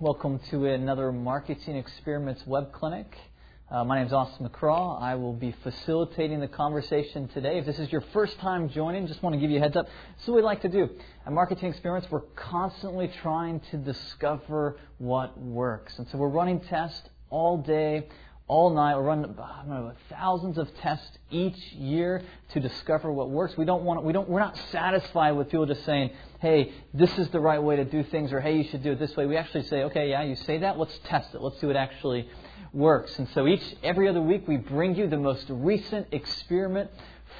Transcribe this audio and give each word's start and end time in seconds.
Welcome 0.00 0.40
to 0.50 0.66
another 0.66 1.12
Marketing 1.12 1.76
Experiments 1.76 2.44
web 2.48 2.72
clinic. 2.72 3.16
Uh, 3.70 3.84
my 3.84 3.98
name 3.98 4.08
is 4.08 4.12
Austin 4.12 4.48
McCraw. 4.48 5.00
I 5.00 5.14
will 5.14 5.32
be 5.32 5.54
facilitating 5.62 6.40
the 6.40 6.48
conversation 6.48 7.28
today. 7.28 7.58
If 7.58 7.66
this 7.66 7.78
is 7.78 7.92
your 7.92 8.00
first 8.12 8.36
time 8.40 8.68
joining, 8.70 9.06
just 9.06 9.22
want 9.22 9.34
to 9.34 9.40
give 9.40 9.52
you 9.52 9.58
a 9.58 9.60
heads 9.60 9.76
up. 9.76 9.86
This 9.86 10.24
is 10.24 10.28
what 10.30 10.36
we 10.38 10.42
like 10.42 10.62
to 10.62 10.68
do. 10.68 10.90
At 11.24 11.32
Marketing 11.32 11.70
Experiments, 11.70 12.10
we're 12.10 12.22
constantly 12.34 13.06
trying 13.22 13.60
to 13.70 13.76
discover 13.76 14.80
what 14.98 15.38
works. 15.38 15.96
And 15.96 16.08
so 16.08 16.18
we're 16.18 16.28
running 16.28 16.58
tests 16.58 17.08
all 17.30 17.58
day, 17.58 18.08
all 18.48 18.70
night. 18.70 18.96
We're 18.96 19.02
running 19.02 19.36
know, 19.36 19.92
thousands 20.10 20.58
of 20.58 20.68
tests 20.78 21.18
each 21.30 21.72
year 21.72 22.22
to 22.50 22.60
discover 22.60 23.12
what 23.12 23.30
works. 23.30 23.56
We 23.56 23.64
don't 23.64 23.84
want 23.84 24.02
we 24.02 24.12
don't 24.12 24.28
we're 24.28 24.40
not 24.40 24.58
satisfied 24.72 25.32
with 25.32 25.50
people 25.50 25.66
just 25.66 25.84
saying, 25.84 26.10
"Hey, 26.44 26.72
this 26.92 27.18
is 27.18 27.28
the 27.30 27.40
right 27.40 27.62
way 27.62 27.76
to 27.76 27.86
do 27.86 28.02
things," 28.02 28.30
or 28.30 28.40
"Hey, 28.40 28.56
you 28.58 28.64
should 28.64 28.82
do 28.82 28.92
it 28.92 28.98
this 28.98 29.16
way." 29.16 29.24
We 29.24 29.38
actually 29.38 29.62
say, 29.62 29.84
"Okay, 29.84 30.10
yeah, 30.10 30.22
you 30.22 30.36
say 30.36 30.58
that. 30.58 30.78
Let's 30.78 30.98
test 31.04 31.34
it. 31.34 31.40
Let's 31.40 31.58
see 31.58 31.66
what 31.66 31.76
actually 31.76 32.28
works." 32.74 33.18
And 33.18 33.26
so 33.30 33.46
each 33.46 33.64
every 33.82 34.08
other 34.10 34.20
week 34.20 34.46
we 34.46 34.58
bring 34.58 34.94
you 34.94 35.06
the 35.06 35.16
most 35.16 35.46
recent 35.48 36.08
experiment 36.12 36.90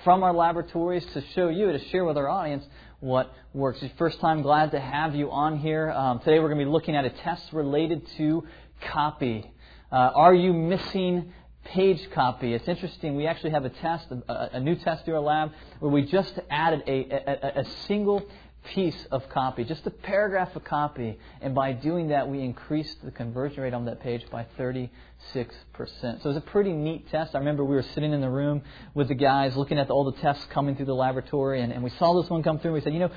from 0.05 0.23
our 0.23 0.33
laboratories 0.33 1.05
to 1.13 1.21
show 1.35 1.49
you 1.49 1.71
to 1.71 1.79
share 1.91 2.07
with 2.07 2.17
our 2.17 2.29
audience 2.29 2.65
what 3.01 3.31
works. 3.53 3.85
First 3.99 4.21
time 4.21 4.41
glad 4.41 4.71
to 4.71 4.81
have 4.81 5.15
you 5.15 5.31
on 5.31 5.59
here. 5.59 5.91
Um, 5.91 6.21
today 6.21 6.39
we're 6.41 6.49
going 6.49 6.61
to 6.61 6.65
be 6.65 6.71
looking 6.71 6.97
at 6.97 7.05
a 7.05 7.11
test 7.11 7.53
related 7.53 8.07
to 8.17 8.45
copy. 8.81 9.51
Uh, 9.93 9.97
are 10.15 10.35
you 10.35 10.55
missing 10.55 11.33
page 11.65 12.11
copy? 12.11 12.55
It's 12.55 12.69
interesting. 12.69 13.17
We 13.17 13.27
actually 13.27 13.51
have 13.51 13.65
a 13.65 13.71
test, 13.71 14.07
a, 14.29 14.57
a 14.57 14.61
new 14.61 14.77
test 14.77 15.05
through 15.05 15.17
our 15.17 15.21
lab, 15.21 15.53
where 15.81 15.91
we 15.91 16.03
just 16.03 16.39
added 16.51 16.83
a, 16.87 16.97
a, 17.11 17.61
a 17.61 17.65
single 17.87 18.27
piece 18.65 19.07
of 19.11 19.29
copy, 19.29 19.65
just 19.65 19.87
a 19.87 19.91
paragraph 19.91 20.55
of 20.57 20.65
copy, 20.65 21.19
and 21.41 21.55
by 21.55 21.73
doing 21.73 22.09
that, 22.09 22.29
we 22.29 22.41
increased 22.41 23.05
the 23.05 23.11
conversion 23.11 23.63
rate 23.63 23.75
on 23.75 23.85
that 23.85 24.01
page 24.01 24.25
by 24.31 24.47
36%. 24.59 24.91
So 25.35 26.09
it 26.09 26.25
was 26.25 26.37
a 26.37 26.41
pretty 26.41 26.73
neat 26.73 27.09
test. 27.11 27.35
I 27.35 27.39
remember 27.39 27.65
we 27.65 27.77
were 27.77 27.83
sitting 27.83 28.13
in 28.13 28.21
the 28.21 28.31
room 28.31 28.63
with 28.95 29.09
the 29.09 29.15
guys 29.15 29.57
looking 29.57 29.79
at 29.79 29.91
all 29.91 30.05
the 30.11 30.19
tests 30.21 30.47
coming 30.51 30.77
through 30.77 30.87
the 30.87 30.95
laboratory, 30.95 31.61
and, 31.61 31.73
and 31.73 31.83
we 31.83 31.91
saw 31.91 32.21
this 32.21 32.31
one 32.31 32.43
come 32.43 32.59
through, 32.59 32.71
and 32.71 32.75
we 32.75 32.81
said, 32.81 32.95
you 32.95 33.01
know, 33.01 33.11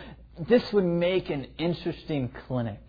this 0.48 0.72
would 0.74 0.86
make 0.86 1.30
an 1.30 1.48
interesting 1.58 2.30
clinic 2.48 2.82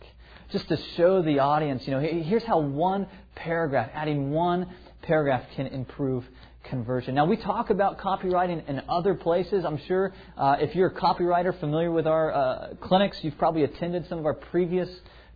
just 0.50 0.68
to 0.68 0.76
show 0.96 1.22
the 1.22 1.40
audience, 1.40 1.86
you 1.86 1.92
know, 1.92 2.00
here's 2.00 2.44
how 2.44 2.58
one 2.58 3.06
paragraph, 3.34 3.90
adding 3.92 4.30
one 4.30 4.66
paragraph 5.02 5.44
can 5.54 5.66
improve 5.66 6.26
conversion. 6.68 7.14
Now, 7.14 7.24
we 7.24 7.36
talk 7.36 7.70
about 7.70 7.98
copywriting 7.98 8.66
in 8.68 8.82
other 8.88 9.14
places. 9.14 9.64
I'm 9.64 9.78
sure 9.78 10.12
uh, 10.36 10.56
if 10.60 10.74
you're 10.74 10.88
a 10.88 10.94
copywriter 10.94 11.58
familiar 11.58 11.90
with 11.90 12.06
our 12.06 12.32
uh, 12.32 12.74
clinics, 12.80 13.22
you've 13.22 13.38
probably 13.38 13.64
attended 13.64 14.08
some 14.08 14.18
of 14.18 14.26
our 14.26 14.34
previous 14.34 14.88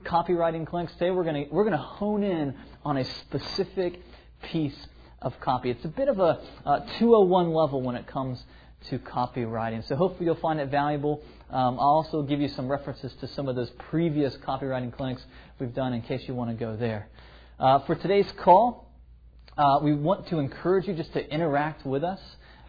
copywriting 0.05 0.67
clinics. 0.67 0.93
Today, 0.95 1.11
we're 1.11 1.25
going 1.25 1.49
we're 1.51 1.69
to 1.71 1.77
hone 1.77 2.23
in 2.23 2.55
on 2.85 2.97
a 2.97 3.05
specific 3.05 4.01
piece 4.43 4.77
of 5.21 5.39
copy. 5.41 5.71
It's 5.71 5.85
a 5.85 5.89
bit 5.89 6.09
of 6.09 6.19
a 6.19 6.41
uh, 6.67 6.81
201 6.99 7.53
level 7.53 7.81
when 7.81 7.97
it 7.97 8.07
comes 8.07 8.43
to 8.89 8.99
copywriting. 8.99 9.87
So 9.87 9.95
hopefully 9.97 10.27
you'll 10.27 10.35
find 10.37 10.61
it 10.61 10.69
valuable. 10.69 11.23
Um, 11.51 11.79
I'll 11.79 12.03
also 12.03 12.23
give 12.23 12.41
you 12.41 12.49
some 12.49 12.69
references 12.69 13.15
to 13.21 13.29
some 13.29 13.49
of 13.49 13.55
those 13.55 13.71
previous 13.71 14.37
copywriting 14.39 14.93
clinics 14.93 15.25
we've 15.59 15.75
done 15.75 15.93
in 15.93 16.03
case 16.03 16.27
you 16.27 16.35
want 16.35 16.51
to 16.51 16.57
go 16.57 16.77
there. 16.77 17.09
Uh, 17.61 17.79
for 17.81 17.95
today's 17.95 18.31
call, 18.39 18.92
uh, 19.57 19.81
we 19.83 19.95
want 19.95 20.29
to 20.29 20.39
encourage 20.39 20.87
you 20.87 20.95
just 20.95 21.13
to 21.13 21.29
interact 21.33 21.85
with 21.87 22.05
us. 22.05 22.21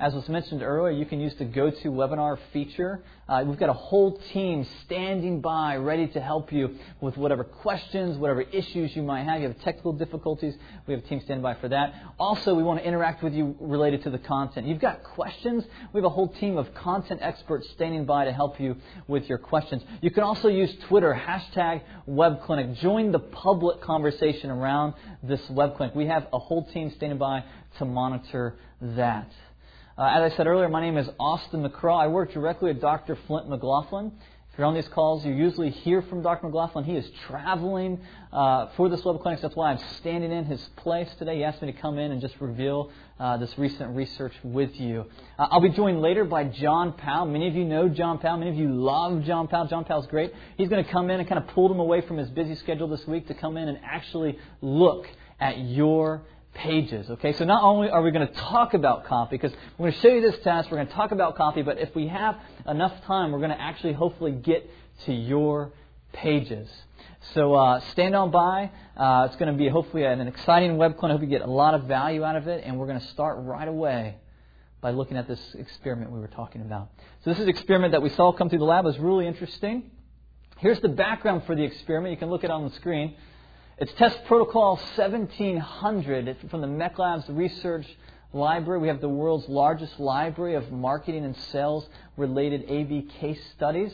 As 0.04 0.14
was 0.14 0.28
mentioned 0.28 0.62
earlier, 0.62 0.92
you 0.92 1.06
can 1.06 1.22
use 1.22 1.34
the 1.36 1.46
GoToWebinar 1.46 2.38
feature. 2.52 3.02
Uh, 3.30 3.46
we've 3.48 3.58
got 3.58 3.70
a 3.70 3.74
whole 3.74 4.20
team 4.34 4.68
standing 4.84 5.40
by, 5.40 5.78
ready 5.78 6.08
to 6.08 6.20
help 6.20 6.52
you 6.52 6.76
with 7.00 7.16
whatever 7.16 7.46
questions, 7.46 8.18
whatever 8.18 8.42
issues 8.42 8.94
you 8.98 9.02
might 9.02 9.24
have. 9.24 9.40
You 9.40 9.48
have 9.48 9.62
technical 9.62 9.94
difficulties, 9.94 10.56
we 10.88 10.94
have 10.94 11.06
a 11.06 11.08
team 11.08 11.22
standing 11.22 11.42
by 11.42 11.54
for 11.54 11.70
that. 11.70 11.94
Also, 12.20 12.54
we 12.54 12.64
want 12.64 12.82
to 12.82 12.86
interact 12.86 13.24
with 13.24 13.32
you 13.34 13.56
related 13.62 14.04
to 14.04 14.10
the 14.10 14.18
content. 14.18 14.68
You've 14.68 14.82
got 14.82 15.04
questions, 15.04 15.64
we 15.94 16.00
have 16.00 16.06
a 16.06 16.10
whole 16.10 16.28
team 16.28 16.58
of 16.58 16.74
content 16.74 17.22
experts 17.24 17.70
standing 17.70 18.04
by 18.04 18.26
to 18.26 18.34
help 18.34 18.60
you 18.60 18.76
with 19.08 19.30
your 19.30 19.38
questions. 19.38 19.84
You 20.02 20.12
can 20.12 20.24
also 20.24 20.50
use 20.50 20.76
Twitter, 20.90 21.18
hashtag 21.18 21.82
WebClinic. 22.10 22.78
Join 22.82 23.14
the 23.14 23.20
public 23.20 23.80
conversation 23.80 24.50
around 24.50 24.96
this 25.24 25.50
web 25.50 25.78
clinic. 25.78 25.96
We 25.96 26.08
have 26.08 26.28
a 26.34 26.40
whole 26.40 26.66
team 26.74 26.92
standing 26.98 27.20
by 27.20 27.46
to 27.78 27.86
monitor 27.86 28.58
that. 28.82 29.32
Uh, 29.96 30.06
as 30.06 30.34
I 30.34 30.36
said 30.38 30.48
earlier, 30.48 30.68
my 30.70 30.82
name 30.82 30.98
is 30.98 31.08
Austin 31.20 31.64
McCraw. 31.64 32.02
I 32.02 32.08
work 32.08 32.34
directly 32.34 32.74
with 32.74 32.82
Dr. 32.82 33.16
Flint 33.28 33.48
McLaughlin. 33.48 34.12
If 34.52 34.58
you're 34.58 34.66
on 34.66 34.74
these 34.74 34.88
calls, 34.88 35.24
you 35.24 35.32
usually 35.32 35.70
hear 35.70 36.02
from 36.02 36.24
Dr. 36.24 36.48
McLaughlin. 36.48 36.84
He 36.84 36.96
is 36.96 37.08
traveling 37.28 38.00
uh, 38.32 38.70
for 38.76 38.90
this 38.90 39.06
web 39.06 39.22
clinic. 39.22 39.42
That's 39.42 39.56
why 39.56 39.70
I'm 39.70 39.78
standing 40.00 40.32
in 40.32 40.46
his 40.46 40.60
place 40.78 41.14
today. 41.20 41.38
He 41.38 41.44
asked 41.44 41.62
me 41.62 41.72
to 41.72 41.80
come 41.80 42.00
in 42.00 42.12
and 42.12 42.22
just 42.22 42.34
reveal 42.42 42.90
uh, 43.20 43.38
this 43.38 43.56
recent 43.60 43.96
research 43.96 44.34
with 44.44 44.72
you. 44.80 45.06
Uh, 45.38 45.48
I'll 45.52 45.62
be 45.62 45.70
joined 45.70 46.02
later 46.02 46.26
by 46.26 46.46
John 46.46 46.94
Powell. 46.94 47.28
Many 47.28 47.48
of 47.48 47.54
you 47.54 47.64
know 47.64 47.88
John 47.88 48.18
Powell. 48.18 48.38
Many 48.38 48.50
of 48.50 48.58
you 48.58 48.74
love 48.74 49.24
John 49.26 49.48
Powell. 49.48 49.68
John 49.68 49.86
Powell's 49.86 50.08
great. 50.08 50.34
He's 50.58 50.70
going 50.70 50.84
to 50.84 50.92
come 50.92 51.12
in 51.12 51.20
and 51.20 51.30
kind 51.30 51.40
of 51.40 51.50
pull 51.50 51.72
him 51.72 51.80
away 51.80 52.02
from 52.02 52.18
his 52.18 52.32
busy 52.32 52.56
schedule 52.56 52.88
this 52.88 53.06
week 53.06 53.28
to 53.28 53.36
come 53.36 53.58
in 53.58 53.68
and 53.68 53.78
actually 53.86 54.40
look 54.60 55.08
at 55.40 55.60
your 55.60 56.24
pages. 56.54 57.10
Okay, 57.10 57.34
so 57.34 57.46
not 57.46 57.64
only 57.64 57.90
are 57.90 58.02
we 58.02 58.12
going 58.12 58.28
to 58.28 58.34
talk 58.34 58.74
about 58.74 59.06
copy, 59.06 59.38
because 59.38 59.52
we're 59.78 59.90
going 59.90 59.94
to 59.94 60.00
show 60.00 60.10
you 60.10 60.22
this 60.22 60.40
test, 60.44 60.70
we're 60.72 60.78
going 60.78 60.88
to 60.88 60.94
talk 60.94 61.12
about 61.12 61.36
copy, 61.36 61.62
but 61.62 61.80
if 61.80 61.94
we 61.96 62.08
have 62.08 62.38
enough 62.68 62.94
time, 63.06 63.32
we're 63.32 63.40
going 63.40 63.50
to 63.52 63.62
actually 63.62 63.94
hopefully 63.94 64.32
get 64.32 64.70
to 65.06 65.14
your 65.14 65.72
pages. 66.14 66.70
So 67.34 67.54
uh, 67.54 67.80
stand 67.92 68.16
on 68.16 68.32
by. 68.32 68.72
Uh, 68.96 69.28
it's 69.28 69.36
going 69.38 69.52
to 69.52 69.58
be 69.58 69.70
hopefully 69.70 70.04
an 70.04 70.22
exciting 70.28 70.78
web 70.78 70.98
clinic. 70.98 71.16
I 71.16 71.18
hope 71.18 71.22
you 71.22 71.30
get 71.30 71.42
a 71.42 71.52
lot 71.52 71.74
of 71.74 71.86
value 71.86 72.24
out 72.24 72.36
of 72.36 72.48
it, 72.48 72.64
and 72.66 72.78
we're 72.78 72.88
going 72.88 73.00
to 73.00 73.08
start 73.08 73.38
right 73.40 73.68
away 73.68 74.16
by 74.82 74.92
looking 74.92 75.18
at 75.18 75.28
this 75.28 75.40
experiment 75.56 76.12
we 76.12 76.20
were 76.20 76.28
talking 76.28 76.62
about. 76.62 76.90
So 77.24 77.30
this 77.30 77.40
is 77.40 77.44
an 77.44 77.50
experiment 77.50 77.94
that 77.94 78.02
we 78.02 78.10
saw 78.10 78.34
come 78.34 78.50
through 78.50 78.60
the 78.60 78.66
lab. 78.66 78.84
It 78.84 78.90
was 78.90 79.00
really 79.00 79.26
interesting. 79.26 79.90
Here's 80.58 80.80
the 80.82 80.90
background 80.90 81.44
for 81.46 81.56
the 81.56 81.64
experiment. 81.64 82.12
You 82.12 82.18
can 82.18 82.30
look 82.30 82.44
at 82.44 82.50
it 82.50 82.54
on 82.54 82.66
the 82.66 82.76
screen. 82.76 83.16
It's 83.80 83.92
Test 83.94 84.24
Protocol 84.26 84.76
1700 84.76 86.28
it's 86.28 86.44
from 86.52 86.62
the 86.62 86.68
MECLABS 86.68 87.26
Research 87.30 87.88
Library. 88.32 88.80
We 88.80 88.88
have 88.88 89.02
the 89.02 89.10
world's 89.10 89.50
largest 89.50 90.00
library 90.00 90.54
of 90.54 90.72
marketing 90.72 91.26
and 91.26 91.36
sales 91.36 91.90
related 92.16 92.66
A/B 92.70 93.10
case 93.20 93.44
studies. 93.56 93.92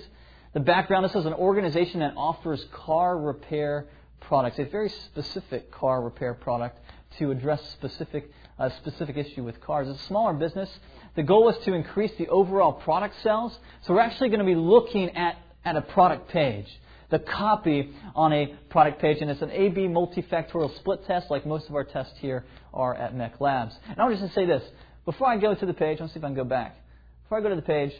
The 0.51 0.59
background 0.59 1.05
this 1.05 1.15
is 1.15 1.25
an 1.25 1.33
organization 1.33 2.01
that 2.01 2.13
offers 2.17 2.61
car 2.73 3.17
repair 3.17 3.85
products, 4.19 4.59
a 4.59 4.65
very 4.65 4.89
specific 4.89 5.71
car 5.71 6.01
repair 6.01 6.33
product 6.33 6.77
to 7.19 7.31
address 7.31 7.63
specific 7.69 8.29
a 8.57 8.69
specific 8.71 9.15
issue 9.15 9.45
with 9.45 9.61
cars. 9.61 9.87
It's 9.87 10.01
a 10.01 10.05
smaller 10.07 10.33
business. 10.33 10.69
The 11.15 11.23
goal 11.23 11.47
is 11.47 11.57
to 11.63 11.73
increase 11.73 12.11
the 12.17 12.27
overall 12.27 12.73
product 12.73 13.15
sales. 13.23 13.57
So 13.83 13.93
we're 13.93 14.01
actually 14.01 14.27
going 14.27 14.41
to 14.41 14.45
be 14.45 14.55
looking 14.55 15.15
at, 15.15 15.37
at 15.63 15.77
a 15.77 15.81
product 15.81 16.27
page 16.27 16.67
the 17.09 17.19
copy 17.19 17.91
on 18.15 18.33
a 18.33 18.55
product 18.69 19.01
page, 19.01 19.17
and 19.21 19.29
it's 19.31 19.41
an 19.41 19.51
A-B 19.51 19.81
multifactorial 19.87 20.75
split 20.77 21.05
test 21.05 21.31
like 21.31 21.45
most 21.45 21.67
of 21.67 21.75
our 21.75 21.83
tests 21.83 22.13
here 22.19 22.45
are 22.73 22.93
at 22.95 23.15
MECLABS. 23.15 23.73
And 23.87 23.99
I'll 23.99 24.09
just 24.09 24.21
to 24.21 24.31
say 24.33 24.45
this. 24.45 24.63
Before 25.05 25.27
I 25.27 25.37
go 25.37 25.55
to 25.55 25.65
the 25.65 25.73
page, 25.73 25.99
let's 25.99 26.13
see 26.13 26.19
if 26.19 26.23
I 26.23 26.27
can 26.27 26.35
go 26.35 26.43
back. 26.43 26.75
Before 27.23 27.39
I 27.39 27.41
go 27.41 27.49
to 27.49 27.55
the 27.55 27.61
page, 27.61 27.93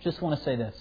just 0.00 0.22
want 0.22 0.38
to 0.38 0.44
say 0.44 0.56
this. 0.56 0.74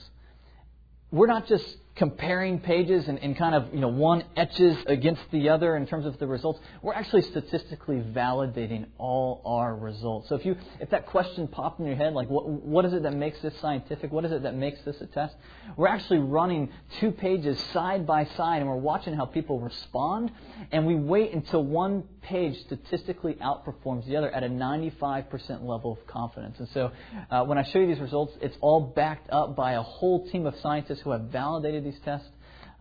We're 1.11 1.27
not 1.27 1.47
just 1.47 1.65
comparing 1.95 2.59
pages 2.59 3.07
and, 3.07 3.19
and, 3.19 3.37
kind 3.37 3.53
of, 3.53 3.71
you 3.71 3.79
know, 3.79 3.87
one 3.87 4.23
etches 4.35 4.77
against 4.87 5.21
the 5.31 5.49
other 5.49 5.77
in 5.77 5.85
terms 5.85 6.05
of 6.05 6.17
the 6.17 6.25
results, 6.25 6.59
we're 6.81 6.93
actually 6.93 7.21
statistically 7.21 7.97
validating 7.97 8.87
all 8.97 9.41
our 9.45 9.75
results. 9.75 10.27
So 10.29 10.35
if 10.35 10.45
you, 10.45 10.55
if 10.79 10.89
that 10.89 11.05
question 11.05 11.47
popped 11.47 11.79
in 11.79 11.85
your 11.85 11.95
head, 11.95 12.13
like 12.13 12.29
what, 12.29 12.47
what 12.47 12.85
is 12.85 12.93
it 12.93 13.03
that 13.03 13.13
makes 13.13 13.39
this 13.41 13.53
scientific? 13.59 14.11
What 14.11 14.25
is 14.25 14.31
it 14.31 14.41
that 14.41 14.55
makes 14.55 14.81
this 14.81 14.99
a 15.01 15.05
test? 15.05 15.35
We're 15.77 15.87
actually 15.87 16.19
running 16.19 16.69
two 16.99 17.11
pages 17.11 17.59
side 17.73 18.07
by 18.07 18.25
side 18.25 18.57
and 18.57 18.67
we're 18.67 18.75
watching 18.75 19.13
how 19.13 19.25
people 19.25 19.59
respond 19.59 20.31
and 20.71 20.87
we 20.87 20.95
wait 20.95 21.31
until 21.31 21.63
one 21.63 22.05
page 22.23 22.59
statistically 22.65 23.35
outperforms 23.35 24.05
the 24.07 24.15
other 24.15 24.31
at 24.31 24.43
a 24.43 24.49
95% 24.49 25.63
level 25.63 25.91
of 25.91 26.07
confidence. 26.07 26.57
And 26.59 26.67
so 26.69 26.91
uh, 27.29 27.43
when 27.43 27.57
I 27.57 27.63
show 27.63 27.79
you 27.79 27.87
these 27.87 27.99
results, 27.99 28.33
it's 28.41 28.57
all 28.61 28.81
backed 28.81 29.29
up 29.29 29.55
by 29.55 29.73
a 29.73 29.81
whole 29.81 30.27
team 30.29 30.45
of 30.45 30.55
scientists 30.59 31.01
who 31.01 31.11
have 31.11 31.23
validated 31.23 31.83
these 31.85 31.99
tests. 32.03 32.27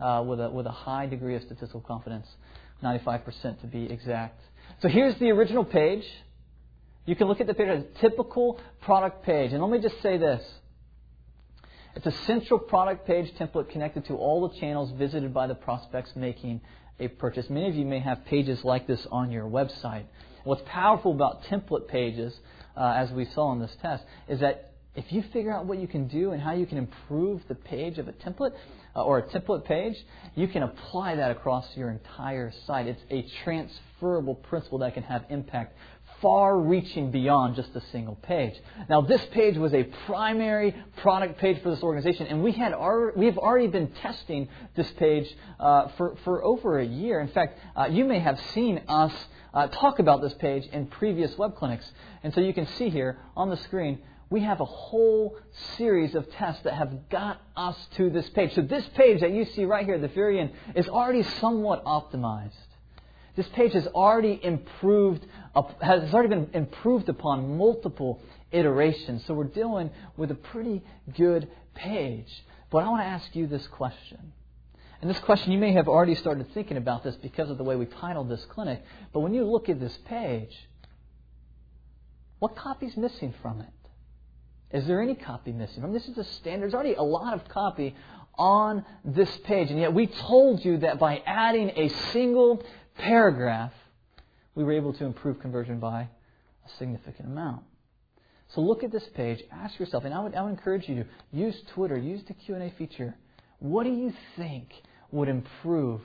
uh, 0.03 0.23
with, 0.23 0.41
a, 0.41 0.51
with 0.51 0.67
a 0.67 0.71
high 0.71 1.07
degree 1.07 1.37
of 1.37 1.43
statistical 1.43 1.81
confidence, 1.81 2.27
95% 2.83 3.61
to 3.61 3.67
be 3.67 3.85
exact. 3.85 4.41
So 4.81 4.89
here's 4.89 5.15
the 5.19 5.31
original 5.31 5.65
page. 5.65 6.05
You 7.07 7.17
can 7.17 7.29
look 7.29 7.41
at 7.41 7.47
the 7.47 7.55
page 7.55 7.69
as 7.69 7.85
a 7.85 8.01
typical 8.01 8.61
product 8.81 9.25
page. 9.25 9.53
And 9.53 9.63
let 9.63 9.71
me 9.71 9.79
just 9.79 10.01
say 10.03 10.19
this. 10.19 10.43
It's 11.95 12.07
a 12.07 12.13
central 12.27 12.59
product 12.59 13.07
page 13.07 13.33
template 13.35 13.71
connected 13.71 14.07
to 14.07 14.15
all 14.15 14.49
the 14.49 14.59
channels 14.59 14.91
visited 14.93 15.35
by 15.35 15.47
the 15.47 15.55
prospects 15.55 16.13
making 16.17 16.63
a 16.99 17.09
purchase. 17.09 17.47
Many 17.51 17.69
of 17.69 17.75
you 17.75 17.85
may 17.85 18.01
have 18.01 18.25
pages 18.25 18.65
like 18.65 18.87
this 18.87 19.07
on 19.11 19.31
your 19.31 19.45
website. 19.45 20.05
What's 20.45 20.63
powerful 20.67 21.13
about 21.13 21.45
template 21.45 21.89
pages, 21.89 22.35
uh, 22.77 22.95
as 22.97 23.11
we 23.11 23.27
saw 23.35 23.53
in 23.53 23.61
this 23.61 23.75
test, 23.81 24.05
is 24.29 24.41
that 24.41 24.73
if 24.95 25.11
you 25.11 25.23
figure 25.33 25.53
out 25.53 25.67
what 25.67 25.79
you 25.79 25.89
can 25.89 26.07
do 26.07 26.33
and 26.33 26.43
how 26.43 26.53
you 26.53 26.67
can 26.67 26.77
improve 26.77 27.41
the 27.49 27.55
page 27.55 27.99
of 27.99 28.09
a 28.09 28.13
template 28.13 28.53
uh, 28.95 29.03
or 29.03 29.19
a 29.19 29.23
template 29.23 29.65
page, 29.65 29.97
you 30.35 30.47
can 30.49 30.63
apply 30.63 31.17
that 31.17 31.31
across 31.31 31.65
your 31.77 31.91
entire 31.91 32.53
site. 32.67 32.87
It's 32.87 33.01
a 33.11 33.25
transferable 33.43 34.35
principle 34.35 34.79
that 34.79 34.93
can 34.93 35.03
have 35.05 35.25
impact 35.31 35.77
far 36.23 36.57
reaching 36.57 37.11
beyond 37.11 37.57
just 37.57 37.75
a 37.75 37.81
single 37.91 38.15
page. 38.15 38.55
Now, 38.89 39.03
this 39.03 39.23
page 39.33 39.59
was 39.59 39.75
a 39.75 39.83
primary 40.07 40.75
product 40.99 41.39
page 41.39 41.61
for 41.63 41.71
this 41.71 41.83
organization, 41.83 42.29
and 42.29 42.43
we, 42.43 42.53
had 42.53 42.73
our, 42.73 43.13
we 43.15 43.27
have 43.27 43.37
already 43.37 43.67
been 43.67 43.89
testing 43.89 44.49
this 44.77 44.91
page 44.93 45.29
uh, 45.61 45.89
for, 45.99 46.17
for 46.25 46.43
over 46.43 46.79
a 46.79 46.87
year. 46.87 47.21
In 47.21 47.29
fact, 47.29 47.59
uh, 47.77 47.89
you 47.91 48.05
may 48.05 48.21
have 48.21 48.41
seen 48.55 48.81
us 48.89 49.13
uh, 49.53 49.67
talk 49.67 49.99
about 49.99 50.23
this 50.23 50.33
page 50.35 50.65
in 50.67 50.87
previous 50.87 51.37
web 51.37 51.57
clinics. 51.57 51.91
And 52.23 52.33
so 52.33 52.41
you 52.41 52.55
can 52.55 52.67
see 52.79 52.89
here 52.89 53.19
on 53.37 53.51
the 53.51 53.57
screen, 53.57 53.99
we 54.31 54.41
have 54.41 54.61
a 54.61 54.65
whole 54.65 55.37
series 55.77 56.15
of 56.15 56.31
tests 56.33 56.63
that 56.63 56.73
have 56.73 57.11
got 57.11 57.43
us 57.55 57.77
to 57.97 58.09
this 58.09 58.31
page. 58.31 58.55
So 58.55 58.63
this 58.63 58.89
page 58.95 59.21
that 59.21 59.33
you 59.33 59.45
see 59.45 59.67
right 59.67 59.85
here 59.85 59.97
at 59.97 60.01
the 60.01 60.09
very 60.09 60.41
end 60.41 60.53
is 60.75 60.89
already 60.89 61.23
somewhat 61.23 61.85
optimized. 61.85 62.53
This 63.35 63.49
page 63.49 63.73
has 63.73 63.87
already 63.89 64.39
improved, 64.43 65.27
has 65.81 66.13
already 66.13 66.29
been 66.29 66.51
improved 66.53 67.09
upon 67.09 67.57
multiple 67.57 68.21
iterations. 68.51 69.25
So 69.27 69.35
we're 69.35 69.45
dealing 69.45 69.91
with 70.17 70.31
a 70.31 70.35
pretty 70.35 70.83
good 71.17 71.49
page. 71.75 72.31
But 72.71 72.85
I 72.85 72.89
want 72.89 73.03
to 73.03 73.07
ask 73.07 73.35
you 73.35 73.47
this 73.47 73.67
question. 73.69 74.33
And 75.01 75.11
this 75.11 75.19
question, 75.21 75.51
you 75.51 75.59
may 75.59 75.73
have 75.73 75.89
already 75.89 76.15
started 76.15 76.53
thinking 76.55 76.77
about 76.77 77.03
this 77.03 77.17
because 77.17 77.51
of 77.51 77.59
the 77.59 77.65
way 77.65 77.75
we 77.75 77.87
titled 77.87 78.29
this 78.29 78.45
clinic. 78.51 78.85
But 79.13 79.21
when 79.21 79.35
you 79.35 79.45
look 79.45 79.69
at 79.69 79.81
this 79.81 79.97
page, 80.07 80.57
what 82.39 82.55
copy 82.55 82.87
is 82.87 82.97
missing 82.97 83.35
from 83.43 83.63
it? 83.63 84.77
Is 84.77 84.87
there 84.87 85.03
any 85.03 85.15
copy 85.15 85.53
missing? 85.53 85.83
I 85.83 85.87
mean, 85.87 85.95
this 85.95 86.07
is 86.07 86.19
a 86.19 86.25
standard. 86.25 86.63
There's 86.63 86.75
already 86.75 86.95
a 86.95 87.03
lot 87.03 87.35
of 87.35 87.49
copy 87.49 87.95
on 88.39 88.85
this 89.05 89.31
page. 89.45 89.71
And 89.71 89.79
yet 89.79 89.93
we 89.93 90.07
told 90.07 90.65
you 90.65 90.79
that 90.79 90.99
by 90.99 91.23
adding 91.27 91.71
a 91.77 91.89
single 92.13 92.63
paragraph, 92.97 93.73
we 94.55 94.65
were 94.65 94.73
able 94.73 94.93
to 94.95 95.05
improve 95.05 95.41
conversion 95.41 95.81
by 95.81 96.03
a 96.03 96.79
significant 96.79 97.29
amount. 97.29 97.63
So 98.55 98.61
look 98.61 98.85
at 98.85 98.93
this 98.93 99.05
page, 99.15 99.43
ask 99.51 99.79
yourself, 99.79 100.05
and 100.05 100.13
I 100.13 100.21
would, 100.21 100.35
I 100.35 100.43
would 100.43 100.51
encourage 100.51 100.89
you 100.89 100.97
to 100.97 101.07
use 101.33 101.57
Twitter, 101.75 101.97
use 101.97 102.21
the 102.29 102.35
Q&A 102.35 102.71
feature. 102.77 103.15
What 103.61 103.85
do 103.85 103.91
you 103.91 104.13
think 104.37 104.69
would 105.11 105.29
improve 105.29 106.01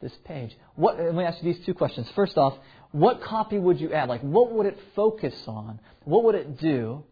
this 0.00 0.12
page? 0.24 0.52
What, 0.76 0.98
let 0.98 1.14
me 1.14 1.24
ask 1.24 1.42
you 1.42 1.52
these 1.52 1.64
two 1.66 1.74
questions. 1.74 2.06
First 2.14 2.36
off, 2.36 2.54
what 2.92 3.22
copy 3.22 3.58
would 3.58 3.80
you 3.80 3.92
add? 3.92 4.08
Like, 4.08 4.20
what 4.20 4.52
would 4.52 4.66
it 4.66 4.78
focus 4.94 5.34
on? 5.46 5.80
What 6.04 6.24
would 6.24 6.36
it 6.36 6.60
do? 6.60 7.02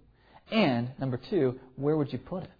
And, 0.53 0.91
number 0.99 1.19
two, 1.31 1.59
where 1.77 1.97
would 1.97 2.13
you 2.13 2.19
put 2.19 2.45
it? 2.45 2.51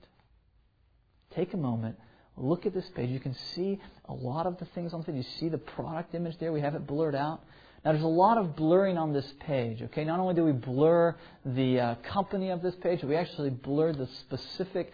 Take 1.37 1.55
a 1.55 1.57
moment, 1.57 1.97
look 2.41 2.67
at 2.67 2.75
this 2.75 2.89
page. 2.95 3.11
You 3.11 3.21
can 3.21 3.35
see 3.55 3.81
a 4.09 4.13
lot 4.13 4.47
of 4.47 4.59
the 4.59 4.65
things 4.67 4.93
on 4.93 5.01
the 5.01 5.07
page. 5.07 5.17
You 5.17 5.31
see 5.39 5.49
the 5.49 5.59
product 5.59 6.15
image 6.15 6.39
there. 6.39 6.53
We 6.53 6.61
have 6.61 6.75
it 6.75 6.87
blurred 6.87 7.15
out. 7.15 7.41
Now, 7.85 7.93
there's 7.93 8.05
a 8.05 8.09
lot 8.09 8.37
of 8.37 8.57
blurring 8.57 8.99
on 8.99 9.13
this 9.13 9.33
page. 9.41 9.81
Okay, 9.83 10.05
not 10.05 10.21
only 10.21 10.35
do 10.35 10.45
we 10.45 10.53
blur 10.53 11.17
the 11.45 11.81
uh, 11.81 11.95
company 12.03 12.51
of 12.51 12.61
this 12.61 12.75
page, 12.77 13.03
we 13.03 13.17
actually 13.17 13.51
blur 13.51 13.93
the 13.93 14.07
specific 14.07 14.93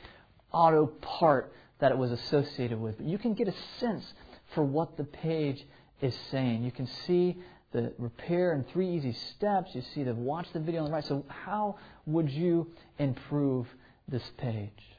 auto 0.53 0.87
part 0.87 1.53
that 1.81 1.91
it 1.91 1.99
was 1.99 2.13
associated 2.13 2.81
with. 2.81 2.99
But 2.99 3.07
you 3.07 3.19
can 3.19 3.35
get 3.35 3.49
a 3.49 3.55
sense 3.81 4.05
for 4.55 4.63
what 4.63 4.97
the 4.97 5.05
page 5.05 5.67
is 6.01 6.17
saying. 6.31 6.63
You 6.63 6.71
can 6.71 6.87
see 7.07 7.37
the 7.73 7.93
repair 7.99 8.53
in 8.53 8.65
three 8.73 8.89
easy 8.89 9.13
steps. 9.37 9.75
You 9.75 9.83
see 9.95 10.05
the 10.05 10.15
watch 10.15 10.47
the 10.53 10.61
video 10.61 10.83
on 10.83 10.87
the 10.87 10.93
right. 10.93 11.05
So, 11.05 11.25
how 11.29 11.79
would 12.07 12.31
you 12.31 12.71
improve 12.99 13.67
this 14.09 14.23
page? 14.39 14.96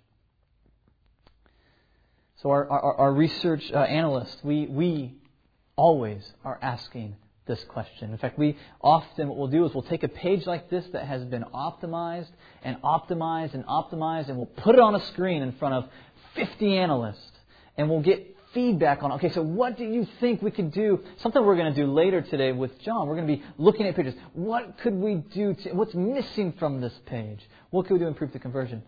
So 2.44 2.52
our, 2.52 2.70
our, 2.70 2.94
our 2.96 3.14
research 3.14 3.72
uh, 3.72 3.80
analysts, 3.80 4.38
we, 4.44 4.68
we 4.68 5.16
always 5.76 6.22
are 6.46 6.60
asking 6.62 7.16
this 7.48 7.64
question. 7.66 8.12
In 8.12 8.18
fact, 8.18 8.38
we 8.38 8.58
often, 8.80 9.28
what 9.28 9.38
we'll 9.38 9.48
do 9.48 9.66
is 9.66 9.74
we'll 9.74 9.84
take 9.84 10.04
a 10.04 10.08
page 10.08 10.46
like 10.46 10.70
this 10.70 10.86
that 10.94 11.06
has 11.06 11.24
been 11.26 11.46
optimized 11.54 12.30
and 12.62 12.80
optimized 12.84 13.56
and 13.56 13.66
optimized, 13.66 14.30
and 14.30 14.38
we'll 14.38 14.46
put 14.46 14.76
it 14.76 14.82
on 14.82 14.94
a 14.94 15.04
screen 15.08 15.42
in 15.42 15.54
front 15.54 15.74
of 15.74 15.90
50 16.36 16.78
analysts, 16.78 17.32
and 17.76 17.90
we'll 17.90 18.02
get 18.02 18.36
feedback 18.54 19.02
on, 19.02 19.14
okay, 19.14 19.32
so 19.32 19.42
what 19.42 19.78
do 19.78 19.84
you 19.84 20.08
think 20.20 20.42
we 20.42 20.52
could 20.52 20.72
do? 20.72 21.04
Something 21.22 21.44
we're 21.44 21.56
going 21.56 21.74
to 21.74 21.80
do 21.80 21.92
later 21.92 22.22
today 22.22 22.52
with 22.52 22.80
John. 22.82 23.08
We're 23.08 23.16
going 23.16 23.28
to 23.28 23.36
be 23.36 23.44
looking 23.58 23.88
at 23.88 23.96
pages. 23.96 24.14
What 24.34 24.78
could 24.80 24.94
we 24.94 25.16
do? 25.16 25.54
To, 25.54 25.74
what's 25.74 25.96
missing 25.96 26.54
from 26.60 26.82
this 26.82 26.94
page? 27.08 27.40
What 27.72 27.88
could 27.88 27.94
we 27.94 28.00
do 28.00 28.06
to 28.06 28.10
improve 28.10 28.32
the 28.32 28.40
conversion? 28.40 28.84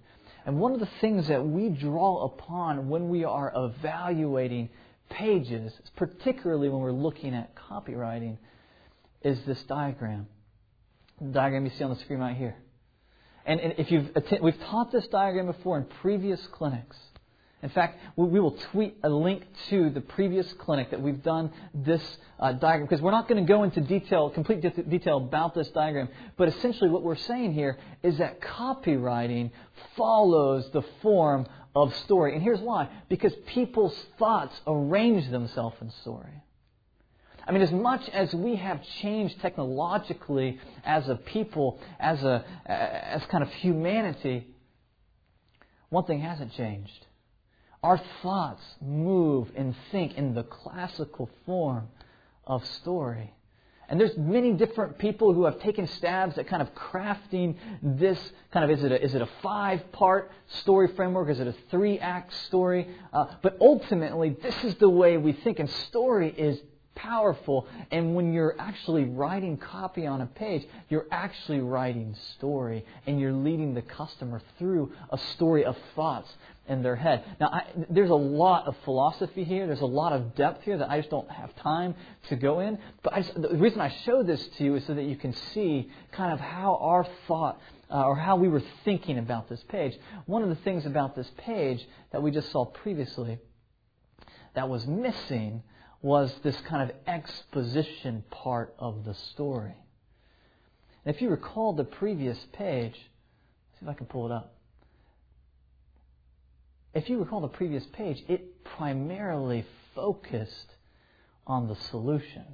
And 0.49 0.59
one 0.59 0.73
of 0.73 0.79
the 0.79 0.89
things 0.99 1.27
that 1.27 1.45
we 1.45 1.69
draw 1.69 2.25
upon 2.25 2.89
when 2.89 3.07
we 3.07 3.23
are 3.23 3.53
evaluating 3.55 4.69
pages, 5.07 5.71
particularly 5.95 6.69
when 6.69 6.81
we're 6.81 6.91
looking 6.91 7.35
at 7.35 7.53
copywriting, 7.53 8.35
is 9.21 9.39
this 9.45 9.61
diagram. 9.65 10.25
The 11.21 11.27
diagram 11.27 11.65
you 11.65 11.71
see 11.77 11.83
on 11.83 11.91
the 11.91 11.97
screen 11.97 12.17
right 12.17 12.35
here. 12.35 12.55
And, 13.45 13.59
and 13.59 13.75
if 13.77 13.91
you've 13.91 14.09
we've 14.41 14.59
taught 14.61 14.91
this 14.91 15.07
diagram 15.09 15.45
before 15.45 15.77
in 15.77 15.85
previous 16.01 16.43
clinics. 16.47 16.97
In 17.61 17.69
fact, 17.69 17.99
we 18.15 18.39
will 18.39 18.55
tweet 18.71 18.97
a 19.03 19.09
link 19.09 19.43
to 19.69 19.89
the 19.89 19.99
previous 19.99 20.51
clinic 20.53 20.91
that 20.91 21.01
we've 21.01 21.21
done 21.21 21.51
this 21.73 22.01
uh, 22.39 22.53
diagram 22.53 22.85
because 22.87 23.01
we're 23.01 23.11
not 23.11 23.27
going 23.27 23.45
to 23.45 23.47
go 23.47 23.63
into 23.63 23.81
detail, 23.81 24.29
complete 24.29 24.61
detail 24.89 25.17
about 25.17 25.53
this 25.53 25.67
diagram. 25.69 26.07
But 26.37 26.47
essentially, 26.47 26.89
what 26.89 27.03
we're 27.03 27.17
saying 27.17 27.53
here 27.53 27.77
is 28.01 28.17
that 28.19 28.39
copywriting 28.39 29.51
follows 29.97 30.69
the 30.71 30.83
form 31.01 31.47
of 31.75 31.93
story. 31.97 32.33
And 32.33 32.41
here's 32.41 32.61
why 32.61 32.87
because 33.09 33.33
people's 33.47 33.95
thoughts 34.17 34.55
arrange 34.65 35.29
themselves 35.29 35.75
in 35.81 35.91
story. 36.01 36.43
I 37.45 37.51
mean, 37.51 37.61
as 37.61 37.71
much 37.71 38.07
as 38.09 38.33
we 38.33 38.55
have 38.55 38.81
changed 39.01 39.41
technologically 39.41 40.59
as 40.85 41.09
a 41.09 41.15
people, 41.15 41.79
as, 41.99 42.23
a, 42.23 42.45
as 42.65 43.25
kind 43.25 43.43
of 43.43 43.51
humanity, 43.53 44.47
one 45.89 46.05
thing 46.05 46.21
hasn't 46.21 46.53
changed 46.53 47.07
our 47.83 48.01
thoughts 48.21 48.63
move 48.81 49.51
and 49.55 49.75
think 49.91 50.17
in 50.17 50.33
the 50.33 50.43
classical 50.43 51.29
form 51.45 51.87
of 52.45 52.65
story. 52.65 53.33
And 53.87 53.99
there's 53.99 54.15
many 54.17 54.53
different 54.53 54.99
people 54.99 55.33
who 55.33 55.45
have 55.45 55.59
taken 55.61 55.87
stabs 55.87 56.37
at 56.37 56.47
kind 56.47 56.61
of 56.61 56.75
crafting 56.75 57.55
this 57.81 58.19
kind 58.51 58.63
of 58.63 58.77
is 58.77 58.83
it 58.83 58.91
a, 58.91 59.03
is 59.03 59.15
it 59.15 59.21
a 59.21 59.29
five 59.41 59.91
part 59.91 60.31
story 60.47 60.89
framework? 60.95 61.29
Is 61.29 61.39
it 61.39 61.47
a 61.47 61.55
three 61.71 61.97
act 61.97 62.31
story? 62.45 62.87
Uh, 63.11 63.25
but 63.41 63.57
ultimately, 63.59 64.37
this 64.43 64.63
is 64.63 64.75
the 64.75 64.89
way 64.89 65.17
we 65.17 65.31
think. 65.31 65.57
And 65.57 65.67
story 65.69 66.29
is 66.29 66.59
powerful. 67.01 67.67
And 67.91 68.15
when 68.15 68.33
you're 68.33 68.55
actually 68.59 69.05
writing 69.05 69.57
copy 69.57 70.05
on 70.05 70.21
a 70.21 70.25
page, 70.25 70.65
you're 70.89 71.07
actually 71.11 71.61
writing 71.61 72.15
story 72.37 72.85
and 73.05 73.19
you're 73.19 73.33
leading 73.33 73.73
the 73.73 73.81
customer 73.81 74.41
through 74.57 74.91
a 75.09 75.17
story 75.17 75.65
of 75.65 75.77
thoughts 75.95 76.29
in 76.67 76.83
their 76.83 76.95
head. 76.95 77.23
Now, 77.39 77.47
I, 77.47 77.63
there's 77.89 78.11
a 78.11 78.15
lot 78.15 78.67
of 78.67 78.75
philosophy 78.85 79.43
here. 79.43 79.65
There's 79.65 79.81
a 79.81 79.85
lot 79.85 80.13
of 80.13 80.35
depth 80.35 80.63
here 80.63 80.77
that 80.77 80.89
I 80.89 80.99
just 80.99 81.09
don't 81.09 81.29
have 81.31 81.55
time 81.57 81.95
to 82.29 82.35
go 82.35 82.59
in. 82.59 82.77
But 83.01 83.15
just, 83.15 83.41
the 83.41 83.49
reason 83.49 83.81
I 83.81 83.89
show 84.05 84.21
this 84.21 84.45
to 84.57 84.63
you 84.63 84.75
is 84.75 84.85
so 84.85 84.93
that 84.93 85.03
you 85.03 85.15
can 85.15 85.33
see 85.53 85.89
kind 86.11 86.31
of 86.31 86.39
how 86.39 86.77
our 86.81 87.07
thought 87.27 87.59
uh, 87.91 88.03
or 88.05 88.15
how 88.15 88.35
we 88.35 88.47
were 88.47 88.61
thinking 88.85 89.17
about 89.17 89.49
this 89.49 89.63
page. 89.69 89.97
One 90.27 90.43
of 90.43 90.49
the 90.49 90.63
things 90.63 90.85
about 90.85 91.15
this 91.15 91.29
page 91.37 91.85
that 92.11 92.21
we 92.21 92.29
just 92.29 92.51
saw 92.51 92.65
previously 92.65 93.39
that 94.53 94.69
was 94.69 94.85
missing 94.85 95.63
was 96.01 96.33
this 96.43 96.59
kind 96.61 96.89
of 96.89 96.95
exposition 97.07 98.23
part 98.29 98.73
of 98.79 99.03
the 99.05 99.13
story. 99.13 99.75
And 101.05 101.15
if 101.15 101.21
you 101.21 101.29
recall 101.29 101.73
the 101.73 101.83
previous 101.83 102.37
page, 102.53 102.93
see 102.93 103.83
if 103.83 103.87
I 103.87 103.93
can 103.93 104.05
pull 104.05 104.25
it 104.25 104.31
up. 104.31 104.53
If 106.93 107.09
you 107.09 107.19
recall 107.19 107.41
the 107.41 107.47
previous 107.47 107.85
page, 107.93 108.23
it 108.27 108.63
primarily 108.63 109.65
focused 109.93 110.75
on 111.45 111.67
the 111.67 111.75
solution. 111.75 112.45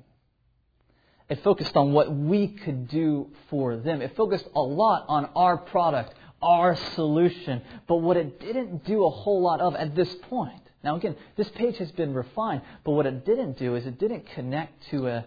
It 1.29 1.43
focused 1.43 1.75
on 1.75 1.93
what 1.93 2.13
we 2.13 2.47
could 2.47 2.87
do 2.87 3.29
for 3.49 3.77
them. 3.77 4.01
It 4.01 4.15
focused 4.15 4.47
a 4.55 4.61
lot 4.61 5.05
on 5.07 5.29
our 5.35 5.57
product, 5.57 6.13
our 6.41 6.75
solution. 6.95 7.61
But 7.87 7.97
what 7.97 8.17
it 8.17 8.39
didn't 8.39 8.85
do 8.85 9.05
a 9.05 9.09
whole 9.09 9.41
lot 9.41 9.61
of 9.61 9.75
at 9.75 9.95
this 9.95 10.13
point 10.29 10.61
Now, 10.85 10.97
again, 10.97 11.15
this 11.35 11.49
page 11.49 11.77
has 11.79 11.91
been 11.91 12.13
refined, 12.13 12.61
but 12.83 12.91
what 12.91 13.07
it 13.07 13.25
didn't 13.25 13.57
do 13.57 13.75
is 13.75 13.87
it 13.87 13.97
didn't 13.97 14.27
connect 14.35 14.87
to, 14.91 15.07
a, 15.07 15.25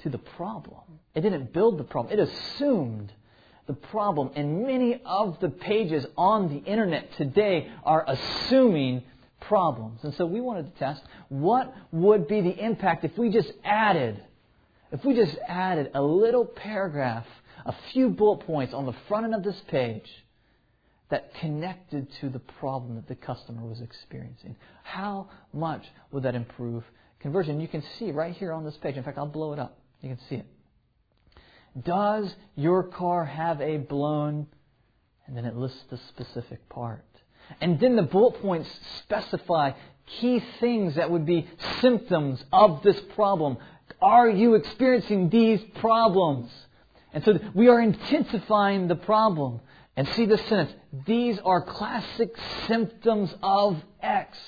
to 0.00 0.08
the 0.10 0.18
problem. 0.18 0.80
It 1.14 1.20
didn't 1.20 1.52
build 1.52 1.78
the 1.78 1.84
problem. 1.84 2.12
It 2.12 2.20
assumed 2.20 3.12
the 3.68 3.74
problem. 3.74 4.32
And 4.34 4.66
many 4.66 5.00
of 5.06 5.38
the 5.40 5.50
pages 5.50 6.04
on 6.16 6.48
the 6.48 6.68
internet 6.68 7.16
today 7.16 7.70
are 7.84 8.04
assuming 8.08 9.04
problems. 9.40 10.02
And 10.02 10.14
so 10.14 10.26
we 10.26 10.40
wanted 10.40 10.72
to 10.72 10.78
test 10.80 11.00
what 11.28 11.72
would 11.92 12.26
be 12.26 12.40
the 12.40 12.64
impact 12.64 13.04
if 13.04 13.16
we 13.16 13.30
just 13.30 13.52
added, 13.64 14.20
if 14.90 15.04
we 15.04 15.14
just 15.14 15.38
added 15.46 15.92
a 15.94 16.02
little 16.02 16.44
paragraph, 16.44 17.26
a 17.64 17.74
few 17.92 18.08
bullet 18.08 18.44
points 18.46 18.74
on 18.74 18.86
the 18.86 18.94
front 19.06 19.26
end 19.26 19.34
of 19.36 19.44
this 19.44 19.60
page 19.68 20.10
that 21.10 21.34
connected 21.40 22.08
to 22.20 22.28
the 22.28 22.38
problem 22.38 22.96
that 22.96 23.08
the 23.08 23.14
customer 23.14 23.62
was 23.62 23.80
experiencing. 23.80 24.56
How 24.82 25.28
much 25.52 25.84
would 26.10 26.22
that 26.22 26.34
improve 26.34 26.84
conversion? 27.20 27.60
You 27.60 27.68
can 27.68 27.82
see 27.98 28.12
right 28.12 28.34
here 28.34 28.52
on 28.52 28.64
this 28.64 28.76
page. 28.76 28.96
In 28.96 29.04
fact, 29.04 29.18
I'll 29.18 29.26
blow 29.26 29.52
it 29.52 29.58
up. 29.58 29.78
You 30.00 30.08
can 30.08 30.18
see 30.28 30.36
it. 30.36 30.46
Does 31.84 32.34
your 32.54 32.82
car 32.84 33.24
have 33.24 33.60
a 33.60 33.78
blown? 33.78 34.46
And 35.26 35.36
then 35.36 35.44
it 35.44 35.56
lists 35.56 35.82
the 35.90 35.98
specific 36.08 36.68
part. 36.68 37.04
And 37.60 37.78
then 37.80 37.96
the 37.96 38.02
bullet 38.02 38.40
points 38.40 38.68
specify 39.00 39.72
key 40.20 40.42
things 40.60 40.96
that 40.96 41.10
would 41.10 41.26
be 41.26 41.48
symptoms 41.80 42.42
of 42.52 42.82
this 42.82 42.98
problem. 43.14 43.56
Are 44.00 44.28
you 44.28 44.54
experiencing 44.54 45.28
these 45.30 45.60
problems? 45.76 46.50
And 47.12 47.24
so 47.24 47.38
we 47.54 47.68
are 47.68 47.80
intensifying 47.80 48.88
the 48.88 48.94
problem. 48.94 49.60
And 49.96 50.08
see 50.08 50.24
this 50.24 50.40
sentence. 50.48 50.72
These 51.06 51.38
are 51.44 51.62
classic 51.62 52.34
symptoms 52.66 53.34
of 53.42 53.82
X. 54.00 54.38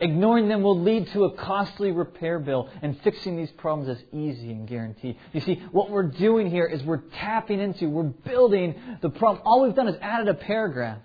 Ignoring 0.00 0.48
them 0.48 0.62
will 0.62 0.80
lead 0.80 1.08
to 1.08 1.24
a 1.24 1.32
costly 1.32 1.90
repair 1.90 2.38
bill, 2.38 2.70
and 2.82 2.98
fixing 3.02 3.36
these 3.36 3.50
problems 3.52 3.98
is 3.98 4.04
easy 4.12 4.52
and 4.52 4.68
guaranteed. 4.68 5.16
You 5.32 5.40
see, 5.40 5.56
what 5.72 5.90
we're 5.90 6.04
doing 6.04 6.50
here 6.50 6.66
is 6.66 6.82
we're 6.84 7.02
tapping 7.14 7.58
into, 7.58 7.88
we're 7.90 8.04
building 8.04 8.76
the 9.02 9.10
problem. 9.10 9.42
All 9.44 9.62
we've 9.62 9.74
done 9.74 9.88
is 9.88 9.96
added 10.00 10.28
a 10.28 10.34
paragraph. 10.34 10.98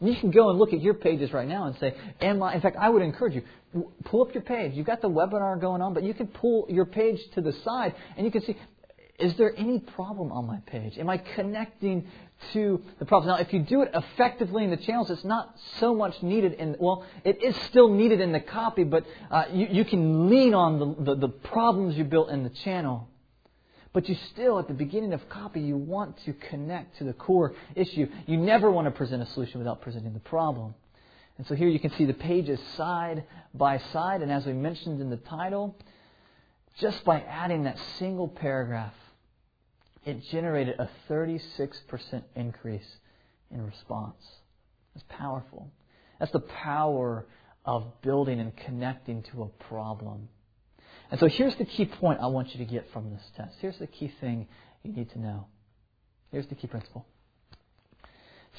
You 0.00 0.14
can 0.16 0.30
go 0.30 0.50
and 0.50 0.58
look 0.58 0.74
at 0.74 0.82
your 0.82 0.94
pages 0.94 1.32
right 1.32 1.48
now 1.48 1.64
and 1.64 1.76
say, 1.78 1.94
Am 2.20 2.42
I? 2.42 2.54
In 2.54 2.60
fact, 2.60 2.76
I 2.78 2.90
would 2.90 3.00
encourage 3.00 3.34
you, 3.34 3.42
pull 4.04 4.22
up 4.22 4.34
your 4.34 4.42
page. 4.42 4.74
You've 4.74 4.86
got 4.86 5.00
the 5.00 5.08
webinar 5.08 5.58
going 5.58 5.80
on, 5.80 5.94
but 5.94 6.02
you 6.02 6.12
can 6.12 6.26
pull 6.26 6.66
your 6.68 6.84
page 6.84 7.20
to 7.34 7.40
the 7.40 7.52
side 7.64 7.94
and 8.16 8.26
you 8.26 8.30
can 8.30 8.42
see, 8.42 8.56
is 9.18 9.34
there 9.36 9.54
any 9.56 9.78
problem 9.78 10.32
on 10.32 10.46
my 10.46 10.58
page? 10.66 10.98
Am 10.98 11.08
I 11.08 11.18
connecting 11.18 12.08
to 12.52 12.82
the 12.98 13.04
problem? 13.04 13.36
Now, 13.36 13.40
if 13.40 13.52
you 13.52 13.60
do 13.60 13.82
it 13.82 13.90
effectively 13.94 14.64
in 14.64 14.70
the 14.70 14.76
channels, 14.76 15.08
it's 15.08 15.24
not 15.24 15.54
so 15.78 15.94
much 15.94 16.20
needed 16.22 16.54
in, 16.54 16.76
well, 16.80 17.04
it 17.24 17.42
is 17.42 17.54
still 17.66 17.88
needed 17.88 18.20
in 18.20 18.32
the 18.32 18.40
copy, 18.40 18.82
but 18.82 19.06
uh, 19.30 19.44
you, 19.52 19.68
you, 19.70 19.84
can 19.84 20.28
lean 20.28 20.52
on 20.52 20.78
the, 20.78 21.14
the, 21.14 21.20
the 21.20 21.28
problems 21.28 21.96
you 21.96 22.02
built 22.02 22.28
in 22.28 22.42
the 22.42 22.50
channel. 22.50 23.08
But 23.92 24.08
you 24.08 24.16
still, 24.32 24.58
at 24.58 24.66
the 24.66 24.74
beginning 24.74 25.12
of 25.12 25.28
copy, 25.28 25.60
you 25.60 25.76
want 25.76 26.18
to 26.24 26.32
connect 26.32 26.98
to 26.98 27.04
the 27.04 27.12
core 27.12 27.54
issue. 27.76 28.08
You 28.26 28.36
never 28.36 28.68
want 28.68 28.86
to 28.86 28.90
present 28.90 29.22
a 29.22 29.26
solution 29.26 29.60
without 29.60 29.80
presenting 29.80 30.12
the 30.12 30.18
problem. 30.18 30.74
And 31.38 31.46
so 31.46 31.54
here 31.54 31.68
you 31.68 31.78
can 31.78 31.92
see 31.92 32.04
the 32.04 32.14
pages 32.14 32.58
side 32.76 33.22
by 33.54 33.78
side, 33.92 34.22
and 34.22 34.32
as 34.32 34.44
we 34.44 34.52
mentioned 34.52 35.00
in 35.00 35.10
the 35.10 35.16
title, 35.16 35.76
just 36.80 37.04
by 37.04 37.20
adding 37.20 37.64
that 37.64 37.78
single 37.98 38.26
paragraph, 38.26 38.92
it 40.04 40.22
generated 40.30 40.78
a 40.78 40.88
36% 41.10 42.22
increase 42.36 42.96
in 43.50 43.64
response. 43.64 44.20
That's 44.94 45.06
powerful. 45.08 45.70
That's 46.18 46.32
the 46.32 46.40
power 46.40 47.26
of 47.64 48.00
building 48.02 48.40
and 48.40 48.56
connecting 48.56 49.22
to 49.32 49.42
a 49.42 49.64
problem. 49.64 50.28
And 51.10 51.20
so 51.20 51.26
here's 51.26 51.56
the 51.56 51.64
key 51.64 51.86
point 51.86 52.20
I 52.20 52.26
want 52.26 52.54
you 52.54 52.64
to 52.64 52.70
get 52.70 52.90
from 52.92 53.10
this 53.10 53.22
test. 53.36 53.54
Here's 53.60 53.78
the 53.78 53.86
key 53.86 54.12
thing 54.20 54.46
you 54.82 54.92
need 54.92 55.10
to 55.10 55.18
know. 55.18 55.46
Here's 56.30 56.46
the 56.46 56.54
key 56.54 56.66
principle. 56.66 57.06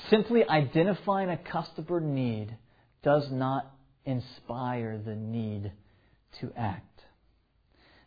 Simply 0.09 0.47
identifying 0.47 1.29
a 1.29 1.37
customer 1.37 1.99
need 1.99 2.55
does 3.03 3.29
not 3.31 3.71
inspire 4.05 4.97
the 4.97 5.15
need 5.15 5.71
to 6.41 6.51
act. 6.57 6.94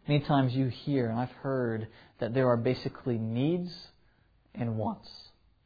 Many 0.09 0.21
times 0.21 0.55
you 0.55 0.69
hear, 0.69 1.11
and 1.11 1.21
I've 1.21 1.31
heard, 1.43 1.87
that 2.19 2.33
there 2.33 2.49
are 2.49 2.57
basically 2.57 3.19
needs 3.19 3.71
and 4.55 4.79
wants. 4.79 5.11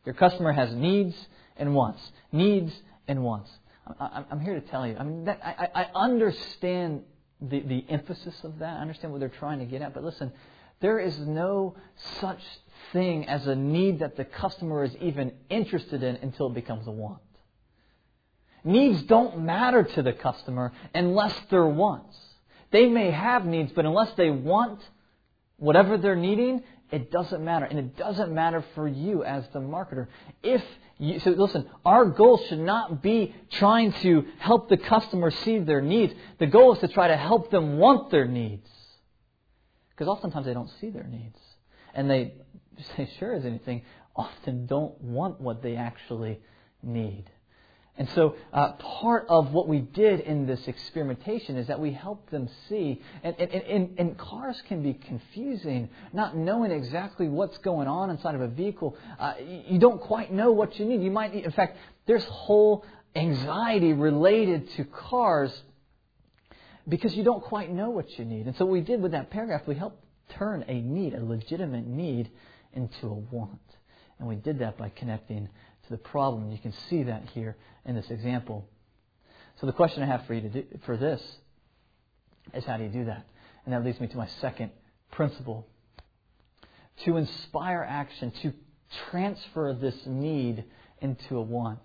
Your 0.05 0.15
customer 0.15 0.53
has 0.53 0.75
needs 0.75 1.15
and 1.57 1.75
wants. 1.75 2.01
Needs 2.33 2.73
and 3.07 3.23
wants. 3.23 3.51
I'm 4.01 4.41
here 4.41 4.55
to 4.55 4.61
tell 4.61 4.87
you. 4.87 4.97
I 4.99 5.05
mean, 5.05 5.25
that, 5.27 5.41
I, 5.45 5.69
I 5.75 5.87
understand 5.95 7.03
the, 7.41 7.61
the 7.61 7.85
emphasis 7.89 8.35
of 8.43 8.59
that. 8.59 8.79
I 8.79 8.81
understand 8.81 9.13
what 9.13 9.21
they're 9.21 9.29
trying 9.29 9.61
to 9.61 9.65
get 9.65 9.81
at. 9.81 9.95
But 9.95 10.03
listen, 10.03 10.33
there 10.81 10.99
is 10.99 11.17
no 11.19 11.77
such 12.21 12.41
thing 12.93 13.29
as 13.29 13.47
a 13.47 13.55
need 13.55 14.01
that 14.01 14.17
the 14.17 14.25
customer 14.25 14.83
is 14.83 14.95
even 15.01 15.33
interested 15.51 16.03
in 16.03 16.17
until 16.17 16.49
it 16.49 16.55
becomes 16.55 16.87
a 16.89 16.91
want. 16.91 17.21
Needs 18.65 19.03
don't 19.05 19.43
matter 19.43 19.85
to 19.85 20.03
the 20.03 20.13
customer 20.13 20.73
unless 20.95 21.35
they're 21.51 21.67
wants. 21.67 22.17
They 22.73 22.87
may 22.87 23.11
have 23.11 23.45
needs, 23.45 23.71
but 23.73 23.85
unless 23.85 24.12
they 24.17 24.31
want 24.31 24.81
whatever 25.59 25.97
they're 25.99 26.17
needing, 26.17 26.64
it 26.91 27.11
doesn't 27.11 27.45
matter. 27.45 27.67
And 27.67 27.79
it 27.79 27.97
doesn't 27.97 28.33
matter 28.33 28.64
for 28.75 28.88
you 28.88 29.25
as 29.25 29.45
the 29.52 29.61
marketer. 29.61 30.09
If 30.43 30.62
you, 30.99 31.21
so 31.21 31.31
listen, 31.31 31.69
our 31.85 32.07
goal 32.07 32.38
should 32.49 32.59
not 32.59 33.02
be 33.02 33.35
trying 33.50 33.93
to 34.02 34.26
help 34.38 34.69
the 34.69 34.76
customer 34.76 35.31
see 35.31 35.59
their 35.59 35.81
needs. 35.81 36.14
The 36.38 36.47
goal 36.47 36.75
is 36.75 36.81
to 36.81 36.88
try 36.88 37.09
to 37.09 37.17
help 37.17 37.50
them 37.50 37.79
want 37.79 38.11
their 38.11 38.26
needs. 38.26 38.69
Because 39.91 40.09
oftentimes 40.09 40.47
they 40.47 40.55
don't 40.55 40.71
see 40.81 40.91
their 40.91 41.07
needs. 41.07 41.38
And 41.95 42.11
they, 42.11 42.35
say 42.97 43.09
sure 43.19 43.35
as 43.35 43.45
anything, 43.45 43.83
often 44.17 44.67
don't 44.67 45.00
want 45.00 45.41
what 45.41 45.62
they 45.62 45.76
actually 45.76 46.41
need. 46.83 47.25
And 47.99 48.09
so, 48.11 48.37
uh, 48.55 48.73
part 48.73 49.27
of 49.29 49.53
what 49.53 49.69
we 49.69 49.81
did 49.81 50.21
in 50.21 50.47
this 50.47 50.67
experimentation 50.67 51.59
is 51.59 51.67
that 51.67 51.79
we 51.79 51.93
helped 51.93 52.31
them 52.31 52.49
see, 52.69 53.03
and, 53.23 53.37
and, 53.39 53.53
and, 53.53 53.95
and, 53.99 54.19
cars 54.19 54.61
can 54.67 54.83
be 54.83 54.95
confusing, 54.95 55.91
not 56.15 56.35
knowing 56.35 56.71
exactly 56.71 57.29
what's 57.29 57.59
going 57.59 57.89
on 57.89 58.09
inside 58.09 58.35
of 58.35 58.41
a 58.41 58.49
vehicle. 58.49 58.97
Uh, 59.19 59.35
you 59.69 59.79
don't 59.79 60.01
quite 60.01 60.33
know 60.33 60.53
what 60.53 60.79
you 60.79 60.87
need. 60.87 61.03
You 61.03 61.11
might 61.11 61.35
need, 61.35 61.45
in 61.45 61.53
fact, 61.53 61.77
there's 62.07 62.25
whole 62.25 62.83
anxiety 63.15 63.93
related 63.93 64.71
to 64.71 64.85
cars 64.85 65.53
because 66.89 67.15
you 67.15 67.25
don't 67.25 67.45
quite 67.45 67.71
know 67.71 67.91
what 67.91 68.19
you 68.19 68.25
need. 68.25 68.47
And 68.47 68.57
so, 68.57 68.65
what 68.65 68.73
we 68.73 68.81
did 68.81 69.03
with 69.03 69.13
that 69.13 69.29
paragraph, 69.29 69.63
we 69.67 69.75
helped 69.75 70.03
turn 70.31 70.65
a 70.67 70.81
need, 70.81 71.13
a 71.13 71.23
legitimate 71.23 71.87
need, 71.87 72.31
into 72.73 73.07
a 73.07 73.15
want. 73.15 73.61
And 74.19 74.29
we 74.29 74.37
did 74.37 74.61
that 74.61 74.79
by 74.79 74.89
connecting 74.89 75.49
to 75.85 75.91
the 75.91 75.99
problem. 75.99 76.51
You 76.51 76.59
can 76.59 76.73
see 76.89 77.05
that 77.05 77.31
here 77.35 77.57
in 77.85 77.95
this 77.95 78.11
example. 78.11 78.69
So 79.61 79.67
the 79.67 79.73
question 79.73 80.03
I 80.03 80.07
have 80.07 80.27
for 80.27 80.35
you 80.35 80.41
to 80.43 80.49
do, 80.49 80.65
for 80.85 80.97
this 80.97 81.23
is 82.55 82.65
how 82.65 82.77
do 82.77 82.85
you 82.85 82.91
do 82.91 83.05
that? 83.07 83.27
And 83.65 83.75
that 83.75 83.85
leads 83.85 84.01
me 84.01 84.09
to 84.09 84.17
my 84.17 84.27
second 84.41 84.71
principle. 85.11 85.67
To 87.05 87.17
inspire 87.17 87.87
action, 87.89 88.33
to 88.43 88.53
transfer 89.11 89.73
this 89.73 89.95
need 90.07 90.65
into 91.01 91.37
a 91.37 91.43
want. 91.43 91.81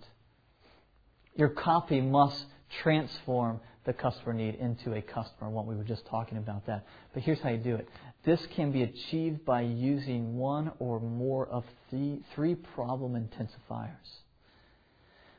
Your 1.36 1.50
copy 1.50 2.02
must 2.02 2.46
transform 2.82 3.60
the 3.88 3.94
customer 3.94 4.34
need 4.34 4.56
into 4.56 4.94
a 4.94 5.02
customer 5.02 5.50
want. 5.50 5.66
We 5.66 5.76
were 5.76 5.86
just 5.86 6.06
talking 6.08 6.38
about 6.38 6.68
that. 6.68 6.86
But 7.14 7.24
here's 7.24 7.40
how 7.40 7.50
you 7.50 7.58
do 7.58 7.76
it. 7.76 7.88
This 8.26 8.46
can 8.56 8.74
be 8.74 8.84
achieved 8.84 9.46
by 9.46 9.62
using 9.62 10.38
one 10.38 10.74
or 10.78 11.00
more 11.00 11.48
of 11.48 11.64
the 11.92 12.20
three 12.36 12.54
problem 12.54 13.14
intensifiers. 13.14 13.90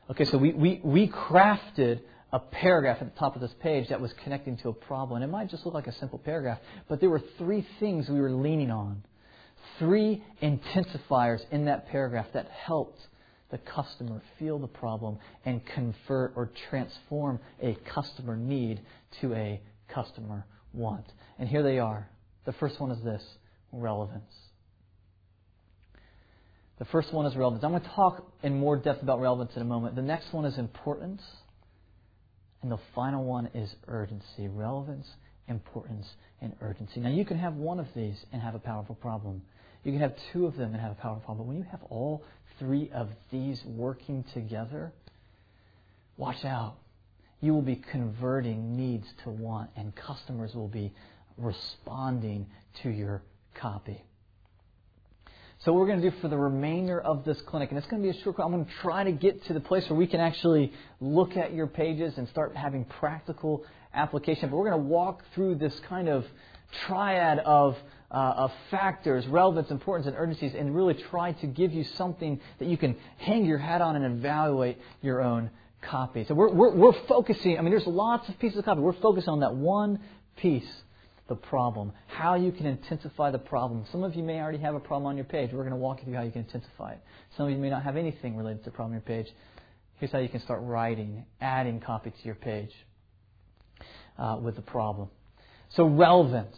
Okay, 0.09 0.25
so 0.25 0.39
we, 0.39 0.53
we, 0.53 0.81
we 0.83 1.07
crafted 1.07 2.01
a 2.33 2.39
paragraph 2.39 2.97
at 3.01 3.13
the 3.13 3.19
top 3.19 3.35
of 3.35 3.41
this 3.41 3.53
page 3.59 3.89
that 3.89 4.01
was 4.01 4.11
connecting 4.23 4.57
to 4.57 4.69
a 4.69 4.73
problem. 4.73 5.21
And 5.21 5.29
it 5.29 5.31
might 5.31 5.51
just 5.51 5.63
look 5.63 5.75
like 5.75 5.87
a 5.87 5.93
simple 5.93 6.17
paragraph, 6.17 6.57
but 6.87 6.99
there 6.99 7.09
were 7.11 7.21
three 7.37 7.65
things 7.79 8.09
we 8.09 8.19
were 8.19 8.31
leaning 8.31 8.71
on. 8.71 9.03
Three 9.77 10.23
intensifiers 10.41 11.41
in 11.51 11.65
that 11.65 11.87
paragraph 11.89 12.27
that 12.33 12.49
helped 12.49 12.99
the 13.51 13.57
customer 13.57 14.21
feel 14.37 14.59
the 14.59 14.67
problem 14.67 15.17
and 15.45 15.61
convert 15.65 16.33
or 16.35 16.51
transform 16.69 17.39
a 17.61 17.75
customer 17.93 18.35
need 18.35 18.81
to 19.21 19.33
a 19.33 19.61
customer 19.93 20.45
want. 20.73 21.05
And 21.37 21.49
here 21.49 21.63
they 21.63 21.79
are. 21.79 22.07
The 22.45 22.53
first 22.53 22.79
one 22.79 22.91
is 22.91 23.03
this 23.03 23.23
relevance. 23.71 24.33
The 26.77 26.85
first 26.85 27.13
one 27.13 27.25
is 27.25 27.35
relevance. 27.35 27.63
I'm 27.63 27.71
going 27.71 27.81
to 27.81 27.89
talk 27.89 28.25
in 28.41 28.57
more 28.57 28.77
depth 28.77 29.03
about 29.03 29.19
relevance 29.19 29.51
in 29.55 29.61
a 29.61 29.65
moment. 29.65 29.95
The 29.95 30.01
next 30.01 30.31
one 30.33 30.45
is 30.45 30.57
importance. 30.57 31.21
And 32.61 32.71
the 32.71 32.79
final 32.95 33.23
one 33.23 33.49
is 33.53 33.73
urgency. 33.87 34.47
Relevance, 34.47 35.07
importance, 35.47 36.05
and 36.41 36.53
urgency. 36.61 36.99
Now, 36.99 37.09
you 37.09 37.25
can 37.25 37.37
have 37.37 37.55
one 37.55 37.79
of 37.79 37.87
these 37.95 38.15
and 38.31 38.41
have 38.41 38.55
a 38.55 38.59
powerful 38.59 38.95
problem. 38.95 39.41
You 39.83 39.91
can 39.91 40.01
have 40.01 40.13
two 40.31 40.45
of 40.45 40.55
them 40.55 40.73
and 40.73 40.81
have 40.81 40.91
a 40.91 40.95
powerful 40.95 41.21
problem. 41.21 41.45
But 41.45 41.47
when 41.47 41.57
you 41.57 41.65
have 41.69 41.83
all 41.89 42.23
three 42.59 42.91
of 42.93 43.09
these 43.31 43.63
working 43.65 44.23
together, 44.33 44.91
watch 46.17 46.43
out. 46.45 46.75
you 47.41 47.53
will 47.53 47.61
be 47.61 47.77
converting 47.91 48.75
needs 48.75 49.07
to 49.23 49.29
want, 49.29 49.69
and 49.75 49.95
customers 49.95 50.53
will 50.53 50.67
be 50.67 50.91
responding 51.37 52.45
to 52.83 52.89
your 52.89 53.21
copy. 53.55 54.03
So 55.59 55.73
what 55.73 55.81
we're 55.81 55.87
going 55.87 56.01
to 56.01 56.09
do 56.09 56.17
for 56.21 56.29
the 56.29 56.37
remainder 56.37 57.01
of 57.01 57.25
this 57.25 57.41
clinic, 57.41 57.69
and 57.69 57.77
it's 57.77 57.87
going 57.87 58.01
to 58.01 58.11
be 58.11 58.17
a 58.17 58.23
short 58.23 58.37
I'm 58.39 58.51
going 58.51 58.65
to 58.65 58.71
try 58.81 59.03
to 59.03 59.11
get 59.11 59.45
to 59.45 59.53
the 59.53 59.59
place 59.59 59.89
where 59.89 59.99
we 59.99 60.07
can 60.07 60.21
actually 60.21 60.71
look 61.01 61.35
at 61.35 61.53
your 61.53 61.67
pages 61.67 62.17
and 62.17 62.29
start 62.29 62.55
having 62.55 62.85
practical 62.85 63.65
application. 63.93 64.49
But 64.49 64.57
we're 64.57 64.69
going 64.69 64.81
to 64.81 64.87
walk 64.87 65.23
through 65.35 65.55
this 65.55 65.77
kind 65.89 66.07
of 66.07 66.25
triad 66.87 67.39
of, 67.39 67.75
uh, 68.11 68.33
of 68.37 68.51
factors, 68.71 69.27
relevance, 69.27 69.69
importance, 69.69 70.07
and 70.07 70.15
urgencies, 70.17 70.53
and 70.55 70.75
really 70.75 70.95
try 70.95 71.31
to 71.33 71.47
give 71.47 71.73
you 71.73 71.83
something 71.83 72.39
that 72.59 72.67
you 72.67 72.77
can 72.77 72.95
hang 73.17 73.45
your 73.45 73.57
hat 73.57 73.81
on 73.81 73.95
and 73.95 74.05
evaluate 74.05 74.77
your 75.01 75.21
own 75.21 75.49
copy. 75.81 76.25
So 76.27 76.33
we're, 76.33 76.49
we're, 76.49 76.75
we're 76.75 77.07
focusing, 77.07 77.57
I 77.57 77.61
mean, 77.61 77.71
there's 77.71 77.87
lots 77.87 78.27
of 78.29 78.39
pieces 78.39 78.57
of 78.59 78.65
copy. 78.65 78.81
We're 78.81 78.93
focusing 78.93 79.29
on 79.29 79.39
that 79.41 79.53
one 79.53 79.99
piece 80.37 80.69
the 81.29 81.35
problem, 81.35 81.93
how 82.07 82.35
you 82.35 82.51
can 82.51 82.65
intensify 82.65 83.29
the 83.29 83.37
problem. 83.37 83.85
Some 83.91 84.03
of 84.03 84.15
you 84.15 84.23
may 84.23 84.39
already 84.41 84.57
have 84.57 84.73
a 84.73 84.79
problem 84.79 85.05
on 85.05 85.15
your 85.15 85.25
page. 85.25 85.51
We're 85.53 85.59
going 85.59 85.69
to 85.69 85.75
walk 85.77 85.99
you 85.99 86.05
through 86.05 86.15
how 86.15 86.23
you 86.23 86.31
can 86.31 86.41
intensify 86.41 86.93
it. 86.93 86.99
Some 87.37 87.45
of 87.45 87.51
you 87.51 87.59
may 87.59 87.69
not 87.69 87.83
have 87.83 87.95
anything 87.95 88.35
related 88.35 88.63
to 88.63 88.71
the 88.71 88.75
problem 88.75 88.97
on 88.97 89.03
your 89.05 89.23
page. 89.23 89.31
Here's 89.99 90.11
how 90.11 90.17
you 90.17 90.27
can 90.27 90.41
start 90.41 90.61
writing, 90.63 91.25
adding 91.39 91.79
copy 91.81 92.09
to 92.09 92.17
your 92.23 92.35
page 92.35 92.71
uh, 94.17 94.39
with 94.41 94.55
the 94.55 94.61
problem. 94.61 95.09
So, 95.69 95.85
relevance. 95.85 96.57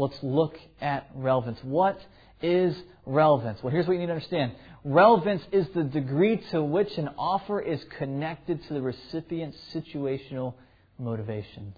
Let's 0.00 0.22
look 0.22 0.58
at 0.80 1.10
relevance. 1.14 1.58
What 1.62 2.00
is 2.40 2.74
relevance? 3.04 3.62
Well, 3.62 3.70
here's 3.70 3.86
what 3.86 3.92
you 3.92 3.98
need 4.00 4.06
to 4.06 4.12
understand 4.12 4.52
relevance 4.82 5.42
is 5.52 5.68
the 5.74 5.84
degree 5.84 6.38
to 6.52 6.62
which 6.62 6.96
an 6.96 7.10
offer 7.18 7.60
is 7.60 7.84
connected 7.98 8.66
to 8.66 8.74
the 8.74 8.80
recipient's 8.80 9.58
situational 9.74 10.54
motivations. 10.98 11.76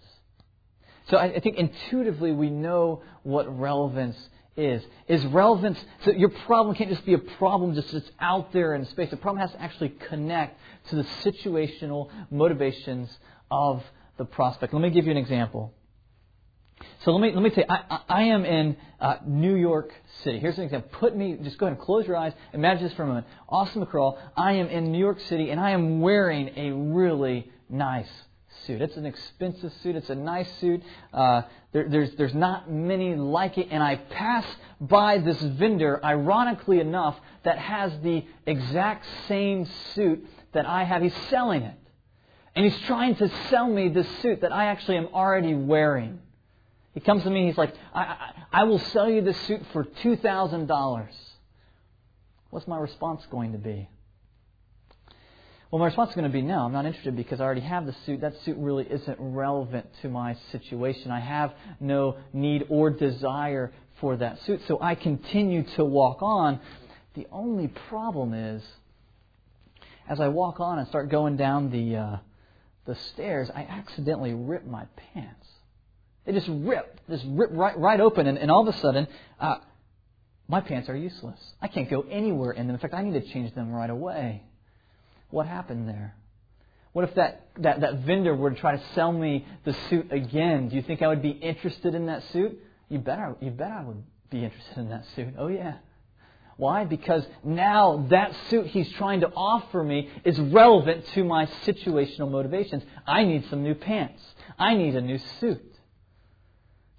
So 1.09 1.17
I, 1.17 1.35
I 1.35 1.41
think 1.41 1.57
intuitively 1.57 2.31
we 2.31 2.49
know 2.49 3.03
what 3.25 3.59
relevance 3.59 4.17
is. 4.57 4.85
Is 5.09 5.25
relevance, 5.27 5.85
so 6.05 6.13
your 6.13 6.29
problem 6.29 6.77
can't 6.77 6.91
just 6.91 7.05
be 7.05 7.15
a 7.15 7.19
problem 7.19 7.75
just 7.75 7.91
that's 7.91 8.11
out 8.21 8.53
there 8.53 8.75
in 8.75 8.85
space. 8.87 9.11
The 9.11 9.17
problem 9.17 9.41
has 9.41 9.51
to 9.51 9.61
actually 9.61 9.89
connect 10.09 10.61
to 10.91 10.97
the 10.97 11.05
situational 11.25 12.09
motivations 12.31 13.11
of 13.51 13.83
the 14.17 14.25
prospect. 14.25 14.73
Let 14.73 14.81
me 14.81 14.91
give 14.91 15.07
you 15.07 15.11
an 15.11 15.17
example. 15.17 15.75
So 17.05 17.13
let 17.13 17.21
me 17.21 17.33
let 17.33 17.43
me 17.43 17.51
say, 17.55 17.65
I, 17.69 18.01
I 18.09 18.23
am 18.25 18.45
in 18.45 18.77
uh, 19.01 19.17
New 19.27 19.57
York 19.57 19.93
City. 20.23 20.39
Here's 20.39 20.59
an 20.59 20.65
example. 20.65 20.91
Put 20.99 21.17
me, 21.17 21.37
just 21.43 21.59
go 21.59 21.67
ahead 21.67 21.77
and 21.77 21.85
close 21.85 22.07
your 22.07 22.17
eyes. 22.17 22.33
Imagine 22.53 22.85
this 22.85 22.93
for 22.95 23.03
a 23.03 23.07
moment. 23.07 23.27
Austin 23.49 23.85
McCraw, 23.85 24.19
I 24.37 24.53
am 24.53 24.69
in 24.69 24.93
New 24.93 24.99
York 24.99 25.21
City, 25.21 25.51
and 25.51 25.61
I 25.61 25.71
am 25.71 26.01
wearing 26.01 26.51
a 26.57 26.71
really 26.73 27.51
nice 27.69 28.11
suit. 28.67 28.81
It's 28.81 28.97
an 28.97 29.07
expensive 29.07 29.73
suit. 29.83 29.97
It's 29.97 30.11
a 30.11 30.15
nice 30.15 30.51
suit. 30.59 30.83
Uh, 31.13 31.43
there, 31.73 31.89
there's, 31.89 32.15
there's 32.17 32.35
not 32.35 32.71
many 32.71 33.15
like 33.17 33.59
it. 33.59 33.69
And 33.71 33.83
I 33.83 33.97
pass 33.97 34.45
by 34.81 35.19
this 35.19 35.41
vendor, 35.41 36.05
ironically 36.05 36.81
enough, 36.81 37.19
that 37.45 37.59
has 37.59 37.93
the 38.03 38.25
exact 38.47 39.07
same 39.27 39.67
suit 39.95 40.27
that 40.53 40.67
I 40.67 40.85
have. 40.85 41.03
He's 41.03 41.17
selling 41.29 41.63
it. 41.63 41.79
And 42.55 42.65
he's 42.65 42.79
trying 42.83 43.17
to 43.17 43.31
sell 43.49 43.67
me 43.67 43.89
this 43.89 44.09
suit 44.19 44.43
that 44.43 44.53
I 44.53 44.67
actually 44.67 44.99
am 44.99 45.09
already 45.15 45.55
wearing. 45.55 46.21
He 46.95 47.01
comes 47.01 47.23
to 47.23 47.31
me, 47.31 47.47
he's 47.47 47.57
like, 47.57 47.75
I, 47.95 48.01
I, 48.01 48.33
I 48.53 48.65
will 48.65 48.79
sell 48.79 49.09
you 49.09 49.23
this 49.23 49.41
suit 49.43 49.63
for 49.73 49.85
$2,000. 49.85 51.09
What's 52.51 52.67
my 52.67 52.79
response 52.79 53.27
going 53.31 53.53
to 53.53 53.59
be? 53.59 53.89
Well, 55.71 55.79
my 55.79 55.87
response 55.87 56.11
is 56.11 56.17
going 56.17 56.31
to 56.31 56.33
be 56.33 56.43
no, 56.43 56.59
I'm 56.59 56.73
not 56.73 56.85
interested 56.85 57.17
because 57.17 57.41
I 57.41 57.45
already 57.45 57.63
have 57.63 57.87
the 57.87 57.95
suit. 58.05 58.21
That 58.21 58.35
suit 58.45 58.59
really 58.59 58.85
isn't 58.85 59.17
relevant 59.19 59.87
to 60.03 60.11
my 60.11 60.37
situation. 60.51 61.11
I 61.11 61.21
have 61.21 61.55
no 61.81 62.19
need 62.35 62.67
or 62.69 62.91
desire 62.91 63.73
for 63.99 64.17
that 64.17 64.43
suit. 64.43 64.61
So 64.69 64.79
I 64.83 64.95
continue 64.95 65.63
to 65.77 65.85
walk 65.87 66.19
on. 66.21 66.61
The 67.15 67.27
only 67.33 67.69
problem 67.69 68.35
is, 68.35 68.63
as 70.07 70.21
I 70.21 70.29
walk 70.29 70.61
on 70.61 70.79
and 70.79 70.87
start 70.89 71.09
going 71.09 71.39
down 71.39 71.71
the, 71.71 71.97
uh, 71.97 72.17
the 72.85 72.95
stairs, 72.95 73.49
I 73.55 73.63
accidentally 73.63 74.35
rip 74.35 74.67
my 74.67 74.85
pants. 75.15 75.42
They 76.25 76.33
just 76.33 76.49
rip, 76.49 77.01
just 77.09 77.25
rip 77.29 77.51
right, 77.53 77.77
right 77.79 78.01
open, 78.01 78.27
and, 78.27 78.39
and 78.39 78.51
all 78.51 78.67
of 78.67 78.75
a 78.75 78.79
sudden, 78.79 79.09
uh, 79.41 79.57
my 80.49 80.61
pants 80.61 80.89
are 80.89 80.97
useless. 80.97 81.41
I 81.61 81.69
can't 81.69 81.91
go 81.91 82.05
anywhere 82.11 82.53
in 82.53 82.67
them. 82.67 82.75
In 82.75 82.81
fact, 82.81 82.95
I 82.95 83.03
need 83.03 83.15
to 83.15 83.33
change 83.33 83.55
them 83.55 83.73
right 83.73 83.91
away. 83.91 84.43
What 85.31 85.47
happened 85.47 85.89
there? 85.89 86.15
What 86.93 87.09
if 87.09 87.15
that, 87.15 87.49
that, 87.59 87.81
that 87.81 88.01
vendor 88.01 88.35
were 88.35 88.51
to 88.51 88.57
try 88.57 88.77
to 88.77 88.83
sell 88.95 89.13
me 89.13 89.47
the 89.65 89.75
suit 89.89 90.13
again? 90.13 90.69
Do 90.69 90.77
you 90.77 90.83
think 90.83 91.01
I 91.01 91.09
would 91.09 91.23
be 91.23 91.31
interested 91.31 91.95
in 91.95 92.07
that 92.07 92.23
suit? 92.33 92.59
You 92.89 92.99
bet 92.99 93.19
I, 93.19 93.33
you 93.41 93.51
bet 93.51 93.71
I 93.71 93.83
would 93.83 94.03
be 94.31 94.45
interested 94.45 94.79
in 94.79 94.91
that 94.91 95.07
suit. 95.17 95.35
Oh, 95.39 95.49
yeah. 95.49 95.77
Why? 96.59 96.85
Because 96.85 97.25
now 97.43 98.07
that 98.11 98.37
suit 98.51 98.67
he's 98.67 98.91
trying 98.93 99.21
to 99.21 99.29
offer 99.35 99.83
me 99.83 100.11
is 100.25 100.39
relevant 100.39 101.07
to 101.15 101.25
my 101.25 101.47
situational 101.65 102.31
motivations. 102.31 102.83
I 103.07 103.25
need 103.25 103.47
some 103.49 103.63
new 103.63 103.75
pants. 103.75 104.23
I 104.59 104.75
need 104.75 104.95
a 104.95 105.01
new 105.01 105.19
suit. 105.41 105.72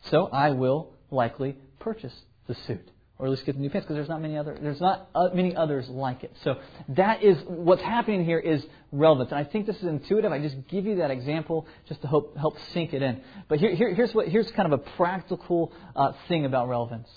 So 0.10 0.28
I 0.28 0.52
will 0.52 0.94
likely 1.12 1.58
purchase 1.80 2.14
the 2.48 2.56
suit 2.56 2.90
or 3.24 3.28
at 3.28 3.30
least 3.30 3.46
get 3.46 3.56
the 3.56 3.62
new 3.62 3.70
pants 3.70 3.86
because 3.86 3.96
there's 3.96 4.10
not 4.10 4.22
many 4.22 4.38
other 4.38 4.58
there's 4.60 4.82
not 4.82 5.10
uh, 5.14 5.30
many 5.34 5.56
others 5.56 5.88
like 5.88 6.24
it. 6.24 6.36
So 6.44 6.58
that 6.90 7.24
is 7.24 7.38
what's 7.48 7.82
happening 7.82 8.26
here 8.26 8.40
is 8.40 8.66
relevance, 8.92 9.32
and 9.32 9.40
I 9.40 9.44
think 9.44 9.66
this 9.66 9.78
is 9.78 9.84
intuitive. 9.84 10.32
I 10.32 10.40
just 10.40 10.68
give 10.68 10.86
you 10.86 10.98
that 10.98 11.12
example 11.12 11.68
just 11.88 12.02
to 12.02 12.08
help 12.08 12.36
help 12.38 12.58
sink 12.74 12.94
it 12.94 13.02
in. 13.02 13.22
But 13.48 13.60
here, 13.60 13.74
here 13.76 13.94
here's 13.94 14.14
what 14.14 14.28
here's 14.28 14.52
kind 14.52 14.72
of 14.72 14.80
a 14.80 14.84
practical 14.98 15.72
uh, 15.96 16.14
thing 16.28 16.46
about 16.46 16.68
relevance. 16.68 17.08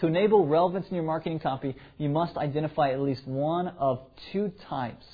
To 0.00 0.06
enable 0.06 0.46
relevance 0.46 0.86
in 0.90 0.94
your 0.94 1.04
marketing 1.04 1.40
copy, 1.40 1.74
you 1.96 2.10
must 2.10 2.36
identify 2.36 2.90
at 2.90 3.00
least 3.00 3.26
one 3.26 3.68
of 3.78 4.06
two 4.30 4.52
types, 4.68 5.06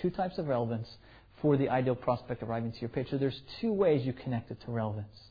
two 0.00 0.08
types 0.08 0.38
of 0.38 0.48
relevance 0.48 0.88
for 1.42 1.58
the 1.58 1.68
ideal 1.68 1.94
prospect 1.94 2.42
arriving 2.42 2.72
to 2.72 2.80
your 2.80 2.88
page. 2.88 3.10
So 3.10 3.18
there's 3.18 3.40
two 3.60 3.72
ways 3.72 4.04
you 4.04 4.14
connect 4.14 4.50
it 4.50 4.58
to 4.64 4.72
relevance. 4.72 5.29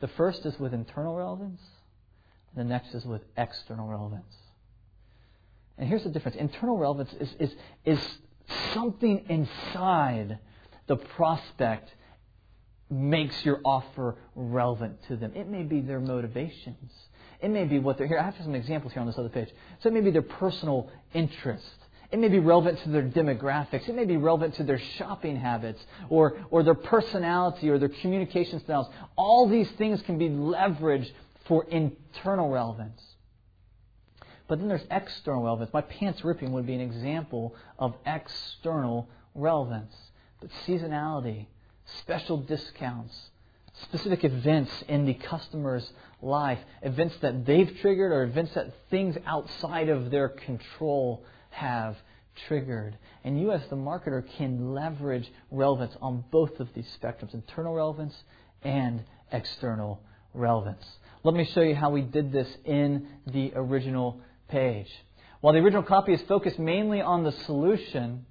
The 0.00 0.08
first 0.08 0.44
is 0.44 0.58
with 0.58 0.74
internal 0.74 1.14
relevance 1.14 1.60
and 2.54 2.64
the 2.64 2.68
next 2.68 2.94
is 2.94 3.04
with 3.04 3.22
external 3.36 3.86
relevance. 3.86 4.34
And 5.78 5.88
here's 5.88 6.04
the 6.04 6.10
difference 6.10 6.36
internal 6.36 6.78
relevance 6.78 7.12
is, 7.20 7.34
is, 7.38 7.54
is 7.84 8.18
something 8.72 9.26
inside 9.28 10.38
the 10.86 10.96
prospect 10.96 11.90
makes 12.88 13.44
your 13.44 13.60
offer 13.64 14.16
relevant 14.34 15.02
to 15.08 15.16
them. 15.16 15.32
It 15.34 15.48
may 15.48 15.64
be 15.64 15.80
their 15.80 16.00
motivations. 16.00 16.92
It 17.40 17.50
may 17.50 17.64
be 17.64 17.78
what 17.78 17.98
they're 17.98 18.06
here. 18.06 18.18
I 18.18 18.22
have 18.22 18.36
some 18.42 18.54
examples 18.54 18.92
here 18.92 19.00
on 19.00 19.06
this 19.06 19.18
other 19.18 19.28
page. 19.28 19.48
So 19.80 19.88
it 19.88 19.92
may 19.92 20.00
be 20.00 20.10
their 20.10 20.22
personal 20.22 20.90
interest. 21.12 21.64
It 22.10 22.18
may 22.18 22.28
be 22.28 22.38
relevant 22.38 22.78
to 22.82 22.90
their 22.90 23.02
demographics. 23.02 23.88
It 23.88 23.94
may 23.94 24.04
be 24.04 24.16
relevant 24.16 24.54
to 24.54 24.64
their 24.64 24.78
shopping 24.78 25.36
habits 25.36 25.84
or, 26.08 26.36
or 26.50 26.62
their 26.62 26.74
personality 26.74 27.68
or 27.68 27.78
their 27.78 27.88
communication 27.88 28.60
styles. 28.60 28.88
All 29.16 29.48
these 29.48 29.70
things 29.72 30.02
can 30.02 30.18
be 30.18 30.28
leveraged 30.28 31.10
for 31.46 31.64
internal 31.64 32.50
relevance. 32.50 33.02
But 34.48 34.58
then 34.60 34.68
there's 34.68 34.86
external 34.90 35.42
relevance. 35.42 35.72
My 35.72 35.80
pants 35.80 36.24
ripping 36.24 36.52
would 36.52 36.66
be 36.66 36.74
an 36.74 36.80
example 36.80 37.54
of 37.78 37.94
external 38.06 39.08
relevance. 39.34 39.94
But 40.40 40.50
seasonality, 40.66 41.46
special 42.02 42.38
discounts, 42.38 43.30
specific 43.82 44.24
events 44.24 44.70
in 44.88 45.06
the 45.06 45.14
customer's 45.14 45.90
life, 46.22 46.58
events 46.82 47.16
that 47.20 47.44
they've 47.44 47.76
triggered 47.80 48.12
or 48.12 48.22
events 48.22 48.54
that 48.54 48.72
things 48.90 49.16
outside 49.26 49.88
of 49.88 50.10
their 50.10 50.28
control 50.28 51.24
have 51.56 51.96
triggered. 52.46 52.98
And 53.24 53.40
you, 53.40 53.50
as 53.52 53.62
the 53.70 53.76
marketer, 53.76 54.22
can 54.36 54.74
leverage 54.74 55.30
relevance 55.50 55.96
on 56.02 56.24
both 56.30 56.60
of 56.60 56.68
these 56.74 56.86
spectrums 57.00 57.34
internal 57.34 57.74
relevance 57.74 58.14
and 58.62 59.02
external 59.32 60.02
relevance. 60.34 60.84
Let 61.24 61.34
me 61.34 61.44
show 61.44 61.62
you 61.62 61.74
how 61.74 61.90
we 61.90 62.02
did 62.02 62.30
this 62.30 62.48
in 62.64 63.08
the 63.26 63.52
original 63.54 64.20
page. 64.48 64.88
While 65.40 65.54
the 65.54 65.60
original 65.60 65.82
copy 65.82 66.12
is 66.12 66.20
focused 66.22 66.58
mainly 66.58 67.00
on 67.00 67.24
the 67.24 67.32
solution, 67.32 68.26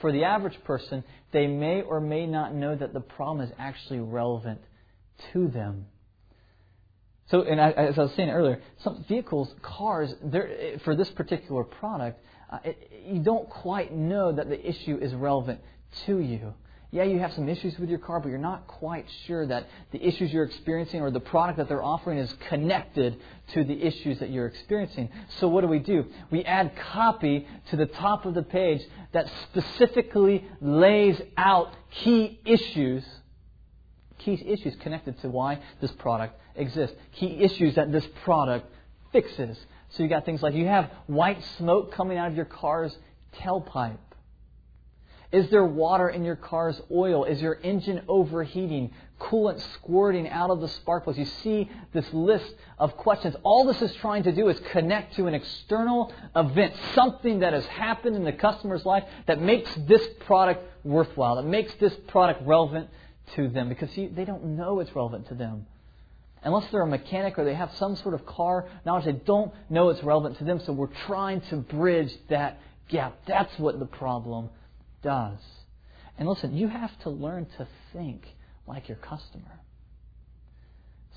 for 0.00 0.12
the 0.12 0.24
average 0.24 0.62
person, 0.64 1.02
they 1.32 1.46
may 1.46 1.82
or 1.82 2.00
may 2.00 2.26
not 2.26 2.54
know 2.54 2.76
that 2.76 2.92
the 2.92 3.00
problem 3.00 3.46
is 3.46 3.52
actually 3.58 4.00
relevant 4.00 4.60
to 5.32 5.48
them. 5.48 5.86
So, 7.30 7.42
and 7.42 7.60
as 7.60 7.98
I 7.98 8.02
was 8.02 8.12
saying 8.14 8.30
earlier, 8.30 8.62
some 8.78 9.04
vehicles, 9.08 9.52
cars, 9.60 10.14
for 10.84 10.94
this 10.94 11.10
particular 11.10 11.64
product, 11.64 12.20
uh, 12.50 12.58
it, 12.64 12.90
you 13.06 13.20
don't 13.20 13.48
quite 13.48 13.94
know 13.94 14.32
that 14.32 14.48
the 14.48 14.68
issue 14.68 14.98
is 15.00 15.14
relevant 15.14 15.60
to 16.06 16.18
you. 16.18 16.54
Yeah, 16.92 17.02
you 17.02 17.18
have 17.18 17.32
some 17.32 17.48
issues 17.48 17.78
with 17.78 17.90
your 17.90 17.98
car, 17.98 18.20
but 18.20 18.28
you're 18.28 18.38
not 18.38 18.68
quite 18.68 19.06
sure 19.26 19.44
that 19.46 19.66
the 19.90 20.02
issues 20.02 20.32
you're 20.32 20.44
experiencing 20.44 21.00
or 21.00 21.10
the 21.10 21.20
product 21.20 21.58
that 21.58 21.68
they're 21.68 21.82
offering 21.82 22.18
is 22.18 22.32
connected 22.48 23.20
to 23.54 23.64
the 23.64 23.82
issues 23.82 24.20
that 24.20 24.30
you're 24.30 24.46
experiencing. 24.46 25.10
So 25.40 25.48
what 25.48 25.62
do 25.62 25.66
we 25.66 25.80
do? 25.80 26.06
We 26.30 26.44
add 26.44 26.72
copy 26.92 27.46
to 27.70 27.76
the 27.76 27.86
top 27.86 28.24
of 28.24 28.34
the 28.34 28.42
page 28.42 28.82
that 29.12 29.30
specifically 29.42 30.48
lays 30.60 31.20
out 31.36 31.74
key 31.90 32.40
issues, 32.44 33.04
key 34.18 34.40
issues 34.46 34.76
connected 34.76 35.20
to 35.22 35.28
why 35.28 35.60
this 35.80 35.90
product 35.92 36.40
exists, 36.54 36.96
key 37.16 37.38
issues 37.40 37.74
that 37.74 37.90
this 37.90 38.06
product 38.24 38.70
fixes. 39.12 39.58
So 39.96 40.02
you 40.02 40.08
got 40.08 40.24
things 40.26 40.42
like 40.42 40.54
you 40.54 40.66
have 40.66 40.90
white 41.06 41.42
smoke 41.56 41.92
coming 41.92 42.18
out 42.18 42.28
of 42.28 42.36
your 42.36 42.44
car's 42.44 42.96
tailpipe. 43.36 43.96
Is 45.32 45.48
there 45.50 45.64
water 45.64 46.08
in 46.08 46.22
your 46.22 46.36
car's 46.36 46.80
oil? 46.90 47.24
Is 47.24 47.40
your 47.40 47.58
engine 47.62 48.02
overheating? 48.06 48.92
Coolant 49.18 49.60
squirting 49.74 50.28
out 50.28 50.50
of 50.50 50.60
the 50.60 50.68
spark 50.68 51.04
plugs? 51.04 51.18
You 51.18 51.24
see 51.24 51.70
this 51.92 52.06
list 52.12 52.54
of 52.78 52.96
questions. 52.96 53.34
All 53.42 53.64
this 53.64 53.80
is 53.82 53.92
trying 53.96 54.22
to 54.24 54.32
do 54.32 54.48
is 54.48 54.60
connect 54.70 55.16
to 55.16 55.26
an 55.26 55.34
external 55.34 56.12
event, 56.34 56.74
something 56.94 57.40
that 57.40 57.54
has 57.54 57.66
happened 57.66 58.16
in 58.16 58.24
the 58.24 58.32
customer's 58.32 58.84
life 58.84 59.04
that 59.26 59.40
makes 59.40 59.74
this 59.86 60.06
product 60.26 60.62
worthwhile, 60.84 61.36
that 61.36 61.46
makes 61.46 61.74
this 61.80 61.94
product 62.08 62.46
relevant 62.46 62.88
to 63.34 63.48
them 63.48 63.68
because 63.68 63.90
they 63.94 64.24
don't 64.24 64.44
know 64.44 64.78
it's 64.80 64.94
relevant 64.94 65.28
to 65.28 65.34
them. 65.34 65.66
Unless 66.42 66.70
they're 66.70 66.82
a 66.82 66.86
mechanic 66.86 67.38
or 67.38 67.44
they 67.44 67.54
have 67.54 67.74
some 67.76 67.96
sort 67.96 68.14
of 68.14 68.24
car 68.24 68.68
knowledge, 68.84 69.04
they 69.04 69.12
don't 69.12 69.52
know 69.68 69.88
it's 69.88 70.02
relevant 70.02 70.38
to 70.38 70.44
them. 70.44 70.60
So 70.60 70.72
we're 70.72 70.86
trying 71.06 71.40
to 71.42 71.56
bridge 71.56 72.12
that 72.28 72.60
gap. 72.88 73.18
That's 73.26 73.58
what 73.58 73.78
the 73.78 73.86
problem 73.86 74.50
does. 75.02 75.38
And 76.18 76.28
listen, 76.28 76.56
you 76.56 76.68
have 76.68 76.96
to 77.00 77.10
learn 77.10 77.46
to 77.58 77.66
think 77.92 78.26
like 78.66 78.88
your 78.88 78.98
customer. 78.98 79.60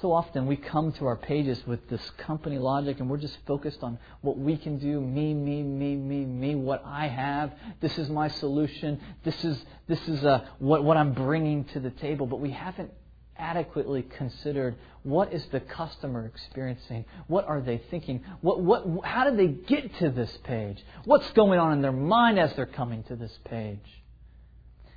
So 0.02 0.14
often 0.14 0.48
we 0.48 0.56
come 0.56 0.94
to 0.94 1.08
our 1.08 1.18
pages 1.18 1.62
with 1.68 1.90
this 1.90 2.10
company 2.12 2.58
logic 2.58 3.02
and 3.02 3.10
we're 3.10 3.18
just 3.18 3.38
focused 3.46 3.84
on 3.84 4.00
what 4.22 4.38
we 4.38 4.56
can 4.56 4.80
do, 4.80 5.02
me, 5.02 5.34
me, 5.34 5.62
me, 5.62 5.96
me, 5.98 6.26
me, 6.26 6.56
what 6.56 6.82
I 6.86 7.08
have. 7.08 7.52
This 7.82 7.98
is 7.98 8.10
my 8.10 8.30
solution. 8.30 9.02
This 9.26 9.44
is, 9.44 9.62
this 9.88 10.08
is 10.08 10.24
uh, 10.24 10.46
what, 10.60 10.86
what 10.86 10.96
I'm 10.96 11.14
bringing 11.14 11.66
to 11.66 11.82
the 11.82 11.90
table. 11.90 12.28
But 12.28 12.40
we 12.40 12.52
haven't 12.52 12.92
adequately 13.40 14.04
considered 14.04 14.76
what 15.04 15.34
is 15.34 15.46
the 15.48 15.60
customer 15.60 16.26
experiencing? 16.26 17.06
What 17.28 17.48
are 17.48 17.62
they 17.62 17.82
thinking? 17.90 18.24
What, 18.42 18.62
what, 18.62 18.86
how 19.04 19.24
did 19.24 19.38
they 19.38 19.48
get 19.48 19.96
to 20.00 20.10
this 20.10 20.38
page? 20.44 20.84
What's 21.06 21.32
going 21.32 21.60
on 21.60 21.74
in 21.74 21.82
their 21.82 21.92
mind 21.92 22.38
as 22.38 22.54
they're 22.56 22.66
coming 22.66 23.04
to 23.04 23.16
this 23.16 23.38
page? 23.46 23.80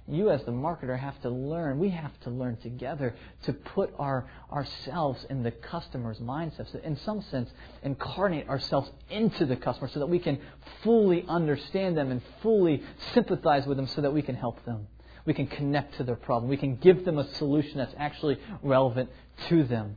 You, 0.08 0.30
as 0.30 0.42
the 0.42 0.50
marketer, 0.50 0.98
have 0.98 1.20
to 1.22 1.30
learn. 1.30 1.78
We 1.78 1.90
have 1.90 2.18
to 2.20 2.30
learn 2.30 2.56
together 2.56 3.14
to 3.44 3.52
put 3.52 3.94
our, 4.00 4.28
ourselves 4.52 5.24
in 5.30 5.44
the 5.44 5.52
customer's 5.52 6.18
mindset. 6.18 6.72
So 6.72 6.80
in 6.80 6.96
some 6.98 7.22
sense, 7.22 7.48
incarnate 7.84 8.48
ourselves 8.48 8.90
into 9.10 9.46
the 9.46 9.54
customer 9.54 9.88
so 9.88 10.00
that 10.00 10.08
we 10.08 10.18
can 10.18 10.40
fully 10.82 11.24
understand 11.28 11.96
them 11.96 12.10
and 12.10 12.20
fully 12.42 12.82
sympathize 13.14 13.64
with 13.64 13.76
them 13.76 13.86
so 13.86 14.00
that 14.00 14.12
we 14.12 14.22
can 14.22 14.34
help 14.34 14.64
them. 14.64 14.88
We 15.24 15.34
can 15.34 15.46
connect 15.46 15.96
to 15.96 16.04
their 16.04 16.16
problem. 16.16 16.48
We 16.48 16.56
can 16.56 16.76
give 16.76 17.04
them 17.04 17.18
a 17.18 17.28
solution 17.34 17.78
that's 17.78 17.94
actually 17.96 18.38
relevant 18.62 19.10
to 19.48 19.64
them. 19.64 19.96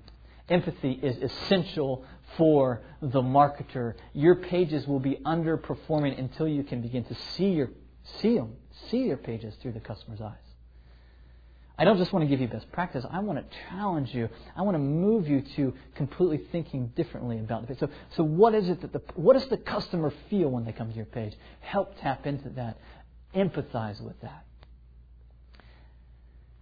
Empathy 0.50 0.92
is 0.92 1.18
essential 1.18 2.06
for 2.38 2.82
the 3.02 3.22
marketer. 3.22 3.96
Your 4.14 4.36
pages 4.36 4.88
will 4.88 5.00
be 5.00 5.16
underperforming 5.26 6.20
until 6.20 6.48
you 6.48 6.64
can 6.64 6.82
begin 6.82 7.04
to 7.06 7.16
see 7.16 7.50
your 7.50 7.70
see 8.20 8.36
them, 8.36 8.54
see 8.90 9.06
your 9.06 9.18
pages 9.18 9.56
through 9.62 9.72
the 9.72 9.80
customer's 9.80 10.22
eyes. 10.22 10.36
I 11.78 11.84
don't 11.84 11.98
just 11.98 12.14
want 12.14 12.24
to 12.24 12.30
give 12.30 12.40
you 12.40 12.48
best 12.48 12.72
practice. 12.72 13.06
I 13.10 13.20
want 13.20 13.38
to 13.40 13.58
challenge 13.70 14.14
you. 14.14 14.30
I 14.56 14.62
want 14.62 14.76
to 14.76 14.80
move 14.80 15.28
you 15.28 15.42
to 15.58 15.74
completely 15.96 16.38
thinking 16.52 16.88
differently 16.96 17.38
about 17.38 17.62
the 17.62 17.68
page. 17.68 17.80
So, 17.80 17.90
so 18.16 18.24
what 18.24 18.56
is 18.56 18.70
it 18.70 18.82
that 18.82 18.94
the 18.94 19.02
what 19.16 19.34
does 19.34 19.48
the 19.48 19.58
customer 19.58 20.14
feel 20.30 20.50
when 20.50 20.64
they 20.64 20.72
come 20.72 20.90
to 20.90 20.96
your 20.96 21.06
page? 21.06 21.34
Help 21.60 22.00
tap 22.00 22.26
into 22.26 22.50
that. 22.50 22.78
Empathize 23.36 24.00
with 24.02 24.20
that. 24.22 24.46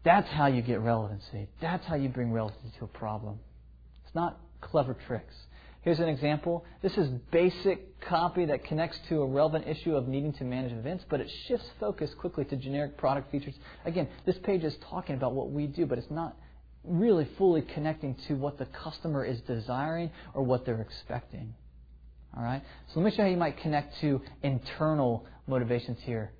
That's 0.03 0.29
how 0.29 0.47
you 0.47 0.61
get 0.61 0.81
relevancy. 0.81 1.47
That's 1.61 1.85
how 1.85 1.95
you 1.95 2.09
bring 2.09 2.31
relevancy 2.31 2.71
to 2.79 2.85
a 2.85 2.87
problem. 2.87 3.39
It's 4.05 4.15
not 4.15 4.37
clever 4.61 4.95
tricks. 5.07 5.33
Here's 5.81 5.99
an 5.99 6.07
example. 6.07 6.63
This 6.81 6.97
is 6.97 7.09
basic 7.31 7.99
copy 8.01 8.45
that 8.45 8.63
connects 8.63 8.97
to 9.09 9.21
a 9.21 9.27
relevant 9.27 9.67
issue 9.67 9.95
of 9.95 10.07
needing 10.07 10.31
to 10.33 10.45
manage 10.45 10.71
events, 10.71 11.03
but 11.09 11.19
it 11.19 11.29
shifts 11.47 11.69
focus 11.79 12.09
quickly 12.17 12.45
to 12.45 12.55
generic 12.55 12.97
product 12.97 13.31
features. 13.31 13.53
Again, 13.85 14.07
this 14.25 14.37
page 14.43 14.63
is 14.63 14.75
talking 14.89 15.15
about 15.15 15.33
what 15.33 15.51
we 15.51 15.67
do, 15.67 15.85
but 15.85 15.97
it's 15.97 16.11
not 16.11 16.37
really 16.85 17.27
fully 17.37 17.61
connecting 17.61 18.15
to 18.27 18.35
what 18.35 18.57
the 18.57 18.65
customer 18.65 19.25
is 19.25 19.39
desiring 19.41 20.09
or 20.33 20.43
what 20.43 20.65
they're 20.65 20.81
expecting. 20.81 21.53
All 22.35 22.43
right? 22.43 22.61
So 22.93 22.99
let 22.99 23.05
me 23.05 23.11
show 23.11 23.23
you 23.23 23.23
how 23.23 23.31
you 23.31 23.37
might 23.37 23.57
connect 23.57 23.99
to 24.01 24.21
internal 24.41 25.25
motivations 25.47 25.97
here. 26.01 26.31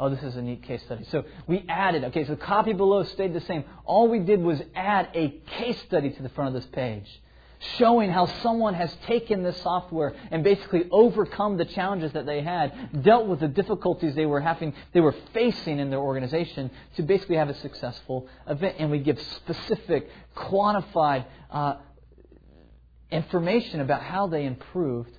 Oh, 0.00 0.08
this 0.08 0.22
is 0.22 0.34
a 0.34 0.40
neat 0.40 0.62
case 0.62 0.82
study. 0.84 1.04
So 1.10 1.26
we 1.46 1.62
added, 1.68 2.04
okay, 2.04 2.24
so 2.24 2.34
the 2.34 2.40
copy 2.40 2.72
below 2.72 3.02
stayed 3.04 3.34
the 3.34 3.40
same. 3.42 3.64
All 3.84 4.08
we 4.08 4.20
did 4.20 4.40
was 4.40 4.58
add 4.74 5.10
a 5.14 5.28
case 5.58 5.78
study 5.82 6.08
to 6.08 6.22
the 6.22 6.30
front 6.30 6.56
of 6.56 6.62
this 6.62 6.70
page, 6.72 7.04
showing 7.76 8.10
how 8.10 8.24
someone 8.42 8.72
has 8.72 8.90
taken 9.06 9.42
this 9.42 9.60
software 9.60 10.14
and 10.30 10.42
basically 10.42 10.88
overcome 10.90 11.58
the 11.58 11.66
challenges 11.66 12.12
that 12.12 12.24
they 12.24 12.40
had, 12.40 13.02
dealt 13.02 13.26
with 13.26 13.40
the 13.40 13.48
difficulties 13.48 14.14
they 14.14 14.24
were 14.24 14.40
having, 14.40 14.72
they 14.94 15.00
were 15.00 15.14
facing 15.34 15.78
in 15.78 15.90
their 15.90 16.00
organization 16.00 16.70
to 16.96 17.02
basically 17.02 17.36
have 17.36 17.50
a 17.50 17.58
successful 17.60 18.26
event. 18.48 18.76
And 18.78 18.90
we 18.90 19.00
give 19.00 19.20
specific, 19.20 20.08
quantified 20.34 21.26
uh, 21.50 21.74
information 23.10 23.80
about 23.80 24.00
how 24.02 24.28
they 24.28 24.46
improved 24.46 25.12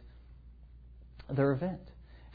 their 1.29 1.51
event 1.51 1.90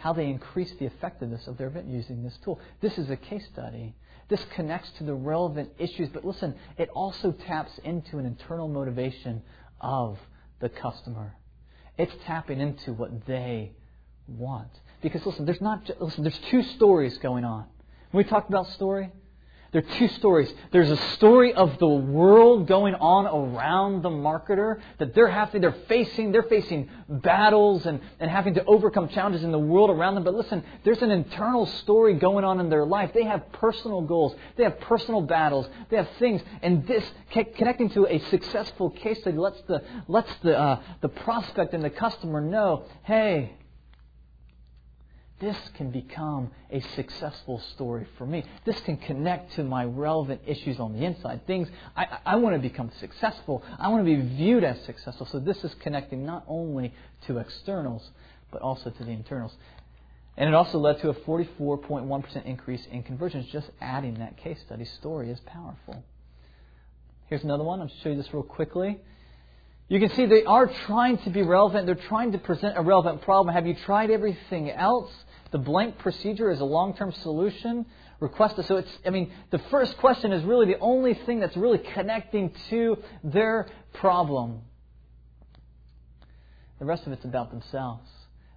how 0.07 0.12
they 0.12 0.27
increase 0.27 0.73
the 0.79 0.87
effectiveness 0.87 1.49
of 1.49 1.59
their 1.59 1.66
event 1.66 1.88
using 1.88 2.23
this 2.23 2.38
tool. 2.45 2.61
This 2.81 2.97
is 2.97 3.11
a 3.11 3.16
case 3.16 3.45
study. 3.53 3.92
This 4.29 4.40
connects 4.55 4.88
to 4.99 5.03
the 5.03 5.14
relevant 5.14 5.71
issues, 5.79 6.09
but 6.11 6.25
listen, 6.25 6.55
it 6.79 6.88
also 6.90 7.33
taps 7.33 7.77
into 7.83 8.19
an 8.19 8.25
internal 8.25 8.69
motivation 8.69 9.42
of 9.81 10.16
the 10.61 10.69
customer. 10.69 11.35
It's 11.99 12.14
tapping 12.25 12.61
into 12.61 12.92
what 12.92 13.27
they 13.27 13.73
want. 14.29 14.71
Because 15.03 15.27
listen, 15.27 15.45
there's 15.45 15.61
not 15.61 15.90
listen, 15.99 16.23
there's 16.23 16.38
two 16.53 16.62
stories 16.62 17.19
going 17.19 17.45
on. 17.45 17.64
When 18.12 18.23
we 18.25 18.31
talked 18.31 18.49
about 18.49 18.69
story, 18.75 19.11
there 19.77 19.85
are 19.85 19.99
two 19.99 20.09
stories. 20.09 20.51
There's 20.73 20.91
a 20.91 20.97
story 21.12 21.53
of 21.53 21.79
the 21.79 21.87
world 21.87 22.67
going 22.67 22.95
on 22.95 23.27
around 23.27 24.01
the 24.01 24.09
marketer 24.09 24.81
that 24.97 25.15
they're 25.15 25.29
having, 25.29 25.61
they're 25.61 25.77
facing, 25.87 26.33
they're 26.33 26.45
facing 26.45 26.89
battles 27.11 27.85
and, 27.85 28.01
and 28.19 28.31
having 28.31 28.55
to 28.55 28.65
overcome 28.65 29.11
challenges 29.11 29.45
in 29.45 29.53
the 29.53 29.59
world 29.59 29.91
around 29.91 30.15
them. 30.15 30.25
But 30.25 30.33
listen, 30.33 30.65
there's 30.83 31.03
an 31.03 31.11
internal 31.11 31.67
story 31.67 32.15
going 32.15 32.43
on 32.43 32.59
in 32.59 32.71
their 32.71 32.87
life. 32.87 33.11
They 33.12 33.25
have 33.25 33.53
personal 33.53 34.01
goals. 34.01 34.35
They 34.57 34.62
have 34.62 34.81
personal 34.81 35.21
battles. 35.21 35.69
They 35.91 35.99
have 35.99 36.09
things. 36.19 36.41
And 36.62 36.87
this, 36.87 37.05
connecting 37.31 37.91
to 37.91 38.07
a 38.07 38.19
successful 38.31 38.89
case 38.89 39.21
study, 39.21 39.37
lets 39.37 39.61
the, 39.69 39.85
lets 40.09 40.35
the, 40.37 40.59
uh, 40.59 40.81
the 41.03 41.11
prospect 41.11 41.75
and 41.75 41.85
the 41.85 41.91
customer 41.91 42.41
know, 42.41 42.87
hey, 43.03 43.53
this 45.38 45.57
can 45.75 45.90
become 45.90 46.51
a 46.70 46.81
successful 46.81 47.61
story 47.75 48.07
for 48.16 48.27
me. 48.27 48.44
This 48.64 48.81
can 48.81 48.96
connect 48.96 49.53
to 49.57 49.64
my 49.64 49.85
relevant 49.85 50.40
issues 50.46 50.81
on 50.81 50.94
the 50.94 51.05
inside. 51.05 51.46
Things 51.46 51.68
I, 51.94 52.07
I 52.25 52.37
want 52.37 52.57
to 52.57 52.61
become 52.61 52.90
successful. 52.99 53.62
I 53.79 53.88
want 53.88 54.07
to 54.07 54.16
be 54.16 54.20
viewed 54.37 54.64
as 54.64 54.83
successful. 54.85 55.27
So 55.27 55.38
this 55.38 55.62
is 55.62 55.75
connecting 55.81 56.25
not 56.25 56.44
only 56.49 56.94
to 57.27 57.37
externals, 57.37 58.11
but 58.51 58.62
also 58.62 58.88
to 58.88 59.05
the 59.05 59.11
internals. 59.11 59.55
And 60.38 60.49
it 60.49 60.55
also 60.55 60.79
led 60.79 61.01
to 61.01 61.11
a 61.11 61.14
44.1% 61.14 62.44
increase 62.46 62.87
in 62.90 63.03
conversions. 63.03 63.46
Just 63.46 63.70
adding 63.81 64.14
that 64.14 64.38
case 64.38 64.61
study 64.64 64.87
story 64.87 65.31
is 65.31 65.40
powerful. 65.40 66.03
Here's 67.27 67.44
another 67.44 67.64
one. 67.64 67.81
I'll 67.81 67.90
show 68.03 68.11
you 68.11 68.16
this 68.16 68.33
real 68.33 68.42
quickly. 68.42 69.01
You 69.88 70.01
can 70.01 70.11
see 70.11 70.27
they 70.27 70.44
are 70.44 70.66
trying 70.66 71.18
to 71.18 71.31
be 71.31 71.42
relevant. 71.42 71.87
They're 71.87 71.94
trying 71.94 72.33
to 72.33 72.38
present 72.38 72.77
a 72.77 72.83
relevant 72.83 73.22
problem. 73.22 73.55
Have 73.55 73.66
you 73.66 73.75
tried 73.75 74.11
everything 74.11 74.70
else? 74.70 75.12
The 75.50 75.59
blank 75.59 75.98
procedure 75.98 76.50
is 76.50 76.61
a 76.61 76.64
long-term 76.64 77.12
solution. 77.12 77.87
Request 78.18 78.64
so 78.66 78.76
it's 78.76 78.98
I 79.04 79.11
mean 79.11 79.32
the 79.50 79.59
first 79.70 79.96
question 79.98 80.32
is 80.32 80.42
really 80.44 80.66
the 80.66 80.78
only 80.78 81.14
thing 81.14 81.38
that's 81.38 81.56
really 81.56 81.78
connecting 81.78 82.52
to 82.70 82.98
their 83.22 83.68
problem. 83.92 84.62
The 86.78 86.85
rest 86.85 87.06
of 87.06 87.12
it's 87.12 87.24
about 87.24 87.50
themselves. 87.50 88.09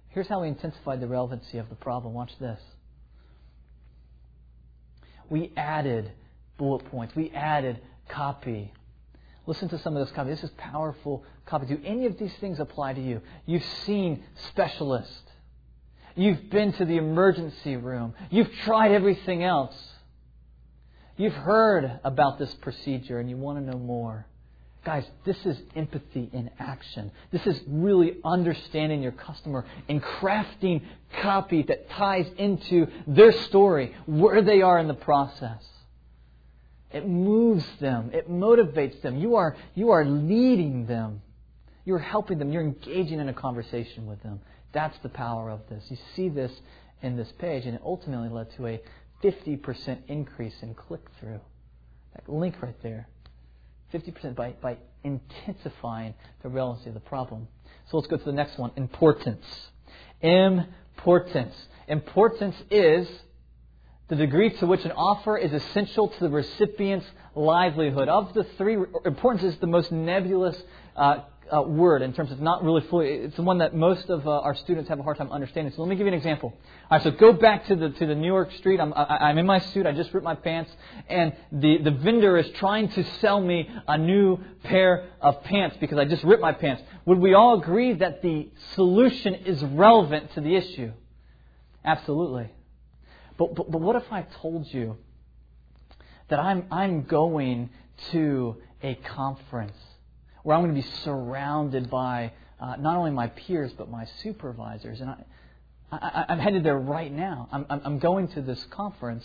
Here's 0.08 0.28
how 0.28 0.42
we 0.42 0.48
intensified 0.48 1.00
the 1.00 1.06
relevancy 1.06 1.58
of 1.58 1.68
the 1.68 1.74
problem. 1.74 2.14
Watch 2.14 2.32
this. 2.38 2.60
We 5.28 5.52
added 5.56 6.10
bullet 6.58 6.84
points. 6.90 7.14
We 7.14 7.30
added 7.30 7.80
copy. 8.08 8.72
Listen 9.46 9.68
to 9.68 9.78
some 9.78 9.96
of 9.96 10.04
this 10.04 10.14
copy. 10.14 10.30
This 10.30 10.42
is 10.42 10.50
powerful 10.58 11.24
copy. 11.46 11.66
Do 11.66 11.80
any 11.84 12.06
of 12.06 12.18
these 12.18 12.34
things 12.40 12.60
apply 12.60 12.94
to 12.94 13.00
you? 13.00 13.22
You've 13.46 13.64
seen 13.86 14.24
specialists. 14.48 15.29
You've 16.20 16.50
been 16.50 16.74
to 16.74 16.84
the 16.84 16.98
emergency 16.98 17.76
room. 17.76 18.12
You've 18.28 18.52
tried 18.64 18.92
everything 18.92 19.42
else. 19.42 19.74
You've 21.16 21.32
heard 21.32 21.98
about 22.04 22.38
this 22.38 22.52
procedure 22.56 23.18
and 23.18 23.30
you 23.30 23.38
want 23.38 23.56
to 23.56 23.64
know 23.64 23.78
more. 23.78 24.26
Guys, 24.84 25.06
this 25.24 25.38
is 25.46 25.58
empathy 25.74 26.28
in 26.30 26.50
action. 26.58 27.10
This 27.32 27.46
is 27.46 27.58
really 27.66 28.18
understanding 28.22 29.02
your 29.02 29.12
customer 29.12 29.64
and 29.88 30.02
crafting 30.02 30.82
copy 31.22 31.62
that 31.62 31.88
ties 31.88 32.26
into 32.36 32.86
their 33.06 33.32
story, 33.32 33.96
where 34.04 34.42
they 34.42 34.60
are 34.60 34.78
in 34.78 34.88
the 34.88 34.94
process. 34.94 35.64
It 36.92 37.08
moves 37.08 37.64
them. 37.80 38.10
It 38.12 38.30
motivates 38.30 39.00
them. 39.00 39.16
You 39.16 39.36
are, 39.36 39.56
you 39.74 39.92
are 39.92 40.04
leading 40.04 40.84
them. 40.84 41.22
You're 41.86 41.98
helping 41.98 42.38
them. 42.38 42.52
You're 42.52 42.62
engaging 42.62 43.20
in 43.20 43.30
a 43.30 43.34
conversation 43.34 44.04
with 44.04 44.22
them. 44.22 44.40
That's 44.72 44.96
the 44.98 45.08
power 45.08 45.50
of 45.50 45.60
this. 45.68 45.84
You 45.88 45.98
see 46.14 46.28
this 46.28 46.52
in 47.02 47.16
this 47.16 47.32
page, 47.38 47.66
and 47.66 47.74
it 47.74 47.82
ultimately 47.84 48.28
led 48.28 48.54
to 48.56 48.66
a 48.66 48.80
50% 49.22 49.98
increase 50.08 50.54
in 50.62 50.74
click 50.74 51.02
through. 51.18 51.40
That 52.14 52.28
link 52.28 52.60
right 52.62 52.80
there. 52.82 53.08
50% 53.92 54.36
by, 54.36 54.52
by 54.60 54.76
intensifying 55.02 56.14
the 56.42 56.48
relevancy 56.48 56.88
of 56.88 56.94
the 56.94 57.00
problem. 57.00 57.48
So 57.90 57.96
let's 57.96 58.08
go 58.08 58.16
to 58.16 58.24
the 58.24 58.32
next 58.32 58.58
one 58.58 58.70
importance. 58.76 59.44
Importance. 60.20 61.54
Importance 61.88 62.56
is 62.70 63.08
the 64.08 64.16
degree 64.16 64.50
to 64.50 64.66
which 64.66 64.84
an 64.84 64.92
offer 64.92 65.36
is 65.36 65.52
essential 65.52 66.08
to 66.08 66.20
the 66.20 66.28
recipient's 66.28 67.06
livelihood. 67.34 68.08
Of 68.08 68.34
the 68.34 68.44
three, 68.58 68.76
importance 69.04 69.42
is 69.42 69.56
the 69.58 69.66
most 69.66 69.90
nebulous 69.92 70.60
uh, 70.96 71.20
uh, 71.54 71.62
word 71.62 72.02
in 72.02 72.12
terms 72.12 72.30
of 72.30 72.40
not 72.40 72.62
really 72.62 72.82
fully. 72.82 73.08
It's 73.08 73.36
the 73.36 73.42
one 73.42 73.58
that 73.58 73.74
most 73.74 74.08
of 74.08 74.26
uh, 74.26 74.40
our 74.40 74.54
students 74.54 74.88
have 74.88 74.98
a 74.98 75.02
hard 75.02 75.16
time 75.16 75.30
understanding. 75.32 75.72
So 75.74 75.82
let 75.82 75.88
me 75.88 75.96
give 75.96 76.06
you 76.06 76.12
an 76.12 76.18
example. 76.18 76.52
All 76.90 76.98
right, 76.98 77.02
so 77.02 77.10
go 77.10 77.32
back 77.32 77.66
to 77.66 77.76
the 77.76 77.90
to 77.90 78.06
the 78.06 78.14
New 78.14 78.26
York 78.26 78.52
street. 78.52 78.80
I'm 78.80 78.92
I, 78.94 79.30
am 79.30 79.38
in 79.38 79.46
my 79.46 79.58
suit. 79.58 79.86
I 79.86 79.92
just 79.92 80.12
ripped 80.12 80.24
my 80.24 80.34
pants, 80.34 80.70
and 81.08 81.34
the 81.52 81.78
the 81.78 81.90
vendor 81.90 82.36
is 82.36 82.48
trying 82.52 82.88
to 82.90 83.04
sell 83.20 83.40
me 83.40 83.68
a 83.88 83.98
new 83.98 84.38
pair 84.62 85.10
of 85.20 85.42
pants 85.44 85.76
because 85.80 85.98
I 85.98 86.04
just 86.04 86.24
ripped 86.24 86.42
my 86.42 86.52
pants. 86.52 86.82
Would 87.06 87.18
we 87.18 87.34
all 87.34 87.60
agree 87.60 87.94
that 87.94 88.22
the 88.22 88.48
solution 88.74 89.34
is 89.34 89.62
relevant 89.62 90.32
to 90.34 90.40
the 90.40 90.54
issue? 90.56 90.92
Absolutely. 91.84 92.50
But 93.36 93.54
but, 93.54 93.70
but 93.70 93.80
what 93.80 93.96
if 93.96 94.12
I 94.12 94.22
told 94.42 94.66
you 94.72 94.96
that 96.28 96.38
I'm 96.38 96.66
I'm 96.70 97.04
going 97.04 97.70
to 98.12 98.56
a 98.82 98.94
conference 98.94 99.76
where 100.42 100.56
I'm 100.56 100.62
going 100.62 100.74
to 100.74 100.80
be 100.80 100.96
surrounded 101.04 101.90
by 101.90 102.32
uh, 102.58 102.76
not 102.76 102.96
only 102.96 103.10
my 103.10 103.28
peers 103.28 103.72
but 103.76 103.90
my 103.90 104.06
supervisors. 104.22 105.00
And 105.00 105.10
I, 105.10 105.16
I, 105.92 106.32
am 106.32 106.38
headed 106.38 106.64
there 106.64 106.78
right 106.78 107.12
now. 107.12 107.48
I'm, 107.52 107.66
I'm 107.68 107.98
going 107.98 108.28
to 108.28 108.42
this 108.42 108.62
conference 108.70 109.24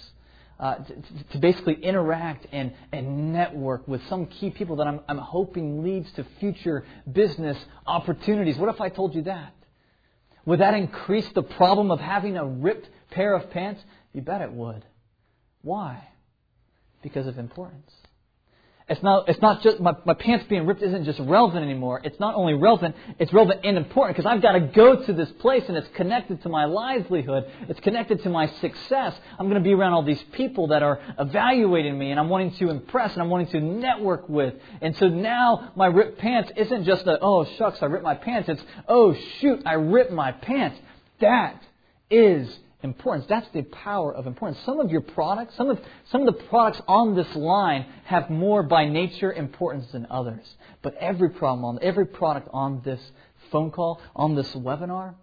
uh, 0.59 0.75
to, 0.75 0.95
to, 1.31 1.37
basically 1.37 1.73
interact 1.73 2.47
and, 2.51 2.73
and 2.93 3.33
network 3.33 3.87
with 3.87 4.01
some 4.07 4.25
key 4.27 4.49
people 4.49 4.77
that 4.77 4.87
I'm, 4.87 5.01
I'm 5.09 5.17
hoping 5.17 5.83
leads 5.83 6.11
to 6.13 6.25
future 6.39 6.85
business 7.11 7.57
opportunities. 7.85 8.57
What 8.57 8.73
if 8.73 8.79
I 8.79 8.87
told 8.87 9.15
you 9.15 9.23
that? 9.23 9.53
Would 10.45 10.61
that 10.61 10.73
increase 10.73 11.27
the 11.33 11.41
problem 11.43 11.91
of 11.91 11.99
having 11.99 12.37
a 12.37 12.45
ripped 12.45 12.87
pair 13.11 13.35
of 13.35 13.49
pants? 13.49 13.81
You 14.13 14.21
bet 14.21 14.41
it 14.41 14.51
would. 14.51 14.85
Why? 15.61 16.07
Because 17.01 17.27
of 17.27 17.37
importance. 17.37 17.91
It's 18.87 19.01
not, 19.01 19.27
it's 19.27 19.41
not 19.41 19.63
just, 19.63 19.79
my, 19.79 19.93
my 20.05 20.13
pants 20.13 20.45
being 20.47 20.67
ripped 20.67 20.83
isn't 20.83 21.05
just 21.05 21.19
relevant 21.19 21.65
anymore. 21.65 22.01
It's 22.03 22.19
not 22.19 22.35
only 22.35 22.53
relevant, 22.53 22.95
it's 23.17 23.33
relevant 23.33 23.61
and 23.63 23.77
important 23.77 24.15
because 24.15 24.29
I've 24.29 24.43
got 24.43 24.51
to 24.51 24.59
go 24.59 25.03
to 25.03 25.13
this 25.13 25.31
place 25.39 25.63
and 25.67 25.75
it's 25.75 25.87
connected 25.95 26.43
to 26.43 26.49
my 26.49 26.65
livelihood. 26.65 27.45
It's 27.67 27.79
connected 27.79 28.21
to 28.23 28.29
my 28.29 28.45
success. 28.45 29.19
I'm 29.39 29.49
going 29.49 29.61
to 29.61 29.67
be 29.67 29.73
around 29.73 29.93
all 29.93 30.03
these 30.03 30.21
people 30.33 30.67
that 30.67 30.83
are 30.83 30.99
evaluating 31.17 31.97
me 31.97 32.11
and 32.11 32.19
I'm 32.19 32.29
wanting 32.29 32.51
to 32.57 32.69
impress 32.69 33.13
and 33.13 33.23
I'm 33.23 33.29
wanting 33.31 33.47
to 33.53 33.59
network 33.59 34.29
with. 34.29 34.53
And 34.81 34.95
so 34.97 35.07
now 35.07 35.71
my 35.75 35.87
ripped 35.87 36.19
pants 36.19 36.51
isn't 36.55 36.83
just 36.83 37.07
a, 37.07 37.17
oh 37.19 37.45
shucks, 37.57 37.81
I 37.81 37.87
ripped 37.87 38.03
my 38.03 38.15
pants. 38.15 38.49
It's, 38.49 38.63
oh 38.87 39.15
shoot, 39.39 39.63
I 39.65 39.73
ripped 39.73 40.11
my 40.11 40.31
pants. 40.31 40.79
That 41.21 41.59
is 42.11 42.55
importance. 42.85 43.25
That's 43.27 43.47
the 43.49 43.63
power 43.63 44.15
of 44.15 44.25
importance. 44.25 44.59
Some 44.65 44.79
of 44.79 44.89
your 44.89 45.01
products, 45.01 45.55
some 45.57 45.69
of, 45.69 45.79
some 46.11 46.25
of 46.25 46.27
the 46.27 46.43
products 46.45 46.81
on 46.87 47.15
this 47.15 47.35
line 47.35 47.85
have 48.05 48.29
more 48.29 48.63
by 48.63 48.85
nature 48.85 49.33
importance 49.33 49.91
than 49.91 50.07
others. 50.09 50.45
But 50.81 50.95
every 50.95 51.29
problem 51.29 51.65
on 51.65 51.79
every 51.81 52.05
product 52.05 52.47
on 52.53 52.81
this 52.85 53.01
phone 53.51 53.71
call, 53.71 54.01
on 54.15 54.35
this 54.35 54.49
webinar, 54.55 55.15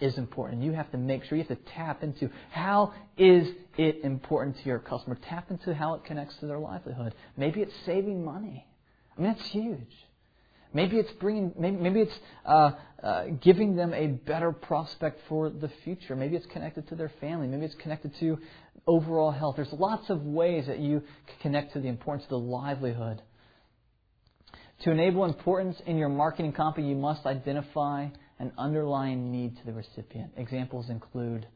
is 0.00 0.16
important. 0.18 0.62
You 0.62 0.72
have 0.72 0.90
to 0.92 0.98
make 0.98 1.24
sure 1.24 1.38
you 1.38 1.44
have 1.44 1.58
to 1.58 1.64
tap 1.72 2.02
into 2.02 2.30
how 2.50 2.92
is 3.16 3.48
it 3.76 4.00
important 4.02 4.58
to 4.58 4.64
your 4.64 4.78
customer. 4.78 5.16
Tap 5.28 5.50
into 5.50 5.74
how 5.74 5.94
it 5.94 6.04
connects 6.04 6.36
to 6.36 6.46
their 6.46 6.58
livelihood. 6.58 7.14
Maybe 7.36 7.62
it's 7.62 7.74
saving 7.84 8.24
money. 8.24 8.66
I 9.16 9.20
mean, 9.20 9.32
that's 9.32 9.46
huge. 9.48 10.05
Maybe 10.76 10.98
it's 10.98 11.10
bringing, 11.12 11.54
maybe, 11.58 11.76
maybe 11.78 12.00
it's 12.00 12.18
uh, 12.44 12.72
uh, 13.02 13.24
giving 13.42 13.76
them 13.76 13.94
a 13.94 14.08
better 14.08 14.52
prospect 14.52 15.20
for 15.26 15.48
the 15.48 15.70
future. 15.84 16.14
Maybe 16.14 16.36
it's 16.36 16.44
connected 16.52 16.86
to 16.88 16.94
their 16.94 17.10
family. 17.18 17.46
Maybe 17.46 17.64
it's 17.64 17.74
connected 17.76 18.12
to 18.20 18.38
overall 18.86 19.30
health. 19.30 19.56
There's 19.56 19.72
lots 19.72 20.10
of 20.10 20.20
ways 20.22 20.66
that 20.66 20.78
you 20.78 21.00
can 21.00 21.36
connect 21.40 21.72
to 21.72 21.80
the 21.80 21.88
importance 21.88 22.24
of 22.24 22.28
the 22.28 22.38
livelihood. 22.38 23.22
To 24.84 24.90
enable 24.90 25.24
importance 25.24 25.80
in 25.86 25.96
your 25.96 26.10
marketing 26.10 26.52
copy, 26.52 26.82
you 26.82 26.94
must 26.94 27.24
identify 27.24 28.08
an 28.38 28.52
underlying 28.58 29.32
need 29.32 29.56
to 29.56 29.64
the 29.64 29.72
recipient. 29.72 30.32
Examples 30.36 30.90
include 30.90 31.46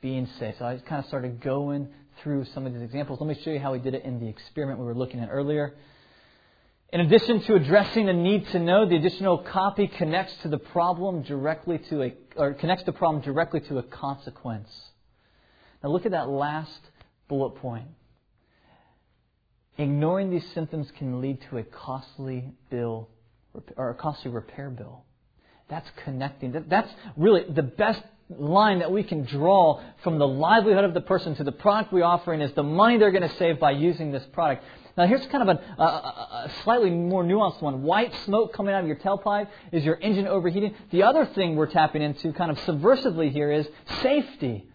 being 0.00 0.28
safe. 0.40 0.56
So 0.58 0.64
I 0.64 0.78
kind 0.78 0.98
of 0.98 1.06
started 1.06 1.40
going 1.40 1.86
through 2.24 2.44
some 2.54 2.66
of 2.66 2.74
these 2.74 2.82
examples. 2.82 3.20
Let 3.20 3.28
me 3.28 3.40
show 3.44 3.50
you 3.50 3.60
how 3.60 3.70
we 3.70 3.78
did 3.78 3.94
it 3.94 4.04
in 4.04 4.18
the 4.18 4.26
experiment 4.28 4.80
we 4.80 4.84
were 4.84 4.96
looking 4.96 5.20
at 5.20 5.28
earlier. 5.30 5.74
In 6.90 7.00
addition 7.00 7.42
to 7.42 7.54
addressing 7.54 8.06
the 8.06 8.14
need 8.14 8.46
to 8.48 8.58
know, 8.58 8.88
the 8.88 8.96
additional 8.96 9.38
copy 9.38 9.88
connects 9.88 10.34
to 10.42 10.48
the 10.48 10.56
problem 10.56 11.22
directly 11.22 11.78
to 11.90 12.02
a, 12.02 12.14
or 12.36 12.54
connects 12.54 12.84
the 12.84 12.92
problem 12.92 13.22
directly 13.22 13.60
to 13.60 13.78
a 13.78 13.82
consequence. 13.82 14.70
Now 15.82 15.90
look 15.90 16.06
at 16.06 16.12
that 16.12 16.30
last 16.30 16.80
bullet 17.28 17.56
point. 17.56 17.88
Ignoring 19.76 20.30
these 20.30 20.46
symptoms 20.54 20.90
can 20.96 21.20
lead 21.20 21.38
to 21.50 21.58
a 21.58 21.62
costly 21.62 22.52
bill 22.70 23.08
or 23.76 23.90
a 23.90 23.94
costly 23.94 24.30
repair 24.30 24.70
bill. 24.70 25.04
That's 25.68 25.88
connecting. 26.04 26.64
That's 26.68 26.90
really 27.18 27.44
the 27.48 27.62
best 27.62 28.02
line 28.30 28.80
that 28.80 28.90
we 28.90 29.02
can 29.02 29.24
draw 29.24 29.82
from 30.02 30.18
the 30.18 30.26
livelihood 30.26 30.84
of 30.84 30.94
the 30.94 31.00
person 31.00 31.34
to 31.36 31.44
the 31.44 31.52
product 31.52 31.92
we're 31.92 32.04
offering 32.04 32.40
is 32.40 32.52
the 32.54 32.62
money 32.62 32.98
they're 32.98 33.10
going 33.10 33.28
to 33.28 33.36
save 33.36 33.60
by 33.60 33.72
using 33.72 34.10
this 34.10 34.24
product. 34.32 34.64
Now, 34.98 35.06
here's 35.06 35.24
kind 35.26 35.48
of 35.48 35.56
a, 35.56 35.80
a, 35.80 35.84
a, 35.84 36.52
slightly 36.64 36.90
more 36.90 37.22
nuanced 37.22 37.62
one. 37.62 37.84
White 37.84 38.12
smoke 38.24 38.52
coming 38.52 38.74
out 38.74 38.80
of 38.80 38.88
your 38.88 38.96
tailpipe 38.96 39.46
is 39.70 39.84
your 39.84 39.96
engine 40.00 40.26
overheating. 40.26 40.74
The 40.90 41.04
other 41.04 41.24
thing 41.24 41.54
we're 41.54 41.70
tapping 41.70 42.02
into 42.02 42.32
kind 42.32 42.50
of 42.50 42.58
subversively 42.58 43.30
here 43.30 43.52
is 43.52 43.68
safety. 44.02 44.66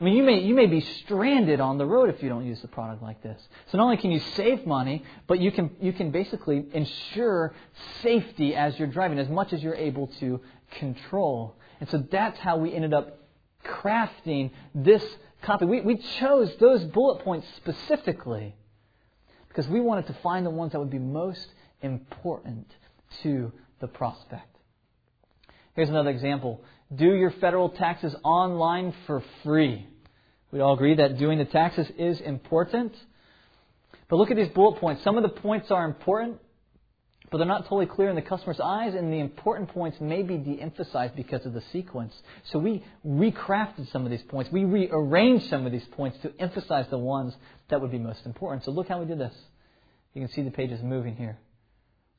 I 0.00 0.04
mean, 0.04 0.14
you 0.14 0.22
may, 0.22 0.38
you 0.38 0.54
may 0.54 0.66
be 0.66 0.82
stranded 0.82 1.58
on 1.58 1.78
the 1.78 1.84
road 1.84 2.10
if 2.10 2.22
you 2.22 2.28
don't 2.28 2.46
use 2.46 2.62
the 2.62 2.68
product 2.68 3.02
like 3.02 3.24
this. 3.24 3.42
So 3.72 3.78
not 3.78 3.84
only 3.84 3.96
can 3.96 4.12
you 4.12 4.20
save 4.36 4.64
money, 4.66 5.04
but 5.26 5.40
you 5.40 5.50
can, 5.50 5.72
you 5.80 5.92
can 5.92 6.12
basically 6.12 6.64
ensure 6.72 7.52
safety 8.02 8.54
as 8.54 8.78
you're 8.78 8.86
driving 8.86 9.18
as 9.18 9.28
much 9.28 9.52
as 9.52 9.64
you're 9.64 9.74
able 9.74 10.06
to 10.20 10.40
control. 10.78 11.56
And 11.80 11.90
so 11.90 12.06
that's 12.08 12.38
how 12.38 12.56
we 12.56 12.72
ended 12.72 12.94
up 12.94 13.18
crafting 13.64 14.52
this 14.76 15.02
copy. 15.42 15.64
We, 15.64 15.80
we 15.80 15.96
chose 15.96 16.54
those 16.60 16.84
bullet 16.84 17.24
points 17.24 17.48
specifically 17.56 18.54
because 19.52 19.68
we 19.68 19.80
wanted 19.80 20.06
to 20.06 20.16
find 20.22 20.46
the 20.46 20.50
ones 20.50 20.72
that 20.72 20.78
would 20.78 20.90
be 20.90 20.98
most 20.98 21.46
important 21.82 22.66
to 23.22 23.52
the 23.80 23.86
prospect. 23.86 24.48
Here's 25.74 25.90
another 25.90 26.08
example. 26.08 26.62
Do 26.94 27.12
your 27.14 27.30
federal 27.32 27.68
taxes 27.68 28.14
online 28.24 28.94
for 29.06 29.22
free. 29.42 29.86
We'd 30.50 30.60
all 30.60 30.72
agree 30.74 30.94
that 30.94 31.18
doing 31.18 31.38
the 31.38 31.44
taxes 31.44 31.86
is 31.98 32.20
important. 32.20 32.94
But 34.08 34.16
look 34.16 34.30
at 34.30 34.36
these 34.36 34.48
bullet 34.48 34.80
points. 34.80 35.04
Some 35.04 35.16
of 35.18 35.22
the 35.22 35.28
points 35.28 35.70
are 35.70 35.84
important, 35.84 36.38
but 37.32 37.38
they're 37.38 37.46
not 37.46 37.62
totally 37.62 37.86
clear 37.86 38.10
in 38.10 38.14
the 38.14 38.20
customer's 38.20 38.60
eyes, 38.60 38.94
and 38.94 39.10
the 39.10 39.18
important 39.18 39.70
points 39.70 39.98
may 40.02 40.22
be 40.22 40.36
de 40.36 40.60
emphasized 40.60 41.16
because 41.16 41.46
of 41.46 41.54
the 41.54 41.62
sequence. 41.72 42.12
So 42.52 42.58
we 42.58 42.84
recrafted 43.06 43.90
some 43.90 44.04
of 44.04 44.10
these 44.10 44.22
points. 44.24 44.52
We 44.52 44.64
rearranged 44.66 45.48
some 45.48 45.64
of 45.64 45.72
these 45.72 45.86
points 45.92 46.18
to 46.22 46.32
emphasize 46.38 46.86
the 46.90 46.98
ones 46.98 47.34
that 47.70 47.80
would 47.80 47.90
be 47.90 47.98
most 47.98 48.26
important. 48.26 48.64
So 48.64 48.70
look 48.70 48.86
how 48.86 49.00
we 49.00 49.06
did 49.06 49.18
this. 49.18 49.34
You 50.12 50.20
can 50.20 50.30
see 50.30 50.42
the 50.42 50.50
pages 50.50 50.82
moving 50.82 51.16
here. 51.16 51.38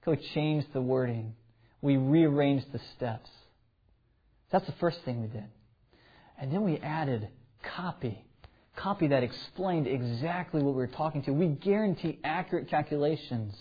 We 0.08 0.18
changed 0.34 0.74
the 0.74 0.82
wording. 0.82 1.36
We 1.80 1.96
rearranged 1.96 2.72
the 2.72 2.82
steps. 2.98 3.30
That's 4.52 4.66
the 4.66 4.74
first 4.80 4.98
thing 5.06 5.22
we 5.22 5.28
did. 5.28 5.46
And 6.40 6.52
then 6.52 6.64
we 6.64 6.78
added 6.78 7.28
copy. 7.76 8.26
Copy 8.76 9.08
that 9.10 9.22
explained 9.22 9.86
exactly 9.86 10.64
what 10.64 10.74
we 10.74 10.78
were 10.78 10.88
talking 10.88 11.22
to. 11.24 11.34
We 11.34 11.50
guarantee 11.50 12.18
accurate 12.24 12.68
calculations. 12.68 13.56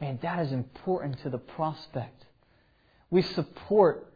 Man, 0.00 0.18
that 0.22 0.40
is 0.40 0.52
important 0.52 1.20
to 1.22 1.30
the 1.30 1.38
prospect. 1.38 2.24
We 3.10 3.22
support 3.22 4.12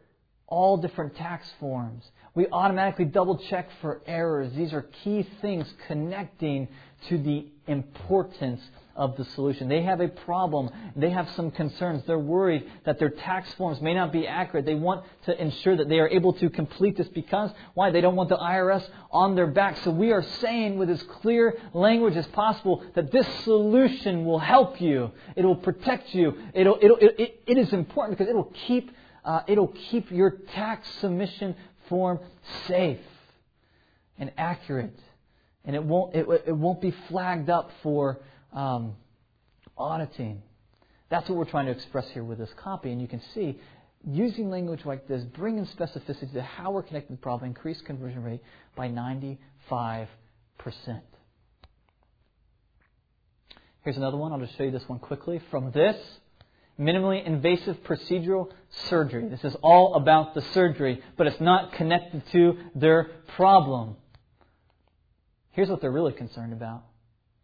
all 0.47 0.77
different 0.77 1.15
tax 1.15 1.47
forms. 1.59 2.03
We 2.35 2.47
automatically 2.47 3.05
double 3.05 3.37
check 3.37 3.69
for 3.81 4.01
errors. 4.05 4.51
These 4.53 4.73
are 4.73 4.81
key 5.03 5.27
things 5.41 5.71
connecting 5.87 6.67
to 7.07 7.17
the 7.17 7.47
importance 7.69 8.61
of 8.99 9.15
the 9.15 9.23
solution. 9.23 9.69
They 9.69 9.81
have 9.83 10.01
a 10.01 10.09
problem. 10.09 10.69
They 10.95 11.09
have 11.09 11.29
some 11.31 11.51
concerns. 11.51 12.03
They're 12.05 12.19
worried 12.19 12.69
that 12.83 12.99
their 12.99 13.09
tax 13.09 13.51
forms 13.53 13.79
may 13.81 13.93
not 13.93 14.11
be 14.11 14.27
accurate. 14.27 14.65
They 14.65 14.75
want 14.75 15.05
to 15.23 15.41
ensure 15.41 15.77
that 15.77 15.87
they 15.87 15.99
are 15.99 16.09
able 16.09 16.33
to 16.33 16.49
complete 16.49 16.97
this 16.97 17.07
because, 17.07 17.49
why? 17.75 17.91
They 17.91 18.01
don't 18.01 18.17
want 18.17 18.27
the 18.27 18.37
IRS 18.37 18.85
on 19.09 19.35
their 19.35 19.47
back. 19.47 19.77
So 19.85 19.91
we 19.91 20.11
are 20.11 20.21
saying 20.41 20.77
with 20.77 20.89
as 20.89 21.01
clear 21.21 21.57
language 21.73 22.17
as 22.17 22.27
possible 22.27 22.83
that 22.95 23.09
this 23.09 23.25
solution 23.45 24.25
will 24.25 24.39
help 24.39 24.81
you. 24.81 25.11
It 25.37 25.45
will 25.45 25.55
protect 25.55 26.13
you. 26.13 26.37
It'll, 26.53 26.77
it'll, 26.81 26.97
it, 26.97 27.41
it 27.47 27.57
is 27.57 27.71
important 27.71 28.17
because 28.17 28.29
it'll 28.29 28.53
keep, 28.67 28.91
uh, 29.23 29.43
it'll 29.47 29.73
keep 29.89 30.11
your 30.11 30.31
tax 30.53 30.85
submission 30.99 31.55
form 31.87 32.19
safe 32.67 32.99
and 34.17 34.33
accurate. 34.37 34.99
And 35.65 35.75
it 35.75 35.83
won't, 35.83 36.15
it, 36.15 36.27
it 36.47 36.55
won't 36.55 36.81
be 36.81 36.93
flagged 37.09 37.49
up 37.49 37.71
for 37.83 38.19
um, 38.53 38.95
auditing. 39.77 40.41
That's 41.09 41.27
what 41.27 41.37
we're 41.37 41.45
trying 41.45 41.65
to 41.65 41.71
express 41.71 42.07
here 42.09 42.23
with 42.23 42.37
this 42.37 42.49
copy. 42.57 42.91
And 42.91 43.01
you 43.01 43.07
can 43.07 43.21
see, 43.33 43.59
using 44.07 44.49
language 44.49 44.85
like 44.85 45.07
this, 45.07 45.23
bringing 45.23 45.65
specificity 45.65 46.33
to 46.33 46.41
how 46.41 46.71
we're 46.71 46.83
connecting 46.83 47.15
the 47.15 47.21
problem, 47.21 47.49
increase 47.49 47.81
conversion 47.81 48.23
rate 48.23 48.41
by 48.75 48.87
95%. 48.87 49.37
Here's 53.81 53.97
another 53.97 54.17
one. 54.17 54.31
I'll 54.31 54.39
just 54.39 54.57
show 54.57 54.63
you 54.63 54.71
this 54.71 54.87
one 54.87 54.99
quickly. 54.99 55.41
From 55.49 55.71
this, 55.71 55.97
minimally 56.79 57.25
invasive 57.25 57.77
procedural 57.83 58.51
surgery. 58.89 59.27
This 59.29 59.43
is 59.43 59.55
all 59.61 59.95
about 59.95 60.35
the 60.35 60.41
surgery, 60.53 61.01
but 61.17 61.27
it's 61.27 61.41
not 61.41 61.73
connected 61.73 62.23
to 62.31 62.57
their 62.75 63.09
problem. 63.35 63.95
Here's 65.59 65.67
what 65.67 65.81
they're 65.81 65.91
really 65.91 66.13
concerned 66.13 66.53
about 66.53 66.83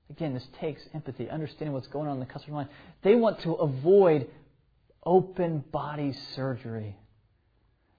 Again, 0.10 0.34
this 0.34 0.48
takes 0.62 0.82
empathy, 0.94 1.30
understanding 1.30 1.74
what's 1.74 1.88
going 1.88 2.08
on 2.08 2.14
in 2.14 2.20
the 2.22 2.26
customer's 2.26 2.54
mind. 2.54 2.70
They 3.04 3.16
want 3.16 3.42
to 3.42 3.56
avoid 3.56 4.30
open 5.06 5.66
body 5.70 6.14
surgery. 6.34 6.96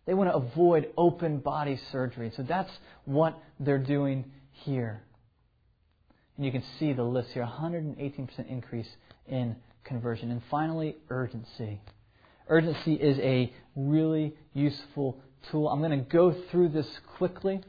They 0.07 0.15
want 0.15 0.31
to 0.31 0.37
avoid 0.37 0.89
open 0.97 1.41
body 1.41 1.79
surgery. 1.93 2.33
So 2.35 2.45
that's 2.45 2.71
what 3.05 3.39
they're 3.61 3.77
doing 3.77 4.25
here. 4.53 5.03
And 6.39 6.47
you 6.47 6.51
can 6.51 6.63
see 6.79 6.95
the 6.95 7.05
list 7.05 7.33
here 7.33 7.45
118% 7.45 8.49
increase 8.49 8.89
in 9.27 9.55
conversion. 9.85 10.31
And 10.31 10.41
finally, 10.51 10.97
urgency. 11.11 11.83
Urgency 12.49 12.95
is 12.95 13.19
a 13.19 13.53
really 13.75 14.35
useful 14.55 15.21
tool. 15.51 15.69
I'm 15.69 15.81
going 15.81 15.91
to 15.91 16.09
go 16.09 16.35
through 16.51 16.71
this 16.71 16.89
quickly 17.19 17.61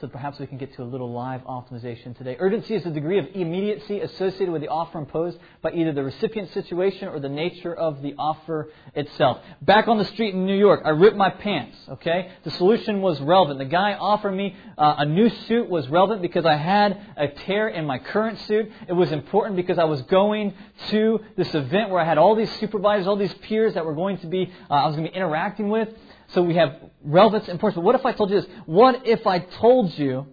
so 0.00 0.06
perhaps 0.06 0.38
we 0.38 0.46
can 0.46 0.58
get 0.58 0.74
to 0.74 0.82
a 0.82 0.84
little 0.84 1.10
live 1.10 1.42
optimization 1.44 2.14
today. 2.18 2.36
Urgency 2.38 2.74
is 2.74 2.84
the 2.84 2.90
degree 2.90 3.18
of 3.18 3.26
immediacy 3.32 4.00
associated 4.00 4.50
with 4.50 4.60
the 4.60 4.68
offer 4.68 4.98
imposed 4.98 5.38
by 5.62 5.72
either 5.72 5.92
the 5.92 6.02
recipient 6.02 6.52
situation 6.52 7.08
or 7.08 7.18
the 7.18 7.30
nature 7.30 7.74
of 7.74 8.02
the 8.02 8.14
offer 8.18 8.68
itself. 8.94 9.38
Back 9.62 9.88
on 9.88 9.96
the 9.96 10.04
street 10.04 10.34
in 10.34 10.44
New 10.44 10.56
York, 10.56 10.82
I 10.84 10.90
ripped 10.90 11.16
my 11.16 11.30
pants, 11.30 11.78
okay? 11.88 12.30
The 12.44 12.50
solution 12.52 13.00
was 13.00 13.18
relevant. 13.22 13.58
The 13.58 13.64
guy 13.64 13.94
offered 13.94 14.32
me 14.32 14.54
uh, 14.76 14.96
a 14.98 15.06
new 15.06 15.30
suit 15.46 15.70
was 15.70 15.88
relevant 15.88 16.20
because 16.20 16.44
I 16.44 16.56
had 16.56 17.00
a 17.16 17.28
tear 17.28 17.68
in 17.68 17.86
my 17.86 17.98
current 17.98 18.38
suit. 18.40 18.70
It 18.86 18.92
was 18.92 19.10
important 19.12 19.56
because 19.56 19.78
I 19.78 19.84
was 19.84 20.02
going 20.02 20.52
to 20.90 21.20
this 21.38 21.54
event 21.54 21.88
where 21.88 22.00
I 22.00 22.04
had 22.04 22.18
all 22.18 22.36
these 22.36 22.52
supervisors, 22.60 23.06
all 23.06 23.16
these 23.16 23.34
peers 23.34 23.72
that 23.74 23.86
were 23.86 23.94
going 23.94 24.18
to 24.18 24.26
be, 24.26 24.52
uh, 24.70 24.74
I 24.74 24.86
was 24.88 24.96
going 24.96 25.06
to 25.06 25.12
be 25.12 25.16
interacting 25.16 25.70
with. 25.70 25.88
So 26.28 26.42
we 26.42 26.54
have 26.54 26.76
relevance 27.02 27.44
and 27.44 27.52
importance. 27.52 27.76
But 27.76 27.84
what 27.84 27.94
if 27.94 28.04
I 28.04 28.12
told 28.12 28.30
you 28.30 28.40
this? 28.40 28.50
What 28.66 29.06
if 29.06 29.26
I 29.26 29.38
told 29.38 29.96
you, 29.98 30.26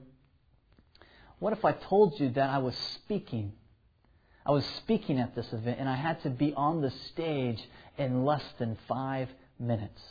what 1.40 1.54
if 1.54 1.64
I 1.66 1.74
told 1.74 2.20
you 2.20 2.30
that 2.32 2.50
I 2.50 2.58
was 2.60 2.76
speaking? 2.96 3.54
I 4.46 4.52
was 4.52 4.66
speaking 4.78 5.20
at 5.20 5.36
this 5.36 5.52
event 5.54 5.80
and 5.80 5.88
I 5.88 5.96
had 5.96 6.22
to 6.24 6.30
be 6.30 6.54
on 6.54 6.82
the 6.82 6.92
stage 7.12 7.62
in 7.98 8.26
less 8.26 8.44
than 8.58 8.78
five 8.88 9.30
minutes. 9.60 10.02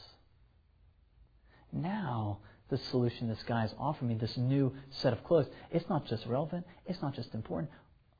Now, 1.72 2.38
the 2.68 2.78
solution 2.78 3.28
this 3.28 3.42
guy 3.42 3.64
is 3.64 3.74
offering 3.78 4.08
me, 4.08 4.14
this 4.14 4.36
new 4.36 4.74
set 4.90 5.12
of 5.12 5.24
clothes, 5.24 5.46
it's 5.70 5.88
not 5.88 6.06
just 6.06 6.26
relevant, 6.26 6.66
it's 6.86 7.02
not 7.02 7.14
just 7.14 7.34
important. 7.34 7.70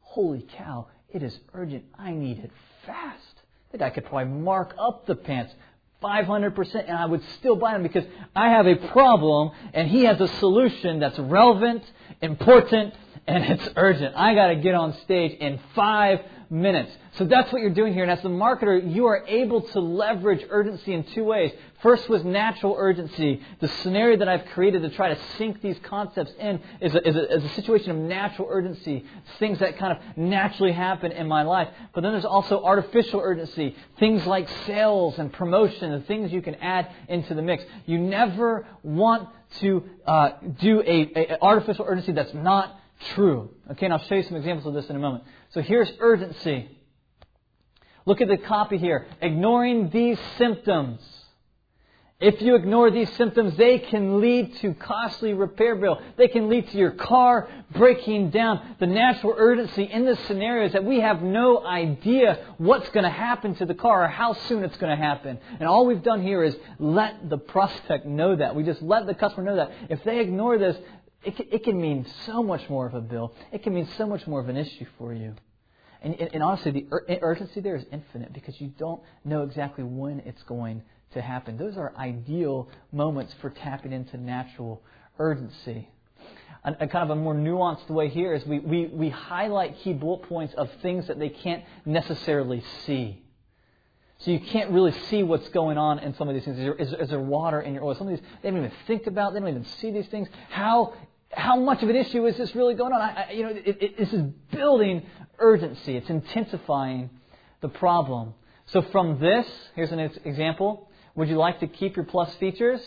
Holy 0.00 0.46
cow, 0.56 0.88
it 1.10 1.22
is 1.22 1.38
urgent. 1.54 1.84
I 1.98 2.12
need 2.12 2.38
it 2.38 2.50
fast. 2.84 3.42
The 3.70 3.78
guy 3.78 3.90
could 3.90 4.04
probably 4.04 4.32
mark 4.32 4.74
up 4.78 5.06
the 5.06 5.14
pants, 5.14 5.54
500% 6.02 6.88
and 6.88 6.96
I 6.96 7.06
would 7.06 7.22
still 7.38 7.56
buy 7.56 7.72
them 7.72 7.82
because 7.82 8.04
I 8.34 8.50
have 8.50 8.66
a 8.66 8.76
problem 8.76 9.52
and 9.72 9.88
he 9.88 10.04
has 10.04 10.20
a 10.20 10.28
solution 10.28 10.98
that's 10.98 11.18
relevant, 11.18 11.84
important, 12.20 12.94
and 13.26 13.44
it's 13.44 13.68
urgent. 13.76 14.14
I 14.16 14.34
got 14.34 14.48
to 14.48 14.56
get 14.56 14.74
on 14.74 14.94
stage 15.04 15.38
in 15.38 15.60
five 15.74 16.20
minutes. 16.52 16.92
So 17.16 17.24
that's 17.24 17.50
what 17.50 17.62
you're 17.62 17.70
doing 17.70 17.94
here. 17.94 18.02
And 18.02 18.12
as 18.12 18.20
the 18.20 18.28
marketer, 18.28 18.94
you 18.94 19.06
are 19.06 19.24
able 19.26 19.62
to 19.62 19.80
leverage 19.80 20.44
urgency 20.50 20.92
in 20.92 21.02
two 21.02 21.24
ways. 21.24 21.50
First 21.80 22.10
was 22.10 22.22
natural 22.24 22.76
urgency. 22.78 23.40
The 23.60 23.68
scenario 23.68 24.18
that 24.18 24.28
I've 24.28 24.44
created 24.52 24.82
to 24.82 24.90
try 24.90 25.14
to 25.14 25.18
sink 25.38 25.62
these 25.62 25.78
concepts 25.82 26.30
in 26.38 26.60
is 26.82 26.94
a, 26.94 27.08
is 27.08 27.16
a, 27.16 27.36
is 27.36 27.44
a 27.44 27.48
situation 27.54 27.90
of 27.90 27.96
natural 27.96 28.48
urgency. 28.50 29.04
things 29.38 29.60
that 29.60 29.78
kind 29.78 29.96
of 29.96 30.16
naturally 30.16 30.72
happen 30.72 31.10
in 31.10 31.26
my 31.26 31.42
life. 31.42 31.68
But 31.94 32.02
then 32.02 32.12
there's 32.12 32.26
also 32.26 32.62
artificial 32.62 33.20
urgency. 33.20 33.74
Things 33.98 34.26
like 34.26 34.46
sales 34.66 35.18
and 35.18 35.32
promotion 35.32 35.92
and 35.92 36.06
things 36.06 36.32
you 36.32 36.42
can 36.42 36.56
add 36.56 36.88
into 37.08 37.34
the 37.34 37.42
mix. 37.42 37.64
You 37.86 37.98
never 37.98 38.66
want 38.82 39.28
to 39.60 39.84
uh, 40.06 40.30
do 40.60 40.82
a, 40.82 41.12
a 41.16 41.38
artificial 41.40 41.86
urgency 41.88 42.12
that's 42.12 42.34
not 42.34 42.78
true. 43.10 43.50
Okay, 43.70 43.86
and 43.86 43.92
I'll 43.92 44.04
show 44.04 44.14
you 44.14 44.22
some 44.22 44.36
examples 44.36 44.66
of 44.66 44.74
this 44.74 44.88
in 44.90 44.96
a 44.96 44.98
moment. 44.98 45.24
So 45.50 45.60
here's 45.60 45.90
urgency. 46.00 46.68
Look 48.04 48.20
at 48.20 48.28
the 48.28 48.36
copy 48.36 48.78
here. 48.78 49.06
Ignoring 49.20 49.90
these 49.90 50.18
symptoms. 50.38 51.00
If 52.22 52.40
you 52.40 52.54
ignore 52.54 52.88
these 52.92 53.12
symptoms, 53.14 53.56
they 53.56 53.80
can 53.80 54.20
lead 54.20 54.54
to 54.58 54.74
costly 54.74 55.34
repair 55.34 55.74
bill. 55.74 56.00
They 56.16 56.28
can 56.28 56.48
lead 56.48 56.68
to 56.70 56.78
your 56.78 56.92
car 56.92 57.48
breaking 57.72 58.30
down. 58.30 58.76
The 58.78 58.86
natural 58.86 59.34
urgency 59.36 59.82
in 59.82 60.04
this 60.04 60.20
scenario 60.28 60.66
is 60.66 60.72
that 60.72 60.84
we 60.84 61.00
have 61.00 61.20
no 61.20 61.66
idea 61.66 62.54
what's 62.58 62.88
going 62.90 63.02
to 63.02 63.10
happen 63.10 63.56
to 63.56 63.66
the 63.66 63.74
car 63.74 64.04
or 64.04 64.08
how 64.08 64.34
soon 64.34 64.62
it's 64.62 64.76
going 64.76 64.96
to 64.96 65.04
happen. 65.04 65.36
And 65.58 65.68
all 65.68 65.84
we've 65.84 66.04
done 66.04 66.22
here 66.22 66.44
is 66.44 66.56
let 66.78 67.28
the 67.28 67.38
prospect 67.38 68.06
know 68.06 68.36
that. 68.36 68.54
We 68.54 68.62
just 68.62 68.82
let 68.82 69.06
the 69.06 69.14
customer 69.14 69.42
know 69.42 69.56
that. 69.56 69.72
If 69.90 70.04
they 70.04 70.20
ignore 70.20 70.58
this, 70.58 70.76
it 71.24 71.36
can, 71.36 71.46
it 71.50 71.64
can 71.64 71.80
mean 71.80 72.06
so 72.26 72.42
much 72.42 72.68
more 72.68 72.86
of 72.86 72.94
a 72.94 73.00
bill. 73.00 73.34
It 73.52 73.62
can 73.62 73.74
mean 73.74 73.88
so 73.96 74.06
much 74.06 74.26
more 74.26 74.40
of 74.40 74.48
an 74.48 74.56
issue 74.56 74.86
for 74.98 75.12
you. 75.12 75.34
And, 76.02 76.14
and, 76.20 76.30
and 76.34 76.42
honestly, 76.42 76.72
the 76.72 76.86
ur- 76.90 77.06
urgency 77.22 77.60
there 77.60 77.76
is 77.76 77.84
infinite 77.92 78.32
because 78.32 78.60
you 78.60 78.68
don't 78.78 79.00
know 79.24 79.42
exactly 79.42 79.84
when 79.84 80.20
it's 80.20 80.42
going 80.42 80.82
to 81.12 81.22
happen. 81.22 81.56
Those 81.56 81.76
are 81.76 81.92
ideal 81.96 82.68
moments 82.90 83.34
for 83.40 83.50
tapping 83.50 83.92
into 83.92 84.16
natural 84.16 84.82
urgency. 85.18 85.88
A, 86.64 86.86
kind 86.86 87.10
of 87.10 87.10
a 87.10 87.16
more 87.16 87.34
nuanced 87.34 87.88
way 87.90 88.08
here 88.08 88.34
is 88.34 88.46
we, 88.46 88.60
we, 88.60 88.86
we 88.86 89.08
highlight 89.08 89.78
key 89.78 89.92
bullet 89.92 90.22
points 90.28 90.54
of 90.54 90.70
things 90.80 91.08
that 91.08 91.18
they 91.18 91.28
can't 91.28 91.64
necessarily 91.84 92.62
see. 92.86 93.20
So 94.18 94.30
you 94.30 94.38
can't 94.38 94.70
really 94.70 94.92
see 95.10 95.24
what's 95.24 95.48
going 95.48 95.76
on 95.76 95.98
in 95.98 96.14
some 96.14 96.28
of 96.28 96.34
these 96.36 96.44
things. 96.44 96.56
Is 96.56 96.64
there, 96.64 96.74
is, 96.74 96.92
is 96.92 97.08
there 97.10 97.18
water 97.18 97.60
in 97.60 97.74
your 97.74 97.82
oil? 97.82 97.96
Some 97.96 98.06
of 98.06 98.16
these 98.16 98.24
they 98.42 98.50
don't 98.50 98.58
even 98.58 98.72
think 98.86 99.08
about. 99.08 99.34
They 99.34 99.40
don't 99.40 99.48
even 99.48 99.64
see 99.64 99.90
these 99.90 100.06
things. 100.06 100.28
How 100.48 100.94
how 101.32 101.56
much 101.56 101.82
of 101.82 101.88
an 101.88 101.96
issue 101.96 102.26
is 102.26 102.36
this 102.36 102.54
really 102.54 102.74
going 102.74 102.92
on? 102.92 103.00
I, 103.00 103.26
I, 103.28 103.30
you 103.32 103.42
know, 103.42 103.50
it, 103.50 103.78
it, 103.80 103.98
this 103.98 104.12
is 104.12 104.22
building 104.52 105.02
urgency. 105.38 105.96
It's 105.96 106.10
intensifying 106.10 107.10
the 107.60 107.68
problem. 107.68 108.34
So 108.66 108.82
from 108.92 109.18
this, 109.18 109.46
here's 109.74 109.92
an 109.92 109.98
example. 109.98 110.90
Would 111.14 111.28
you 111.28 111.36
like 111.36 111.60
to 111.60 111.66
keep 111.66 111.96
your 111.96 112.04
plus 112.04 112.34
features? 112.36 112.80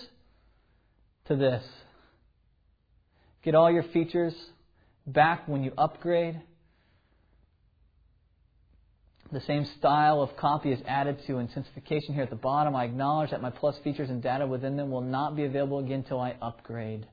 To 1.27 1.35
this. 1.35 1.63
Get 3.43 3.55
all 3.55 3.71
your 3.71 3.83
features 3.83 4.35
back 5.07 5.47
when 5.47 5.63
you 5.63 5.71
upgrade. 5.77 6.39
The 9.31 9.41
same 9.41 9.65
style 9.65 10.21
of 10.21 10.37
copy 10.37 10.71
is 10.71 10.79
added 10.87 11.19
to 11.25 11.39
intensification 11.39 12.13
here 12.13 12.23
at 12.23 12.29
the 12.29 12.35
bottom. 12.35 12.75
I 12.75 12.85
acknowledge 12.85 13.31
that 13.31 13.41
my 13.41 13.49
plus 13.49 13.77
features 13.79 14.09
and 14.09 14.21
data 14.21 14.45
within 14.45 14.77
them 14.77 14.91
will 14.91 15.01
not 15.01 15.35
be 15.35 15.45
available 15.45 15.79
again 15.79 15.99
until 15.99 16.19
I 16.19 16.35
upgrade. 16.41 17.07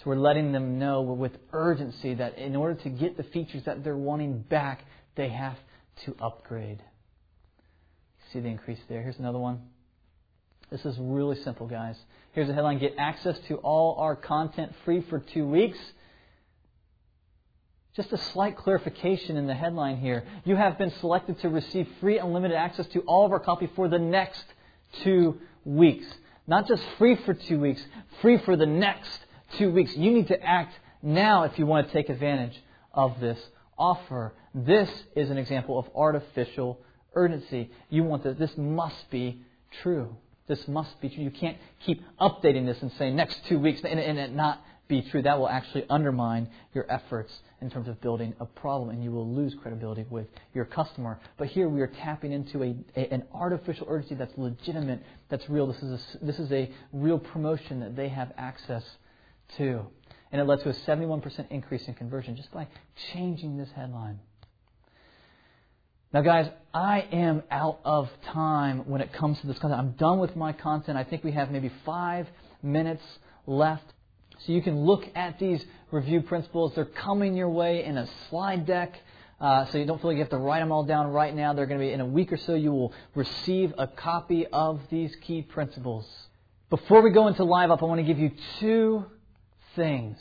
So 0.00 0.08
we're 0.08 0.16
letting 0.16 0.52
them 0.52 0.78
know 0.78 1.02
with 1.02 1.32
urgency 1.52 2.14
that 2.14 2.38
in 2.38 2.56
order 2.56 2.74
to 2.82 2.88
get 2.88 3.18
the 3.18 3.22
features 3.22 3.64
that 3.64 3.84
they're 3.84 3.96
wanting 3.96 4.40
back, 4.40 4.82
they 5.14 5.28
have 5.28 5.58
to 6.06 6.16
upgrade. 6.22 6.82
See 8.32 8.40
the 8.40 8.48
increase 8.48 8.80
there? 8.88 9.02
Here's 9.02 9.18
another 9.18 9.38
one. 9.38 9.60
This 10.70 10.86
is 10.86 10.96
really 10.98 11.36
simple, 11.42 11.66
guys. 11.66 11.96
Here's 12.32 12.48
a 12.48 12.54
headline 12.54 12.78
Get 12.78 12.94
access 12.96 13.38
to 13.48 13.56
all 13.56 13.96
our 13.98 14.16
content 14.16 14.72
free 14.86 15.02
for 15.02 15.18
two 15.18 15.46
weeks. 15.46 15.78
Just 17.94 18.12
a 18.12 18.18
slight 18.18 18.56
clarification 18.56 19.36
in 19.36 19.46
the 19.46 19.54
headline 19.54 19.98
here. 19.98 20.24
You 20.44 20.56
have 20.56 20.78
been 20.78 20.92
selected 21.00 21.40
to 21.40 21.50
receive 21.50 21.86
free 22.00 22.18
unlimited 22.18 22.56
access 22.56 22.86
to 22.88 23.00
all 23.00 23.26
of 23.26 23.32
our 23.32 23.40
copy 23.40 23.68
for 23.76 23.88
the 23.88 23.98
next 23.98 24.44
two 25.02 25.40
weeks. 25.64 26.06
Not 26.46 26.68
just 26.68 26.82
free 26.96 27.16
for 27.16 27.34
two 27.34 27.60
weeks, 27.60 27.84
free 28.22 28.38
for 28.38 28.56
the 28.56 28.64
next 28.66 29.26
two 29.58 29.70
weeks. 29.70 29.96
You 29.96 30.10
need 30.10 30.28
to 30.28 30.42
act 30.42 30.74
now 31.02 31.44
if 31.44 31.58
you 31.58 31.66
want 31.66 31.86
to 31.86 31.92
take 31.92 32.08
advantage 32.08 32.56
of 32.92 33.20
this 33.20 33.38
offer. 33.78 34.32
This 34.54 34.90
is 35.14 35.30
an 35.30 35.38
example 35.38 35.78
of 35.78 35.86
artificial 35.94 36.80
urgency. 37.14 37.70
You 37.88 38.04
want 38.04 38.24
that 38.24 38.38
this 38.38 38.56
must 38.56 39.10
be 39.10 39.42
true. 39.82 40.16
This 40.46 40.66
must 40.66 41.00
be 41.00 41.08
true. 41.08 41.22
You 41.22 41.30
can't 41.30 41.56
keep 41.84 42.02
updating 42.20 42.66
this 42.66 42.80
and 42.82 42.92
saying 42.92 43.16
next 43.16 43.44
two 43.46 43.58
weeks 43.58 43.80
and, 43.84 43.98
and 44.00 44.18
it 44.18 44.34
not 44.34 44.60
be 44.88 45.02
true. 45.02 45.22
That 45.22 45.38
will 45.38 45.48
actually 45.48 45.86
undermine 45.88 46.48
your 46.74 46.90
efforts 46.90 47.32
in 47.60 47.70
terms 47.70 47.86
of 47.86 48.00
building 48.00 48.34
a 48.40 48.46
problem 48.46 48.90
and 48.90 49.02
you 49.02 49.12
will 49.12 49.32
lose 49.32 49.54
credibility 49.62 50.04
with 50.10 50.26
your 50.52 50.64
customer. 50.64 51.20
But 51.38 51.48
here 51.48 51.68
we 51.68 51.80
are 51.80 51.86
tapping 51.86 52.32
into 52.32 52.64
a, 52.64 52.74
a 52.96 53.14
an 53.14 53.22
artificial 53.32 53.86
urgency 53.88 54.16
that's 54.16 54.36
legitimate, 54.36 55.02
that's 55.28 55.48
real. 55.48 55.68
This 55.68 55.82
is, 55.82 56.16
a, 56.20 56.24
this 56.24 56.38
is 56.40 56.50
a 56.52 56.70
real 56.92 57.18
promotion 57.18 57.80
that 57.80 57.94
they 57.94 58.08
have 58.08 58.32
access 58.36 58.84
And 59.58 60.40
it 60.40 60.44
led 60.44 60.60
to 60.60 60.68
a 60.68 60.72
71% 60.72 61.50
increase 61.50 61.88
in 61.88 61.94
conversion 61.94 62.36
just 62.36 62.52
by 62.52 62.68
changing 63.12 63.56
this 63.56 63.68
headline. 63.74 64.20
Now, 66.12 66.22
guys, 66.22 66.48
I 66.74 67.06
am 67.12 67.44
out 67.50 67.80
of 67.84 68.08
time 68.32 68.88
when 68.88 69.00
it 69.00 69.12
comes 69.12 69.40
to 69.40 69.46
this 69.46 69.58
content. 69.58 69.80
I'm 69.80 69.92
done 69.92 70.18
with 70.18 70.34
my 70.34 70.52
content. 70.52 70.98
I 70.98 71.04
think 71.04 71.22
we 71.22 71.32
have 71.32 71.50
maybe 71.50 71.70
five 71.84 72.26
minutes 72.62 73.02
left. 73.46 73.84
So 74.40 74.52
you 74.52 74.62
can 74.62 74.84
look 74.84 75.04
at 75.14 75.38
these 75.38 75.64
review 75.92 76.22
principles. 76.22 76.74
They're 76.74 76.84
coming 76.84 77.36
your 77.36 77.50
way 77.50 77.84
in 77.84 77.96
a 77.96 78.08
slide 78.28 78.66
deck. 78.66 78.98
Uh, 79.40 79.66
so 79.66 79.78
you 79.78 79.86
don't 79.86 80.00
feel 80.00 80.10
like 80.10 80.16
you 80.16 80.22
have 80.22 80.30
to 80.30 80.38
write 80.38 80.60
them 80.60 80.72
all 80.72 80.84
down 80.84 81.08
right 81.08 81.34
now. 81.34 81.52
They're 81.52 81.66
going 81.66 81.80
to 81.80 81.86
be 81.86 81.92
in 81.92 82.00
a 82.00 82.06
week 82.06 82.32
or 82.32 82.36
so. 82.38 82.54
You 82.54 82.72
will 82.72 82.92
receive 83.14 83.72
a 83.78 83.86
copy 83.86 84.46
of 84.46 84.80
these 84.90 85.14
key 85.22 85.42
principles. 85.42 86.06
Before 86.70 87.02
we 87.02 87.10
go 87.10 87.28
into 87.28 87.44
live 87.44 87.70
up, 87.70 87.82
I 87.82 87.86
want 87.86 88.00
to 88.00 88.04
give 88.04 88.18
you 88.18 88.32
two 88.58 89.06
things 89.76 90.18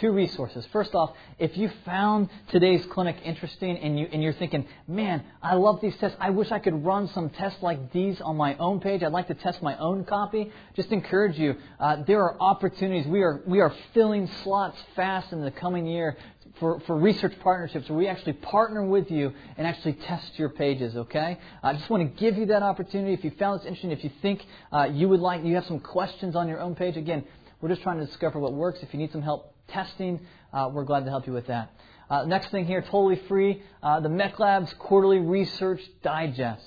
Two 0.00 0.12
resources. 0.12 0.64
First 0.72 0.94
off, 0.94 1.10
if 1.38 1.58
you 1.58 1.70
found 1.84 2.30
today's 2.48 2.86
clinic 2.86 3.16
interesting 3.22 3.76
and, 3.76 3.98
you, 3.98 4.08
and 4.10 4.22
you're 4.22 4.32
thinking, 4.32 4.66
man, 4.88 5.22
I 5.42 5.56
love 5.56 5.80
these 5.82 5.94
tests. 5.96 6.16
I 6.18 6.30
wish 6.30 6.50
I 6.52 6.58
could 6.58 6.84
run 6.86 7.08
some 7.08 7.28
tests 7.28 7.60
like 7.60 7.92
these 7.92 8.18
on 8.20 8.36
my 8.36 8.56
own 8.56 8.80
page. 8.80 9.02
I'd 9.02 9.12
like 9.12 9.28
to 9.28 9.34
test 9.34 9.62
my 9.62 9.76
own 9.76 10.04
copy. 10.04 10.52
Just 10.74 10.90
encourage 10.90 11.38
you. 11.38 11.56
Uh, 11.78 11.96
there 12.06 12.22
are 12.22 12.40
opportunities. 12.40 13.06
We 13.08 13.22
are, 13.22 13.42
we 13.46 13.60
are 13.60 13.74
filling 13.92 14.28
slots 14.42 14.78
fast 14.94 15.32
in 15.32 15.42
the 15.42 15.50
coming 15.50 15.86
year 15.86 16.16
for, 16.60 16.80
for 16.80 16.96
research 16.96 17.34
partnerships 17.40 17.88
where 17.88 17.98
we 17.98 18.06
actually 18.06 18.34
partner 18.34 18.84
with 18.84 19.10
you 19.10 19.32
and 19.56 19.66
actually 19.66 19.94
test 19.94 20.38
your 20.38 20.50
pages, 20.50 20.96
okay? 20.96 21.38
I 21.62 21.72
just 21.72 21.90
want 21.90 22.02
to 22.02 22.20
give 22.20 22.38
you 22.38 22.46
that 22.46 22.62
opportunity. 22.62 23.12
If 23.12 23.24
you 23.24 23.32
found 23.32 23.60
this 23.60 23.66
interesting, 23.66 23.90
if 23.90 24.04
you 24.04 24.10
think 24.22 24.46
uh, 24.72 24.84
you 24.84 25.08
would 25.08 25.20
like, 25.20 25.44
you 25.44 25.54
have 25.56 25.66
some 25.66 25.80
questions 25.80 26.36
on 26.36 26.48
your 26.48 26.60
own 26.60 26.74
page, 26.74 26.96
again, 26.96 27.24
we're 27.60 27.68
just 27.68 27.82
trying 27.82 27.98
to 27.98 28.06
discover 28.06 28.38
what 28.38 28.54
works. 28.54 28.80
If 28.82 28.92
you 28.92 28.98
need 28.98 29.12
some 29.12 29.22
help 29.22 29.54
testing, 29.68 30.20
uh, 30.52 30.70
we're 30.72 30.84
glad 30.84 31.04
to 31.04 31.10
help 31.10 31.26
you 31.26 31.32
with 31.32 31.46
that. 31.48 31.72
Uh, 32.08 32.24
next 32.24 32.50
thing 32.50 32.66
here, 32.66 32.80
totally 32.82 33.20
free, 33.28 33.62
uh, 33.82 34.00
the 34.00 34.08
MECLABS 34.08 34.76
Quarterly 34.78 35.18
Research 35.18 35.80
Digest. 36.02 36.64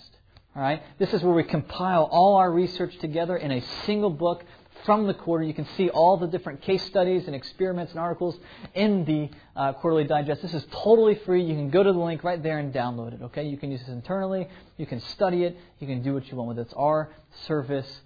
All 0.55 0.61
right, 0.61 0.83
this 0.99 1.11
is 1.13 1.23
where 1.23 1.33
we 1.33 1.43
compile 1.43 2.03
all 2.03 2.35
our 2.35 2.51
research 2.51 2.95
together 2.99 3.35
in 3.35 3.51
a 3.51 3.61
single 3.85 4.11
book 4.11 4.45
from 4.85 5.07
the 5.07 5.13
quarter. 5.13 5.43
You 5.43 5.53
can 5.53 5.67
see 5.75 5.89
all 5.89 6.17
the 6.17 6.27
different 6.27 6.61
case 6.61 6.83
studies 6.83 7.25
and 7.25 7.35
experiments 7.35 7.91
and 7.91 7.99
articles 7.99 8.37
in 8.75 9.03
the 9.05 9.29
uh, 9.59 9.73
quarterly 9.73 10.03
digest. 10.03 10.43
This 10.43 10.53
is 10.53 10.65
totally 10.71 11.15
free. 11.25 11.43
You 11.43 11.55
can 11.55 11.71
go 11.71 11.81
to 11.81 11.91
the 11.91 11.99
link 11.99 12.23
right 12.23 12.41
there 12.41 12.59
and 12.59 12.71
download 12.71 13.13
it. 13.13 13.23
Okay, 13.23 13.45
you 13.45 13.57
can 13.57 13.71
use 13.71 13.79
this 13.81 13.89
internally. 13.89 14.47
You 14.77 14.85
can 14.85 14.99
study 14.99 15.43
it. 15.43 15.57
You 15.79 15.87
can 15.87 16.03
do 16.03 16.13
what 16.13 16.29
you 16.29 16.37
want 16.37 16.49
with 16.49 16.59
it. 16.59 16.61
It's 16.61 16.73
our 16.73 17.09
service 17.47 18.01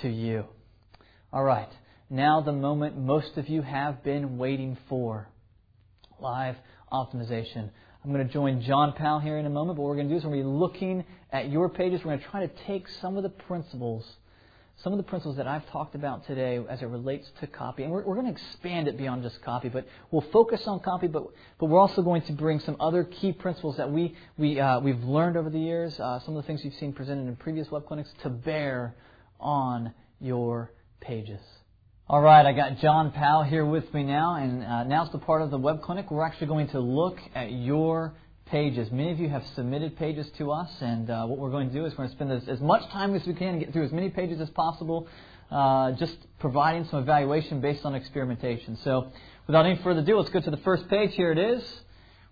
to 0.00 0.08
you. 0.08 0.44
All 1.32 1.44
right 1.44 1.68
now 2.12 2.42
the 2.42 2.52
moment 2.52 2.98
most 2.98 3.38
of 3.38 3.48
you 3.48 3.62
have 3.62 4.04
been 4.04 4.36
waiting 4.36 4.76
for 4.86 5.26
live 6.20 6.56
optimization. 6.92 7.70
I'm 8.04 8.12
going 8.12 8.26
to 8.26 8.30
join 8.30 8.60
John 8.60 8.92
Powell 8.92 9.18
here 9.18 9.38
in 9.38 9.46
a 9.46 9.50
moment, 9.50 9.78
but 9.78 9.82
what 9.82 9.88
we're 9.88 9.96
going 9.96 10.08
to 10.08 10.14
do 10.14 10.18
is 10.18 10.24
we're 10.24 10.32
going 10.32 10.42
to 10.42 10.48
be 10.50 10.54
looking 10.54 11.04
at 11.32 11.48
your 11.48 11.70
pages. 11.70 12.00
We're 12.04 12.10
going 12.10 12.18
to 12.18 12.26
try 12.26 12.46
to 12.46 12.52
take 12.66 12.86
some 13.00 13.16
of 13.16 13.22
the 13.22 13.30
principles, 13.30 14.04
some 14.82 14.92
of 14.92 14.98
the 14.98 15.04
principles 15.04 15.38
that 15.38 15.46
I've 15.46 15.66
talked 15.70 15.94
about 15.94 16.26
today 16.26 16.60
as 16.68 16.82
it 16.82 16.86
relates 16.86 17.30
to 17.40 17.46
copy, 17.46 17.82
and 17.82 17.90
we're, 17.90 18.02
we're 18.02 18.16
going 18.16 18.26
to 18.26 18.32
expand 18.32 18.88
it 18.88 18.98
beyond 18.98 19.22
just 19.22 19.40
copy, 19.40 19.70
but 19.70 19.86
we'll 20.10 20.26
focus 20.32 20.66
on 20.66 20.80
copy, 20.80 21.06
but, 21.06 21.24
but 21.58 21.66
we're 21.66 21.80
also 21.80 22.02
going 22.02 22.20
to 22.22 22.32
bring 22.34 22.60
some 22.60 22.76
other 22.78 23.04
key 23.04 23.32
principles 23.32 23.78
that 23.78 23.90
we, 23.90 24.14
we, 24.36 24.60
uh, 24.60 24.80
we've 24.80 25.02
learned 25.02 25.38
over 25.38 25.48
the 25.48 25.58
years, 25.58 25.98
uh, 25.98 26.20
some 26.20 26.36
of 26.36 26.42
the 26.42 26.46
things 26.46 26.62
you've 26.62 26.74
seen 26.74 26.92
presented 26.92 27.26
in 27.26 27.36
previous 27.36 27.70
web 27.70 27.86
clinics, 27.86 28.12
to 28.22 28.28
bear 28.28 28.94
on 29.40 29.94
your 30.20 30.70
pages. 31.00 31.40
All 32.12 32.20
right, 32.20 32.44
I 32.44 32.52
got 32.52 32.76
John 32.76 33.10
Powell 33.10 33.42
here 33.42 33.64
with 33.64 33.94
me 33.94 34.02
now, 34.02 34.34
and 34.34 34.62
uh, 34.62 34.84
now's 34.84 35.10
the 35.12 35.18
part 35.18 35.40
of 35.40 35.50
the 35.50 35.56
web 35.56 35.80
clinic. 35.80 36.10
We're 36.10 36.26
actually 36.26 36.48
going 36.48 36.68
to 36.68 36.78
look 36.78 37.18
at 37.34 37.52
your 37.52 38.12
pages. 38.44 38.92
Many 38.92 39.12
of 39.12 39.18
you 39.18 39.30
have 39.30 39.42
submitted 39.54 39.96
pages 39.96 40.30
to 40.36 40.52
us, 40.52 40.70
and 40.82 41.08
uh, 41.08 41.24
what 41.24 41.38
we're 41.38 41.50
going 41.50 41.68
to 41.68 41.74
do 41.74 41.86
is 41.86 41.92
we're 41.92 42.04
going 42.04 42.10
to 42.10 42.14
spend 42.14 42.32
as, 42.32 42.46
as 42.50 42.60
much 42.60 42.86
time 42.90 43.14
as 43.14 43.26
we 43.26 43.32
can 43.32 43.54
to 43.54 43.60
get 43.60 43.72
through 43.72 43.86
as 43.86 43.92
many 43.92 44.10
pages 44.10 44.42
as 44.42 44.50
possible, 44.50 45.08
uh, 45.50 45.92
just 45.92 46.14
providing 46.38 46.84
some 46.84 46.98
evaluation 46.98 47.62
based 47.62 47.86
on 47.86 47.94
experimentation. 47.94 48.76
So, 48.84 49.10
without 49.46 49.64
any 49.64 49.76
further 49.76 50.00
ado, 50.00 50.18
let's 50.18 50.28
go 50.28 50.40
to 50.40 50.50
the 50.50 50.58
first 50.58 50.90
page. 50.90 51.14
Here 51.14 51.32
it 51.32 51.38
is 51.38 51.64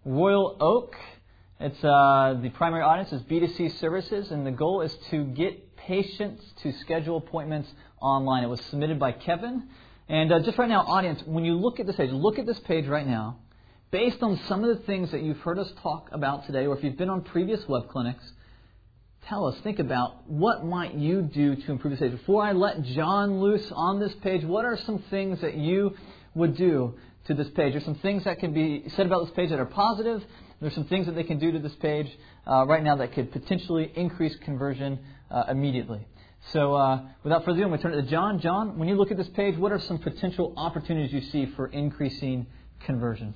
Royal 0.05 0.59
Oak. 0.61 0.95
It's 1.59 1.83
uh, 1.83 2.39
the 2.43 2.51
primary 2.51 2.83
audience 2.83 3.15
is 3.15 3.23
B2C 3.23 3.79
services, 3.79 4.31
and 4.31 4.47
the 4.47 4.51
goal 4.51 4.83
is 4.83 4.95
to 5.11 5.25
get 5.25 5.70
patients 5.87 6.45
to 6.63 6.73
schedule 6.81 7.17
appointments 7.17 7.69
online. 8.01 8.45
It 8.45 8.49
was 8.49 8.61
submitted 8.71 8.99
by 8.99 9.13
Kevin. 9.13 9.69
And 10.09 10.33
uh, 10.33 10.41
just 10.41 10.59
right 10.59 10.69
now, 10.69 10.81
audience, 10.83 11.23
when 11.25 11.45
you 11.45 11.55
look 11.55 11.81
at 11.81 11.87
this 11.87 11.97
page, 11.97 12.11
look 12.11 12.39
at 12.39 12.47
this 12.47 12.59
page 12.61 12.87
right 12.87 13.07
now. 13.07 13.39
Based 13.91 14.23
on 14.23 14.41
some 14.49 14.63
of 14.63 14.77
the 14.77 14.85
things 14.85 15.11
that 15.11 15.23
you've 15.23 15.39
heard 15.39 15.59
us 15.59 15.71
talk 15.83 16.09
about 16.13 16.47
today, 16.47 16.67
or 16.67 16.77
if 16.77 16.85
you've 16.85 16.97
been 16.97 17.11
on 17.11 17.23
previous 17.23 17.67
web 17.69 17.89
clinics, 17.89 18.25
tell 19.29 19.47
us, 19.47 19.57
think 19.63 19.79
about 19.79 20.29
what 20.31 20.65
might 20.65 20.95
you 20.95 21.23
do 21.23 21.57
to 21.57 21.73
improve 21.73 21.93
this 21.93 22.01
page. 22.01 22.13
Before 22.13 22.43
I 22.43 22.53
let 22.53 22.83
John 22.83 23.41
loose 23.41 23.71
on 23.73 23.99
this 23.99 24.13
page, 24.23 24.45
what 24.45 24.65
are 24.65 24.77
some 24.77 25.03
things 25.11 25.41
that 25.41 25.57
you 25.57 25.97
would 26.35 26.57
do 26.57 26.95
to 27.27 27.35
this 27.35 27.49
page? 27.51 27.73
There's 27.73 27.85
some 27.85 27.97
things 27.97 28.25
that 28.25 28.39
can 28.39 28.53
be 28.53 28.85
said 28.97 29.07
about 29.07 29.25
this 29.25 29.35
page 29.35 29.51
that 29.51 29.59
are 29.59 29.67
positive. 29.67 30.23
There's 30.61 30.75
some 30.75 30.85
things 30.85 31.07
that 31.07 31.15
they 31.15 31.25
can 31.25 31.39
do 31.39 31.53
to 31.53 31.59
this 31.59 31.75
page 31.77 32.07
uh, 32.47 32.67
right 32.67 32.83
now 32.83 32.97
that 32.97 33.13
could 33.13 33.33
potentially 33.33 33.91
increase 33.95 34.37
conversion 34.45 34.99
uh, 35.31 35.45
immediately. 35.49 36.07
So, 36.53 36.75
uh, 36.75 37.03
without 37.23 37.45
further 37.45 37.59
ado, 37.59 37.65
I'm 37.65 37.69
going 37.69 37.81
to 37.81 37.83
turn 37.83 37.93
it 37.95 38.03
to 38.03 38.09
John. 38.09 38.41
John, 38.41 38.79
when 38.79 38.89
you 38.89 38.97
look 38.97 39.11
at 39.11 39.17
this 39.17 39.29
page, 39.29 39.57
what 39.57 39.73
are 39.73 39.81
some 39.81 39.99
potential 39.99 40.55
opportunities 40.57 41.13
you 41.13 41.21
see 41.21 41.47
for 41.55 41.67
increasing 41.67 42.47
conversion? 42.81 43.35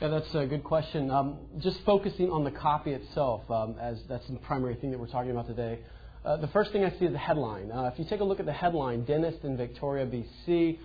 Yeah, 0.00 0.08
that's 0.08 0.34
a 0.34 0.46
good 0.46 0.64
question. 0.64 1.10
Um, 1.10 1.38
just 1.58 1.80
focusing 1.84 2.30
on 2.30 2.44
the 2.44 2.50
copy 2.50 2.92
itself, 2.92 3.50
um, 3.50 3.76
as 3.80 3.98
that's 4.08 4.26
the 4.26 4.36
primary 4.36 4.74
thing 4.74 4.90
that 4.90 4.98
we're 4.98 5.06
talking 5.06 5.30
about 5.30 5.46
today. 5.46 5.80
Uh, 6.24 6.36
the 6.38 6.48
first 6.48 6.72
thing 6.72 6.84
I 6.84 6.90
see 6.98 7.04
is 7.04 7.12
the 7.12 7.18
headline. 7.18 7.70
Uh, 7.70 7.90
if 7.92 7.98
you 7.98 8.04
take 8.04 8.20
a 8.20 8.24
look 8.24 8.40
at 8.40 8.46
the 8.46 8.52
headline, 8.52 9.04
dentist 9.04 9.44
in 9.44 9.56
Victoria, 9.56 10.06
BC, 10.06 10.78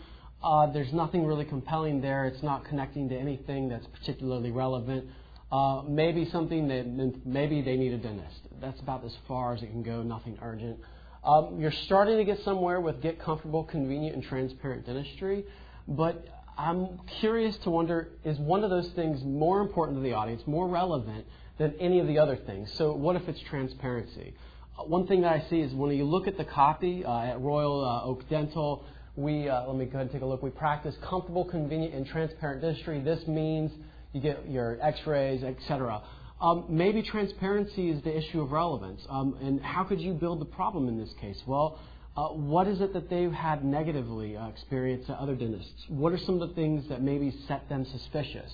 uh, 0.44 0.68
there's 0.68 0.94
nothing 0.94 1.26
really 1.26 1.46
compelling 1.46 2.00
there. 2.00 2.26
It's 2.26 2.44
not 2.44 2.66
connecting 2.66 3.10
to 3.10 3.18
anything 3.18 3.70
that's 3.70 3.86
particularly 3.88 4.52
relevant. 4.52 5.08
Uh, 5.52 5.82
maybe 5.88 6.30
something 6.32 6.68
that 6.70 6.86
maybe 7.26 7.62
they 7.62 7.76
need 7.76 7.92
a 7.92 7.98
dentist. 7.98 8.40
That's 8.62 8.80
about 8.80 9.04
as 9.04 9.14
far 9.28 9.54
as 9.54 9.62
it 9.62 9.68
can 9.68 9.84
go. 9.84 10.02
Nothing 10.02 10.38
urgent. 10.42 10.80
Um, 11.24 11.60
you're 11.60 11.74
starting 11.86 12.18
to 12.18 12.24
get 12.24 12.40
somewhere 12.44 12.80
with 12.80 13.02
get 13.02 13.20
comfortable, 13.20 13.66
convenient, 13.66 14.16
and 14.16 14.24
transparent 14.24 14.86
dentistry, 14.86 15.46
but 15.88 16.26
I'm 16.58 17.00
curious 17.20 17.58
to 17.64 17.70
wonder 17.70 18.10
is 18.24 18.38
one 18.40 18.64
of 18.64 18.70
those 18.70 18.90
things 18.96 19.24
more 19.24 19.62
important 19.62 19.98
to 19.98 20.02
the 20.02 20.14
audience, 20.14 20.42
more 20.48 20.68
relevant 20.68 21.26
than 21.58 21.76
any 21.80 22.00
of 22.00 22.08
the 22.08 22.18
other 22.18 22.36
things? 22.36 22.72
So, 22.78 22.94
what 22.94 23.16
if 23.16 23.28
it's 23.28 23.40
transparency? 23.50 24.34
Uh, 24.78 24.84
one 24.84 25.06
thing 25.06 25.22
that 25.22 25.34
I 25.34 25.50
see 25.50 25.60
is 25.60 25.74
when 25.74 25.96
you 25.96 26.06
look 26.06 26.28
at 26.28 26.38
the 26.38 26.46
copy 26.46 27.06
uh, 27.06 27.22
at 27.22 27.40
Royal 27.40 27.86
uh, 27.86 28.04
Oak 28.04 28.28
Dental, 28.30 28.84
we 29.16 29.48
uh, 29.48 29.68
let 29.68 29.76
me 29.76 29.86
go 29.86 29.92
ahead 29.92 30.02
and 30.02 30.12
take 30.12 30.22
a 30.22 30.26
look. 30.26 30.42
We 30.42 30.50
practice 30.50 30.96
comfortable, 31.08 31.46
convenient, 31.46 31.94
and 31.94 32.06
transparent 32.08 32.62
dentistry. 32.62 33.02
This 33.02 33.26
means 33.28 33.72
you 34.14 34.22
get 34.22 34.50
your 34.50 34.78
X-rays, 34.82 35.44
etc. 35.44 36.02
Um, 36.42 36.66
maybe 36.70 37.04
transparency 37.04 37.90
is 37.90 38.02
the 38.04 38.18
issue 38.18 38.42
of 38.42 38.52
relevance. 38.52 39.02
Um, 39.10 39.38
and 39.42 39.62
how 39.62 39.84
could 39.84 40.02
you 40.02 40.14
build 40.14 40.42
the 40.42 40.46
problem 40.46 40.88
in 40.88 40.98
this 40.98 41.14
case? 41.22 41.38
Well, 41.46 41.80
uh, 42.18 42.30
what 42.30 42.68
is 42.68 42.82
it 42.82 42.94
that 42.94 43.10
they've 43.10 43.32
had 43.32 43.64
negatively 43.64 44.36
uh, 44.36 44.48
experienced 44.48 45.10
at 45.10 45.18
other 45.18 45.36
dentists? 45.36 45.86
What 45.88 46.12
are 46.12 46.18
some 46.18 46.42
of 46.42 46.50
the 46.50 46.56
things 46.56 46.90
that 46.90 47.02
maybe 47.02 47.34
set 47.48 47.70
them 47.70 47.86
suspicious? 47.86 48.52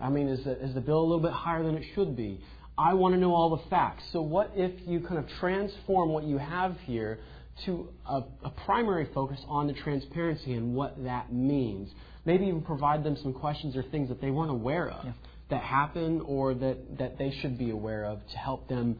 I 0.00 0.10
mean, 0.10 0.28
is 0.28 0.44
the, 0.44 0.62
is 0.62 0.74
the 0.74 0.80
bill 0.80 1.00
a 1.00 1.06
little 1.06 1.20
bit 1.20 1.32
higher 1.32 1.62
than 1.62 1.76
it 1.76 1.84
should 1.94 2.16
be? 2.16 2.40
I 2.76 2.94
want 2.94 3.14
to 3.14 3.20
know 3.20 3.34
all 3.34 3.56
the 3.56 3.62
facts. 3.70 4.04
So, 4.12 4.20
what 4.22 4.52
if 4.54 4.72
you 4.86 5.00
kind 5.00 5.18
of 5.18 5.28
transform 5.40 6.10
what 6.10 6.24
you 6.24 6.38
have 6.38 6.76
here 6.84 7.18
to 7.64 7.88
a, 8.06 8.22
a 8.44 8.50
primary 8.66 9.08
focus 9.12 9.40
on 9.48 9.66
the 9.66 9.72
transparency 9.72 10.54
and 10.54 10.74
what 10.74 11.02
that 11.02 11.32
means? 11.32 11.90
Maybe 12.28 12.46
even 12.46 12.62
provide 12.62 13.02
them 13.02 13.16
some 13.16 13.32
questions 13.32 13.76
or 13.76 13.82
things 13.82 14.08
that 14.10 14.20
they 14.20 14.30
weren't 14.30 14.52
aware 14.52 14.88
of. 14.88 15.04
Yeah 15.04 15.12
that 15.50 15.62
happen 15.62 16.20
or 16.22 16.54
that, 16.54 16.98
that 16.98 17.18
they 17.18 17.30
should 17.30 17.58
be 17.58 17.70
aware 17.70 18.04
of 18.04 18.26
to 18.28 18.36
help 18.36 18.68
them 18.68 18.98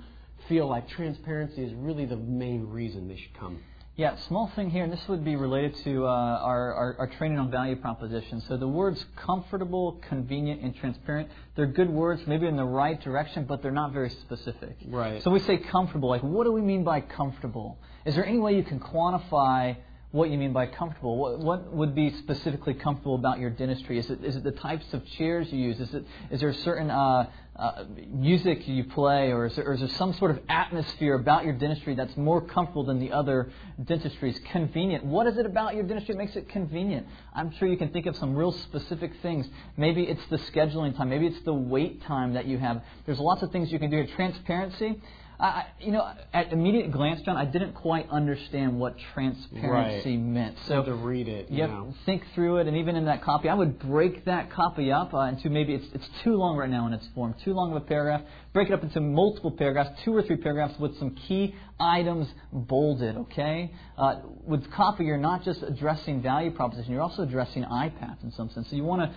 feel 0.49 0.69
like 0.69 0.89
transparency 0.89 1.63
is 1.63 1.73
really 1.75 2.07
the 2.07 2.17
main 2.17 2.67
reason 2.69 3.09
they 3.09 3.17
should 3.17 3.39
come? 3.39 3.59
Yeah, 3.97 4.17
small 4.29 4.51
thing 4.55 4.71
here, 4.71 4.85
and 4.85 4.93
this 4.93 5.09
would 5.09 5.25
be 5.25 5.35
related 5.35 5.75
to 5.83 6.07
uh, 6.07 6.09
our, 6.09 6.73
our, 6.73 6.97
our, 7.01 7.07
training 7.19 7.37
on 7.37 7.51
value 7.51 7.75
proposition. 7.75 8.41
So 8.43 8.57
the 8.57 8.69
words 8.69 9.05
comfortable, 9.17 10.01
convenient, 10.09 10.63
and 10.63 10.73
transparent, 10.77 11.29
they're 11.57 11.67
good 11.67 11.91
words, 11.91 12.23
maybe 12.25 12.47
in 12.47 12.57
the 12.57 12.65
right 12.65 13.01
direction, 13.01 13.45
but 13.45 13.61
they're 13.61 13.73
not 13.73 13.93
very 13.93 14.11
specific. 14.11 14.77
Right. 14.87 15.21
So 15.25 15.33
we 15.33 15.41
say 15.41 15.57
comfortable, 15.57 16.09
like 16.09 16.23
what 16.23 16.45
do 16.45 16.53
we 16.53 16.61
mean 16.61 16.85
by 16.85 17.01
comfortable? 17.01 17.77
Is 18.07 18.15
there 18.15 18.25
any 18.25 18.39
way 18.39 18.55
you 18.55 18.63
can 18.63 18.79
quantify 18.79 19.77
what 20.11 20.31
you 20.31 20.39
mean 20.39 20.55
by 20.55 20.67
comfortable. 20.67 21.19
What, 21.19 21.39
what, 21.41 21.73
would 21.73 21.95
be 21.95 22.11
specifically 22.11 22.73
comfortable 22.73 23.15
about 23.15 23.39
your 23.39 23.51
dentistry? 23.51 23.99
Is 23.99 24.09
it, 24.09 24.25
is 24.25 24.37
it 24.37 24.45
the 24.45 24.53
types 24.53 24.87
of 24.95 25.05
chairs 25.07 25.53
you 25.53 25.59
use? 25.59 25.79
Is, 25.81 25.93
it, 25.93 26.05
is 26.31 26.41
there 26.41 26.49
a 26.49 26.55
certain 26.55 26.91
uh, 26.91 27.29
uh, 27.57 27.85
music 28.09 28.67
you 28.67 28.85
play, 28.85 29.33
or 29.33 29.47
is, 29.47 29.57
there, 29.57 29.67
or 29.67 29.75
is 29.75 29.81
there 29.81 29.89
some 29.91 30.15
sort 30.15 30.31
of 30.31 30.41
atmosphere 30.49 31.15
about 31.15 31.45
your 31.45 31.53
dentistry 31.53 31.95
that's 31.95 32.17
more 32.17 32.41
comfortable 32.41 32.85
than 32.85 33.01
the 33.01 33.13
other 33.13 33.53
dentistries? 33.85 34.41
Convenient. 34.51 35.05
What 35.05 35.27
is 35.27 35.37
it 35.37 35.45
about 35.45 35.75
your 35.75 35.83
dentistry 35.83 36.15
that 36.15 36.19
makes 36.19 36.37
it 36.37 36.49
convenient? 36.49 37.07
I'm 37.35 37.51
sure 37.59 37.69
you 37.69 37.77
can 37.77 37.91
think 37.91 38.07
of 38.07 38.17
some 38.17 38.35
real 38.35 38.53
specific 38.53 39.13
things. 39.21 39.47
Maybe 39.77 40.05
it's 40.05 40.25
the 40.31 40.39
scheduling 40.39 40.97
time. 40.97 41.11
Maybe 41.11 41.27
it's 41.27 41.43
the 41.45 41.53
wait 41.53 42.03
time 42.05 42.33
that 42.33 42.47
you 42.47 42.57
have. 42.57 42.83
There's 43.05 43.21
lots 43.21 43.43
of 43.43 43.53
things 43.53 43.71
you 43.71 43.79
can 43.79 43.91
do. 43.91 44.07
Transparency. 44.07 45.03
I, 45.41 45.67
you 45.79 45.93
know, 45.93 46.13
at 46.35 46.53
immediate 46.53 46.91
glance, 46.91 47.21
John, 47.23 47.37
I 47.37 47.45
didn't 47.45 47.75
quite 47.75 48.11
understand 48.11 48.81
what 48.81 48.97
transparency 49.15 50.17
right. 50.17 50.21
meant. 50.21 50.57
So 50.67 50.83
to 50.83 50.95
read 50.95 51.29
it, 51.29 51.49
you 51.49 51.65
know. 51.65 51.95
think 52.07 52.25
through 52.35 52.57
it, 52.59 52.67
and 52.67 52.77
even 52.77 52.97
in 52.97 53.05
that 53.05 53.23
copy, 53.23 53.49
I 53.49 53.55
would 53.55 53.79
break 53.79 54.25
that 54.25 54.51
copy 54.51 54.91
up 54.91 55.15
uh, 55.15 55.21
into 55.21 55.49
maybe 55.49 55.75
it's 55.75 55.87
it's 55.95 56.09
too 56.25 56.35
long 56.35 56.57
right 56.57 56.69
now 56.69 56.89
in 56.89 56.93
its 56.93 57.07
form, 57.15 57.37
too 57.45 57.55
long 57.55 57.71
of 57.71 57.77
a 57.77 57.87
paragraph. 57.87 58.23
Break 58.53 58.69
it 58.69 58.73
up 58.73 58.83
into 58.83 59.01
multiple 59.01 59.53
paragraphs, 59.53 59.91
two 60.05 60.13
or 60.13 60.23
three 60.23 60.39
paragraphs 60.39 60.77
with 60.81 60.99
some 60.99 61.15
key 61.15 61.55
items 61.79 62.27
bolded. 62.53 63.17
Okay, 63.17 63.71
uh, 63.97 64.17
with 64.45 64.69
copy, 64.73 65.05
you're 65.05 65.19
not 65.19 65.45
just 65.45 65.63
addressing 65.63 66.21
value 66.21 66.51
proposition, 66.51 66.93
you're 66.93 67.03
also 67.03 67.23
addressing 67.23 67.63
IPATH 67.63 68.25
in 68.25 68.33
some 68.33 68.51
sense. 68.51 68.69
So 68.71 68.75
you 68.75 68.83
want 68.83 69.03
to 69.03 69.17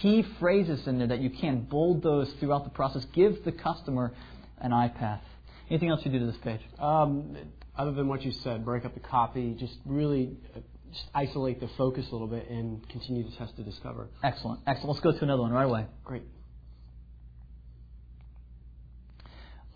key 0.00 0.24
phrases 0.38 0.86
in 0.86 0.98
there 0.98 1.08
that 1.08 1.20
you 1.20 1.28
can 1.28 1.62
bold 1.64 2.02
those 2.02 2.32
throughout 2.40 2.64
the 2.64 2.70
process. 2.70 3.04
Give 3.12 3.44
the 3.44 3.52
customer 3.52 4.14
an 4.58 4.70
IPATH. 4.70 5.20
Anything 5.70 5.88
else 5.88 6.00
you 6.04 6.10
do 6.10 6.18
to 6.18 6.26
this 6.26 6.36
page? 6.42 6.60
Um, 6.78 7.36
other 7.76 7.92
than 7.92 8.08
what 8.08 8.22
you 8.22 8.32
said, 8.32 8.64
break 8.64 8.84
up 8.84 8.94
the 8.94 9.00
copy, 9.00 9.54
just 9.58 9.76
really 9.86 10.36
uh, 10.56 10.60
just 10.92 11.06
isolate 11.14 11.60
the 11.60 11.68
focus 11.78 12.08
a 12.08 12.12
little 12.12 12.26
bit 12.26 12.50
and 12.50 12.86
continue 12.88 13.22
to 13.22 13.36
test 13.36 13.56
to 13.56 13.62
discover. 13.62 14.08
Excellent. 14.24 14.60
Excellent. 14.66 14.88
Let's 14.90 15.00
go 15.00 15.12
to 15.12 15.24
another 15.24 15.42
one 15.42 15.52
right 15.52 15.64
away. 15.64 15.86
Great. 16.04 16.24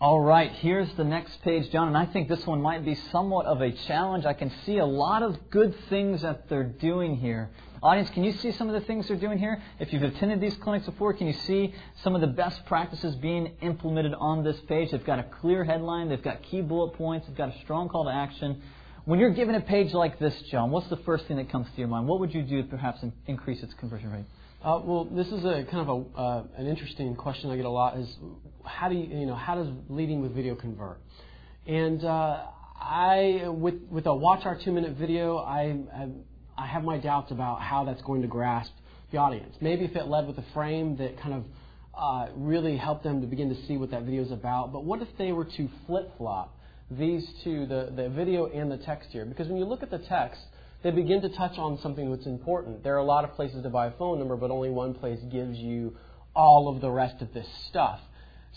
All 0.01 0.19
right, 0.19 0.51
here's 0.51 0.93
the 0.97 1.05
next 1.05 1.41
page, 1.41 1.71
John, 1.71 1.87
and 1.87 1.97
I 1.97 2.05
think 2.05 2.27
this 2.27 2.45
one 2.45 2.61
might 2.61 2.83
be 2.83 2.95
somewhat 3.13 3.45
of 3.45 3.61
a 3.61 3.71
challenge. 3.71 4.25
I 4.25 4.33
can 4.33 4.51
see 4.65 4.77
a 4.77 4.85
lot 4.85 5.23
of 5.23 5.49
good 5.49 5.73
things 5.89 6.21
that 6.21 6.49
they're 6.49 6.65
doing 6.65 7.15
here. 7.15 7.49
Audience, 7.85 8.09
can 8.09 8.23
you 8.23 8.31
see 8.31 8.51
some 8.51 8.67
of 8.67 8.73
the 8.73 8.81
things 8.87 9.07
they're 9.07 9.15
doing 9.15 9.37
here? 9.37 9.61
If 9.79 9.93
you've 9.93 10.01
attended 10.01 10.41
these 10.41 10.55
clinics 10.55 10.87
before, 10.87 11.13
can 11.13 11.27
you 11.27 11.33
see 11.33 11.71
some 12.01 12.15
of 12.15 12.21
the 12.21 12.25
best 12.25 12.65
practices 12.65 13.15
being 13.15 13.51
implemented 13.61 14.15
on 14.15 14.43
this 14.43 14.59
page? 14.61 14.89
They've 14.89 15.05
got 15.05 15.19
a 15.19 15.23
clear 15.39 15.63
headline, 15.63 16.09
they've 16.09 16.19
got 16.19 16.41
key 16.41 16.61
bullet 16.61 16.95
points, 16.95 17.27
they've 17.27 17.37
got 17.37 17.55
a 17.55 17.59
strong 17.59 17.87
call 17.87 18.05
to 18.05 18.09
action. 18.09 18.59
When 19.03 19.19
you're 19.19 19.35
given 19.35 19.53
a 19.53 19.61
page 19.61 19.93
like 19.93 20.17
this, 20.17 20.33
John, 20.49 20.71
what's 20.71 20.87
the 20.87 20.97
first 20.97 21.27
thing 21.27 21.37
that 21.37 21.51
comes 21.51 21.67
to 21.69 21.77
your 21.77 21.87
mind? 21.87 22.07
What 22.07 22.19
would 22.21 22.33
you 22.33 22.41
do 22.41 22.63
to 22.63 22.67
perhaps 22.67 23.05
increase 23.27 23.61
its 23.61 23.75
conversion 23.75 24.11
rate? 24.11 24.25
Uh, 24.63 24.81
well, 24.83 25.05
this 25.05 25.27
is 25.27 25.45
a 25.45 25.63
kind 25.65 25.87
of 25.87 25.89
a, 25.89 26.19
uh, 26.19 26.43
an 26.57 26.65
interesting 26.65 27.15
question 27.15 27.51
I 27.51 27.55
get 27.55 27.65
a 27.65 27.69
lot. 27.69 27.99
Is 27.99 28.17
how 28.65 28.89
do 28.89 28.95
you, 28.95 29.15
you 29.15 29.27
know 29.27 29.35
how 29.35 29.53
does 29.53 29.67
leading 29.89 30.23
with 30.23 30.33
video 30.33 30.55
convert? 30.55 30.99
And 31.67 32.03
uh, 32.03 32.45
I 32.81 33.43
with 33.45 33.75
with 33.91 34.07
a 34.07 34.15
watch 34.15 34.43
our 34.43 34.55
two 34.55 34.71
minute 34.71 34.93
video, 34.97 35.37
I, 35.37 35.77
I 35.95 36.07
I 36.57 36.67
have 36.67 36.83
my 36.83 36.97
doubts 36.97 37.31
about 37.31 37.61
how 37.61 37.83
that's 37.83 38.01
going 38.01 38.21
to 38.21 38.27
grasp 38.27 38.71
the 39.11 39.17
audience. 39.17 39.55
Maybe 39.61 39.85
if 39.85 39.95
it 39.95 40.07
led 40.07 40.27
with 40.27 40.37
a 40.37 40.45
frame 40.53 40.97
that 40.97 41.19
kind 41.19 41.33
of 41.33 41.43
uh, 41.97 42.31
really 42.35 42.77
helped 42.77 43.03
them 43.03 43.21
to 43.21 43.27
begin 43.27 43.49
to 43.49 43.67
see 43.67 43.77
what 43.77 43.91
that 43.91 44.03
video 44.03 44.23
is 44.23 44.31
about. 44.31 44.73
But 44.73 44.83
what 44.83 45.01
if 45.01 45.07
they 45.17 45.31
were 45.31 45.45
to 45.45 45.69
flip 45.85 46.11
flop 46.17 46.57
these 46.91 47.27
two, 47.43 47.65
the, 47.65 47.91
the 47.95 48.09
video 48.09 48.47
and 48.47 48.71
the 48.71 48.77
text 48.77 49.09
here? 49.11 49.25
Because 49.25 49.47
when 49.47 49.57
you 49.57 49.65
look 49.65 49.83
at 49.83 49.91
the 49.91 49.99
text, 49.99 50.41
they 50.83 50.91
begin 50.91 51.21
to 51.21 51.29
touch 51.29 51.57
on 51.57 51.79
something 51.81 52.11
that's 52.11 52.25
important. 52.25 52.83
There 52.83 52.95
are 52.95 52.99
a 52.99 53.05
lot 53.05 53.23
of 53.23 53.33
places 53.33 53.63
to 53.63 53.69
buy 53.69 53.87
a 53.87 53.91
phone 53.91 54.19
number, 54.19 54.35
but 54.35 54.51
only 54.51 54.69
one 54.69 54.93
place 54.93 55.19
gives 55.31 55.57
you 55.57 55.97
all 56.35 56.67
of 56.67 56.81
the 56.81 56.89
rest 56.89 57.21
of 57.21 57.33
this 57.33 57.47
stuff. 57.69 57.99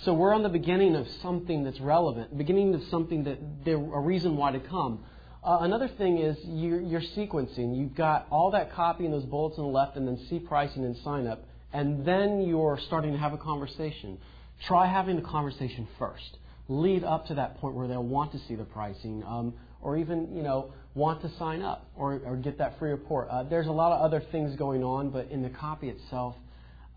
So 0.05 0.15
we're 0.15 0.35
on 0.35 0.43
the 0.43 0.49
beginning 0.49 0.95
of 0.95 1.07
something 1.23 1.65
that's 1.65 1.81
relevant, 1.81 2.37
beginning 2.37 2.75
of 2.75 2.83
something 2.91 3.25
that 3.25 3.39
there 3.65 3.77
a 3.77 4.01
reason 4.01 4.37
why 4.37 4.53
to 4.53 4.61
come. 4.61 5.05
Uh, 5.43 5.59
another 5.61 5.89
thing 5.99 6.19
is 6.19 6.37
you're, 6.45 7.01
sequencing. 7.17 7.77
You've 7.77 7.95
got 7.95 8.27
all 8.31 8.51
that 8.51 8.73
copy 8.73 9.05
and 9.05 9.15
those 9.15 9.25
bullets 9.25 9.57
on 9.59 9.65
the 9.65 9.71
left, 9.71 9.97
and 9.97 10.07
then 10.07 10.19
see 10.29 10.39
pricing 10.39 10.85
and 10.85 10.97
sign 10.99 11.27
up, 11.27 11.45
and 11.73 12.05
then 12.05 12.43
you're 12.43 12.79
starting 12.87 13.13
to 13.13 13.19
have 13.19 13.33
a 13.33 13.39
conversation. 13.39 14.19
Try 14.67 14.87
having 14.87 15.17
the 15.17 15.23
conversation 15.23 15.87
first. 15.99 16.39
Lead 16.69 17.05
up 17.05 17.27
to 17.27 17.35
that 17.35 17.59
point 17.59 17.75
where 17.77 17.87
they'll 17.87 18.03
want 18.03 18.33
to 18.33 18.39
see 18.49 18.57
the 18.57 18.65
pricing, 18.65 19.23
um, 19.27 19.55
or 19.81 19.97
even 19.97 20.35
you 20.35 20.43
know 20.43 20.73
want 20.95 21.23
to 21.23 21.31
sign 21.39 21.63
up 21.63 21.89
or, 21.97 22.21
or 22.27 22.37
get 22.37 22.59
that 22.59 22.79
free 22.79 22.91
report. 22.91 23.29
Uh, 23.31 23.45
there's 23.45 23.69
a 23.69 23.73
lot 23.73 23.93
of 23.93 24.03
other 24.03 24.23
things 24.33 24.57
going 24.57 24.83
on, 24.83 25.11
but 25.11 25.31
in 25.31 25.43
the 25.43 25.51
copy 25.51 25.89
itself, 25.89 26.35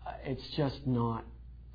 uh, 0.04 0.10
it's 0.24 0.42
just 0.56 0.84
not 0.84 1.24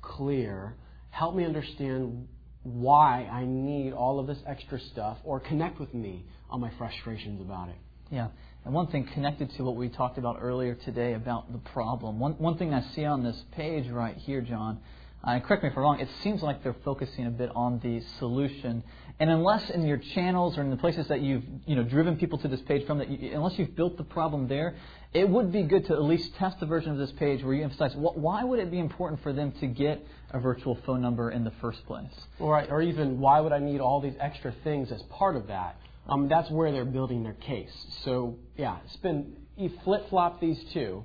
clear. 0.02 0.74
Help 1.10 1.34
me 1.34 1.44
understand 1.44 2.28
why 2.74 3.28
I 3.30 3.44
need 3.44 3.92
all 3.92 4.18
of 4.18 4.26
this 4.26 4.38
extra 4.46 4.78
stuff, 4.80 5.18
or 5.24 5.40
connect 5.40 5.80
with 5.80 5.92
me 5.94 6.24
on 6.50 6.60
my 6.60 6.70
frustrations 6.78 7.40
about 7.40 7.68
it. 7.68 7.76
Yeah. 8.10 8.28
And 8.64 8.74
one 8.74 8.88
thing 8.88 9.08
connected 9.14 9.50
to 9.56 9.64
what 9.64 9.76
we 9.76 9.88
talked 9.88 10.18
about 10.18 10.38
earlier 10.40 10.74
today 10.74 11.14
about 11.14 11.52
the 11.52 11.58
problem. 11.58 12.18
One, 12.18 12.32
one 12.32 12.58
thing 12.58 12.74
I 12.74 12.82
see 12.94 13.04
on 13.04 13.22
this 13.22 13.44
page 13.52 13.88
right 13.88 14.16
here, 14.16 14.40
John, 14.40 14.80
uh, 15.24 15.40
correct 15.40 15.62
me 15.62 15.70
if 15.70 15.76
I'm 15.76 15.82
wrong, 15.82 16.00
it 16.00 16.08
seems 16.22 16.42
like 16.42 16.62
they're 16.62 16.76
focusing 16.84 17.26
a 17.26 17.30
bit 17.30 17.50
on 17.54 17.80
the 17.80 18.02
solution. 18.18 18.84
And 19.20 19.30
unless 19.30 19.68
in 19.70 19.84
your 19.84 19.96
channels 19.96 20.56
or 20.56 20.62
in 20.62 20.70
the 20.70 20.76
places 20.76 21.08
that 21.08 21.20
you've 21.20 21.42
you 21.66 21.74
know, 21.74 21.82
driven 21.82 22.16
people 22.16 22.38
to 22.38 22.48
this 22.48 22.60
page 22.62 22.86
from, 22.86 22.98
that 22.98 23.08
you, 23.08 23.34
unless 23.34 23.58
you've 23.58 23.74
built 23.74 23.96
the 23.96 24.04
problem 24.04 24.46
there, 24.46 24.76
it 25.14 25.28
would 25.28 25.52
be 25.52 25.62
good 25.62 25.86
to 25.86 25.94
at 25.94 26.02
least 26.02 26.34
test 26.36 26.60
the 26.60 26.66
version 26.66 26.92
of 26.92 26.98
this 26.98 27.12
page 27.12 27.42
where 27.42 27.54
you 27.54 27.64
emphasize 27.64 27.92
why 27.94 28.44
would 28.44 28.58
it 28.58 28.70
be 28.70 28.78
important 28.78 29.22
for 29.22 29.32
them 29.32 29.52
to 29.60 29.66
get 29.66 30.04
a 30.30 30.38
virtual 30.38 30.78
phone 30.84 31.00
number 31.00 31.30
in 31.30 31.44
the 31.44 31.52
first 31.62 31.84
place? 31.86 32.12
Or, 32.38 32.62
or 32.70 32.82
even 32.82 33.18
why 33.18 33.40
would 33.40 33.52
I 33.52 33.58
need 33.58 33.80
all 33.80 34.00
these 34.00 34.16
extra 34.20 34.54
things 34.64 34.92
as 34.92 35.02
part 35.04 35.36
of 35.36 35.46
that? 35.46 35.76
Um, 36.08 36.28
that's 36.28 36.50
where 36.50 36.72
they're 36.72 36.84
building 36.84 37.22
their 37.22 37.34
case. 37.34 37.72
So 38.04 38.38
yeah, 38.56 38.78
spin 38.94 39.36
you 39.56 39.70
flip 39.84 40.08
flop 40.08 40.40
these 40.40 40.58
two, 40.72 41.04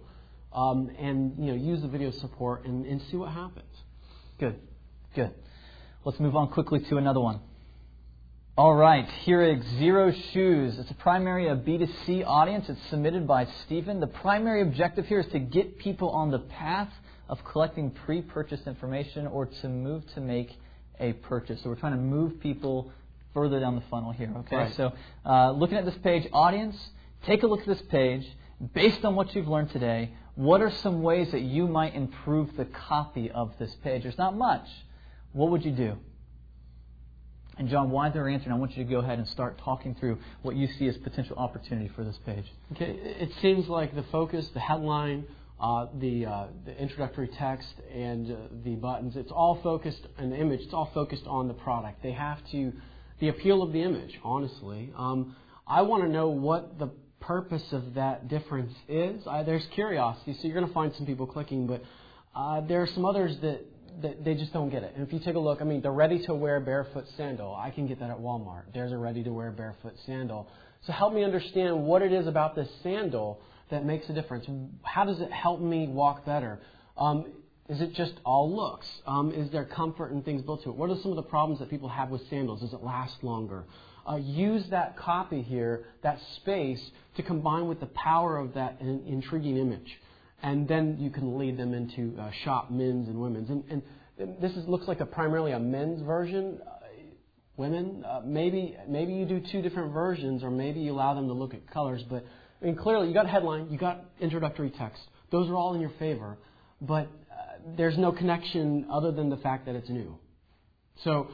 um, 0.53 0.89
and 0.97 1.33
you 1.37 1.47
know 1.47 1.55
use 1.55 1.81
the 1.81 1.87
video 1.87 2.11
support 2.11 2.65
and, 2.65 2.85
and 2.85 3.01
see 3.09 3.17
what 3.17 3.31
happens. 3.31 3.65
Good, 4.39 4.59
good. 5.15 5.31
Let's 6.05 6.19
move 6.19 6.35
on 6.35 6.49
quickly 6.49 6.79
to 6.89 6.97
another 6.97 7.19
one. 7.19 7.39
All 8.55 8.75
right, 8.75 9.09
Heurig 9.25 9.63
Xero 9.79 10.15
Shoes. 10.31 10.77
It's 10.77 10.91
a 10.91 10.93
primary 10.93 11.47
a 11.47 11.55
B2C 11.55 12.23
audience. 12.23 12.69
It's 12.69 12.79
submitted 12.91 13.25
by 13.25 13.47
Stephen. 13.65 13.99
The 13.99 14.05
primary 14.05 14.61
objective 14.61 15.07
here 15.07 15.21
is 15.21 15.25
to 15.31 15.39
get 15.39 15.79
people 15.79 16.11
on 16.11 16.29
the 16.29 16.37
path 16.37 16.93
of 17.27 17.43
collecting 17.45 17.89
pre-purchase 17.89 18.67
information 18.67 19.25
or 19.25 19.47
to 19.47 19.67
move 19.67 20.05
to 20.13 20.21
make 20.21 20.55
a 20.99 21.13
purchase. 21.13 21.63
So 21.63 21.69
we're 21.69 21.77
trying 21.77 21.93
to 21.93 21.97
move 21.97 22.39
people 22.41 22.91
further 23.33 23.59
down 23.59 23.73
the 23.73 23.83
funnel 23.89 24.11
here. 24.11 24.31
Okay, 24.41 24.55
right. 24.55 24.75
so 24.75 24.93
uh, 25.25 25.49
looking 25.49 25.79
at 25.79 25.85
this 25.85 25.97
page, 26.03 26.27
audience, 26.31 26.77
take 27.25 27.41
a 27.41 27.47
look 27.47 27.61
at 27.61 27.67
this 27.67 27.81
page. 27.89 28.23
Based 28.75 29.03
on 29.03 29.15
what 29.15 29.33
you've 29.33 29.47
learned 29.47 29.71
today, 29.71 30.13
what 30.35 30.61
are 30.61 30.69
some 30.69 31.01
ways 31.01 31.31
that 31.31 31.41
you 31.41 31.67
might 31.67 31.95
improve 31.95 32.55
the 32.55 32.65
copy 32.65 33.31
of 33.31 33.57
this 33.57 33.73
page? 33.83 34.03
There's 34.03 34.19
not 34.19 34.37
much. 34.37 34.67
What 35.31 35.49
would 35.49 35.65
you 35.65 35.71
do? 35.71 35.97
And 37.57 37.69
John, 37.69 37.91
while 37.91 38.11
they're 38.11 38.29
answering, 38.29 38.51
I 38.51 38.57
want 38.57 38.75
you 38.75 38.83
to 38.83 38.89
go 38.89 38.99
ahead 38.99 39.19
and 39.19 39.27
start 39.27 39.59
talking 39.59 39.95
through 39.95 40.17
what 40.41 40.55
you 40.55 40.67
see 40.79 40.87
as 40.87 40.97
potential 40.97 41.37
opportunity 41.37 41.89
for 41.95 42.03
this 42.03 42.17
page. 42.25 42.45
Okay, 42.71 42.91
it 42.91 43.29
seems 43.41 43.67
like 43.67 43.93
the 43.93 44.05
focus, 44.11 44.47
the 44.53 44.59
headline, 44.59 45.25
uh, 45.59 45.87
the, 45.99 46.25
uh, 46.25 46.47
the 46.65 46.75
introductory 46.77 47.29
text, 47.37 47.73
and 47.93 48.31
uh, 48.31 48.35
the 48.63 48.75
buttons, 48.75 49.15
it's 49.15 49.31
all 49.31 49.59
focused, 49.61 50.07
and 50.17 50.31
the 50.31 50.35
image, 50.35 50.61
it's 50.61 50.73
all 50.73 50.89
focused 50.93 51.25
on 51.27 51.47
the 51.47 51.53
product. 51.53 52.01
They 52.01 52.11
have 52.11 52.39
to 52.51 52.73
the 53.19 53.29
appeal 53.29 53.61
of 53.61 53.71
the 53.71 53.81
image, 53.81 54.19
honestly. 54.23 54.91
Um, 54.97 55.35
I 55.65 55.83
want 55.83 56.03
to 56.03 56.09
know 56.09 56.29
what 56.29 56.79
the 56.79 56.89
purpose 57.21 57.63
of 57.71 57.93
that 57.93 58.27
difference 58.27 58.73
is. 58.89 59.25
I, 59.25 59.43
there's 59.43 59.65
curiosity, 59.73 60.33
so 60.33 60.47
you're 60.47 60.55
going 60.55 60.67
to 60.67 60.73
find 60.73 60.93
some 60.95 61.05
people 61.05 61.25
clicking, 61.25 61.67
but 61.67 61.83
uh, 62.35 62.61
there 62.61 62.81
are 62.81 62.87
some 62.87 63.05
others 63.05 63.37
that, 63.41 63.61
that 63.63 63.72
they 64.01 64.35
just 64.35 64.53
don't 64.53 64.69
get 64.69 64.83
it. 64.83 64.93
And 64.95 65.05
if 65.05 65.13
you 65.13 65.19
take 65.19 65.35
a 65.35 65.39
look, 65.39 65.61
I 65.61 65.65
mean, 65.65 65.81
the 65.81 65.91
ready 65.91 66.25
to 66.25 66.33
wear 66.33 66.59
barefoot 66.59 67.05
sandal, 67.17 67.55
I 67.55 67.69
can 67.69 67.87
get 67.87 67.99
that 67.99 68.09
at 68.09 68.17
Walmart. 68.17 68.63
There's 68.73 68.91
a 68.91 68.97
ready 68.97 69.23
to 69.23 69.31
wear 69.31 69.51
barefoot 69.51 69.93
sandal. 70.05 70.47
So 70.85 70.93
help 70.93 71.13
me 71.13 71.23
understand 71.23 71.83
what 71.83 72.01
it 72.01 72.11
is 72.11 72.27
about 72.27 72.55
this 72.55 72.67
sandal 72.81 73.41
that 73.71 73.85
makes 73.85 74.09
a 74.09 74.13
difference. 74.13 74.45
How 74.83 75.05
does 75.05 75.21
it 75.21 75.31
help 75.31 75.61
me 75.61 75.87
walk 75.87 76.25
better? 76.25 76.59
Um, 76.97 77.25
is 77.69 77.79
it 77.79 77.93
just 77.93 78.13
all 78.25 78.53
looks? 78.53 78.85
Um, 79.05 79.31
is 79.31 79.49
there 79.51 79.65
comfort 79.65 80.11
and 80.11 80.23
things 80.25 80.41
built 80.41 80.63
to 80.63 80.69
it? 80.69 80.75
What 80.75 80.89
are 80.89 80.97
some 81.01 81.11
of 81.11 81.15
the 81.15 81.23
problems 81.23 81.59
that 81.59 81.69
people 81.69 81.87
have 81.87 82.09
with 82.09 82.21
sandals? 82.29 82.61
Does 82.61 82.73
it 82.73 82.83
last 82.83 83.23
longer? 83.23 83.63
Uh, 84.09 84.17
use 84.17 84.65
that 84.69 84.97
copy 84.97 85.41
here, 85.41 85.85
that 86.01 86.19
space, 86.35 86.81
to 87.15 87.23
combine 87.23 87.67
with 87.67 87.79
the 87.79 87.85
power 87.87 88.37
of 88.37 88.53
that 88.55 88.77
in, 88.81 89.03
intriguing 89.07 89.57
image. 89.57 89.97
And 90.43 90.67
then 90.67 90.97
you 90.99 91.09
can 91.09 91.39
lead 91.39 91.57
them 91.57 91.73
into 91.73 92.19
uh, 92.19 92.29
shop 92.43 92.69
men's 92.69 93.07
and 93.07 93.19
women's. 93.19 93.49
And, 93.49 93.63
and 93.69 93.81
this 94.41 94.51
is, 94.51 94.67
looks 94.67 94.87
like 94.87 94.99
a 94.99 95.05
primarily 95.05 95.53
a 95.53 95.59
men's 95.59 96.01
version. 96.01 96.59
Uh, 96.61 96.73
women, 97.55 98.03
uh, 98.05 98.21
maybe 98.25 98.75
maybe 98.87 99.13
you 99.13 99.25
do 99.25 99.41
two 99.51 99.61
different 99.61 99.93
versions, 99.93 100.43
or 100.43 100.51
maybe 100.51 100.81
you 100.81 100.91
allow 100.91 101.13
them 101.13 101.27
to 101.27 101.33
look 101.33 101.53
at 101.53 101.69
colors. 101.71 102.03
But 102.09 102.25
I 102.61 102.65
mean, 102.65 102.75
clearly 102.75 103.07
you 103.07 103.13
got 103.13 103.27
headline, 103.27 103.69
you 103.71 103.77
got 103.77 104.03
introductory 104.19 104.71
text. 104.71 105.01
Those 105.31 105.49
are 105.49 105.55
all 105.55 105.73
in 105.73 105.81
your 105.81 105.93
favor, 105.97 106.37
but 106.81 107.07
uh, 107.31 107.57
there's 107.77 107.97
no 107.97 108.11
connection 108.11 108.87
other 108.91 109.11
than 109.11 109.29
the 109.29 109.37
fact 109.37 109.65
that 109.65 109.75
it's 109.75 109.89
new. 109.89 110.17
So 111.03 111.29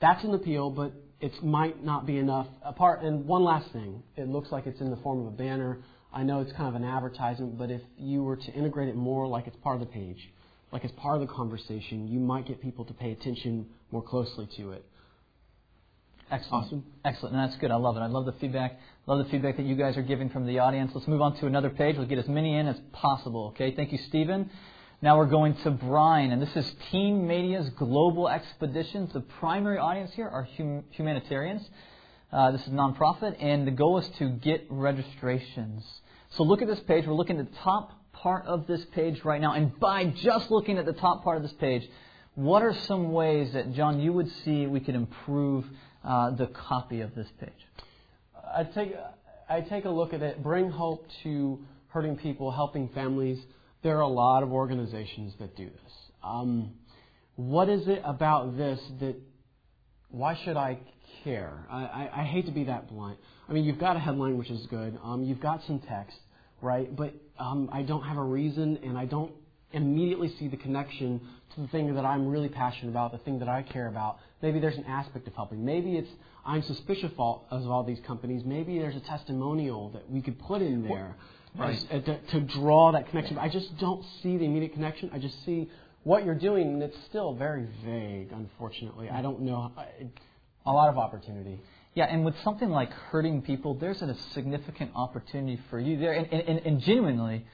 that's 0.00 0.24
an 0.24 0.34
appeal, 0.34 0.70
but 0.70 0.92
it 1.20 1.32
might 1.42 1.84
not 1.84 2.06
be 2.06 2.16
enough. 2.16 2.46
Apart 2.64 3.02
and 3.02 3.26
one 3.26 3.44
last 3.44 3.72
thing, 3.72 4.02
it 4.16 4.28
looks 4.28 4.50
like 4.50 4.66
it's 4.66 4.80
in 4.80 4.90
the 4.90 4.96
form 4.96 5.20
of 5.20 5.26
a 5.26 5.36
banner. 5.36 5.78
I 6.12 6.22
know 6.22 6.40
it's 6.40 6.52
kind 6.52 6.68
of 6.68 6.74
an 6.74 6.84
advertisement, 6.84 7.58
but 7.58 7.70
if 7.70 7.82
you 7.98 8.22
were 8.22 8.36
to 8.36 8.52
integrate 8.52 8.88
it 8.88 8.96
more 8.96 9.26
like 9.26 9.46
it's 9.46 9.56
part 9.58 9.80
of 9.80 9.80
the 9.80 9.92
page, 9.92 10.30
like 10.72 10.84
it's 10.84 10.94
part 10.96 11.20
of 11.20 11.26
the 11.26 11.32
conversation, 11.32 12.08
you 12.08 12.18
might 12.18 12.46
get 12.46 12.60
people 12.62 12.84
to 12.86 12.94
pay 12.94 13.12
attention 13.12 13.66
more 13.90 14.02
closely 14.02 14.48
to 14.56 14.72
it. 14.72 14.84
Excellent. 16.30 16.64
Awesome. 16.66 16.84
Excellent. 17.04 17.34
And 17.34 17.44
that's 17.44 17.58
good. 17.58 17.70
I 17.70 17.76
love 17.76 17.96
it. 17.96 18.00
I 18.00 18.06
love 18.06 18.26
the 18.26 18.32
feedback. 18.32 18.78
Love 19.06 19.24
the 19.24 19.30
feedback 19.30 19.56
that 19.56 19.64
you 19.64 19.76
guys 19.76 19.96
are 19.96 20.02
giving 20.02 20.28
from 20.28 20.46
the 20.46 20.58
audience. 20.58 20.92
Let's 20.94 21.08
move 21.08 21.22
on 21.22 21.36
to 21.38 21.46
another 21.46 21.70
page. 21.70 21.96
We'll 21.96 22.06
get 22.06 22.18
as 22.18 22.28
many 22.28 22.54
in 22.54 22.66
as 22.66 22.76
possible. 22.92 23.48
Okay. 23.54 23.74
Thank 23.74 23.92
you, 23.92 23.98
Stephen. 24.08 24.50
Now 25.00 25.16
we're 25.16 25.26
going 25.26 25.54
to 25.62 25.70
Brian, 25.70 26.32
and 26.32 26.42
this 26.42 26.54
is 26.56 26.70
Teen 26.90 27.26
Mania's 27.26 27.70
Global 27.70 28.28
Expeditions. 28.28 29.12
The 29.12 29.20
primary 29.20 29.78
audience 29.78 30.10
here 30.12 30.28
are 30.28 30.42
hum- 30.56 30.84
humanitarians. 30.90 31.62
Uh, 32.30 32.50
this 32.50 32.60
is 32.60 32.68
a 32.68 32.70
nonprofit, 32.70 33.42
and 33.42 33.66
the 33.66 33.70
goal 33.70 33.96
is 33.98 34.08
to 34.18 34.28
get 34.28 34.66
registrations. 34.68 35.82
So 36.32 36.42
look 36.42 36.60
at 36.60 36.68
this 36.68 36.80
page. 36.80 37.06
We're 37.06 37.14
looking 37.14 37.38
at 37.38 37.50
the 37.50 37.58
top 37.60 37.92
part 38.12 38.44
of 38.44 38.66
this 38.66 38.84
page 38.92 39.24
right 39.24 39.40
now, 39.40 39.54
and 39.54 39.78
by 39.80 40.04
just 40.04 40.50
looking 40.50 40.76
at 40.76 40.84
the 40.84 40.92
top 40.92 41.24
part 41.24 41.38
of 41.38 41.42
this 41.42 41.54
page, 41.54 41.88
what 42.34 42.62
are 42.62 42.74
some 42.86 43.12
ways 43.12 43.54
that 43.54 43.72
John 43.72 43.98
you 43.98 44.12
would 44.12 44.30
see 44.44 44.66
we 44.66 44.80
could 44.80 44.94
improve 44.94 45.64
uh, 46.04 46.32
the 46.32 46.48
copy 46.48 47.00
of 47.00 47.14
this 47.14 47.28
page? 47.40 47.50
I 48.54 48.64
take 48.64 48.94
I 49.48 49.62
take 49.62 49.86
a 49.86 49.90
look 49.90 50.12
at 50.12 50.20
it. 50.20 50.42
Bring 50.42 50.70
hope 50.70 51.06
to 51.22 51.58
hurting 51.88 52.16
people, 52.16 52.50
helping 52.50 52.90
families. 52.90 53.38
There 53.82 53.96
are 53.96 54.02
a 54.02 54.08
lot 54.08 54.42
of 54.42 54.52
organizations 54.52 55.32
that 55.38 55.56
do 55.56 55.64
this. 55.64 55.92
Um, 56.22 56.74
what 57.36 57.70
is 57.70 57.88
it 57.88 58.02
about 58.04 58.58
this 58.58 58.80
that? 59.00 59.16
Why 60.10 60.38
should 60.44 60.56
I 60.56 60.78
care? 61.24 61.66
I, 61.70 61.84
I, 61.84 62.10
I, 62.20 62.24
hate 62.24 62.46
to 62.46 62.52
be 62.52 62.64
that 62.64 62.88
blunt. 62.88 63.18
I 63.48 63.52
mean, 63.52 63.64
you've 63.64 63.78
got 63.78 63.96
a 63.96 63.98
headline 63.98 64.38
which 64.38 64.50
is 64.50 64.66
good. 64.66 64.98
Um, 65.02 65.22
you've 65.24 65.40
got 65.40 65.62
some 65.66 65.78
text, 65.80 66.18
right? 66.62 66.94
But 66.94 67.14
um, 67.38 67.70
I 67.72 67.82
don't 67.82 68.02
have 68.02 68.16
a 68.16 68.22
reason, 68.22 68.78
and 68.82 68.96
I 68.96 69.04
don't 69.04 69.32
immediately 69.72 70.34
see 70.38 70.48
the 70.48 70.56
connection 70.56 71.20
to 71.54 71.60
the 71.60 71.68
thing 71.68 71.94
that 71.94 72.04
I'm 72.04 72.26
really 72.26 72.48
passionate 72.48 72.90
about, 72.90 73.12
the 73.12 73.18
thing 73.18 73.38
that 73.40 73.48
I 73.48 73.62
care 73.62 73.88
about. 73.88 74.18
Maybe 74.42 74.60
there's 74.60 74.76
an 74.76 74.84
aspect 74.84 75.26
of 75.26 75.34
helping. 75.34 75.64
Maybe 75.64 75.96
it's 75.96 76.10
I'm 76.44 76.62
suspicious 76.62 77.12
of 77.12 77.18
all 77.18 77.84
these 77.86 78.00
companies. 78.06 78.42
Maybe 78.44 78.78
there's 78.78 78.96
a 78.96 79.00
testimonial 79.00 79.90
that 79.90 80.10
we 80.10 80.22
could 80.22 80.38
put 80.38 80.62
in 80.62 80.82
there 80.88 81.14
right. 81.58 81.76
as, 81.76 81.84
uh, 81.90 82.00
to, 82.00 82.18
to, 82.28 82.40
draw 82.40 82.92
that 82.92 83.08
connection. 83.10 83.36
But 83.36 83.42
I 83.42 83.50
just 83.50 83.76
don't 83.78 84.02
see 84.22 84.38
the 84.38 84.44
immediate 84.44 84.72
connection. 84.72 85.10
I 85.12 85.18
just 85.18 85.44
see 85.44 85.68
what 86.04 86.24
you're 86.24 86.34
doing, 86.34 86.68
and 86.68 86.82
it's 86.82 86.96
still 87.06 87.34
very 87.34 87.68
vague, 87.84 88.32
unfortunately. 88.32 89.10
I 89.10 89.20
don't 89.20 89.42
know. 89.42 89.72
A 90.68 90.72
lot 90.72 90.88
of 90.88 90.98
opportunity. 90.98 91.60
Yeah, 91.94 92.04
and 92.04 92.24
with 92.24 92.38
something 92.44 92.68
like 92.68 92.92
hurting 92.92 93.42
people, 93.42 93.74
there's 93.74 94.02
a 94.02 94.14
significant 94.32 94.92
opportunity 94.94 95.60
for 95.70 95.80
you 95.80 95.98
there, 95.98 96.12
and, 96.12 96.32
and, 96.32 96.58
and 96.58 96.80
genuinely 96.80 97.44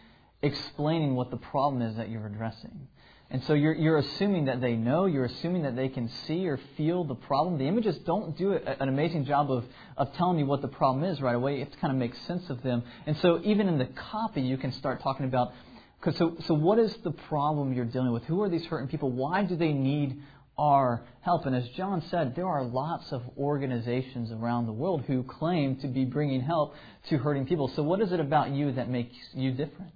explaining 0.42 1.14
what 1.14 1.30
the 1.30 1.36
problem 1.36 1.80
is 1.80 1.96
that 1.96 2.10
you're 2.10 2.26
addressing. 2.26 2.88
And 3.30 3.42
so 3.44 3.54
you're, 3.54 3.72
you're 3.72 3.98
assuming 3.98 4.44
that 4.46 4.60
they 4.60 4.74
know, 4.74 5.06
you're 5.06 5.24
assuming 5.24 5.62
that 5.62 5.74
they 5.74 5.88
can 5.88 6.08
see 6.26 6.46
or 6.46 6.58
feel 6.76 7.04
the 7.04 7.14
problem. 7.14 7.58
The 7.58 7.66
images 7.66 7.96
don't 7.98 8.36
do 8.36 8.52
an 8.52 8.88
amazing 8.88 9.24
job 9.24 9.50
of, 9.50 9.64
of 9.96 10.12
telling 10.14 10.38
you 10.38 10.46
what 10.46 10.60
the 10.60 10.68
problem 10.68 11.04
is 11.04 11.20
right 11.22 11.34
away. 11.34 11.54
You 11.54 11.60
have 11.60 11.72
to 11.72 11.78
kind 11.78 11.92
of 11.92 11.98
make 11.98 12.14
sense 12.26 12.50
of 12.50 12.62
them. 12.62 12.82
And 13.06 13.16
so 13.18 13.40
even 13.42 13.66
in 13.68 13.78
the 13.78 13.86
copy, 13.86 14.42
you 14.42 14.56
can 14.58 14.72
start 14.72 15.02
talking 15.02 15.24
about 15.24 15.52
so, 16.12 16.36
so 16.44 16.52
what 16.52 16.78
is 16.78 16.94
the 17.02 17.12
problem 17.12 17.72
you're 17.72 17.86
dealing 17.86 18.12
with? 18.12 18.24
Who 18.24 18.42
are 18.42 18.48
these 18.50 18.66
hurting 18.66 18.88
people? 18.88 19.10
Why 19.10 19.42
do 19.42 19.56
they 19.56 19.72
need 19.72 20.20
our 20.56 21.04
help? 21.20 21.46
And 21.46 21.54
as 21.54 21.68
John 21.70 22.02
said, 22.10 22.34
there 22.34 22.46
are 22.46 22.62
lots 22.62 23.12
of 23.12 23.22
organizations 23.38 24.30
around 24.30 24.66
the 24.66 24.72
world 24.72 25.04
who 25.06 25.22
claim 25.22 25.76
to 25.76 25.88
be 25.88 26.04
bringing 26.04 26.40
help 26.40 26.74
to 27.08 27.18
hurting 27.18 27.46
people. 27.46 27.68
So 27.68 27.82
what 27.82 28.00
is 28.00 28.12
it 28.12 28.20
about 28.20 28.50
you 28.50 28.72
that 28.72 28.88
makes 28.88 29.16
you 29.34 29.52
different? 29.52 29.92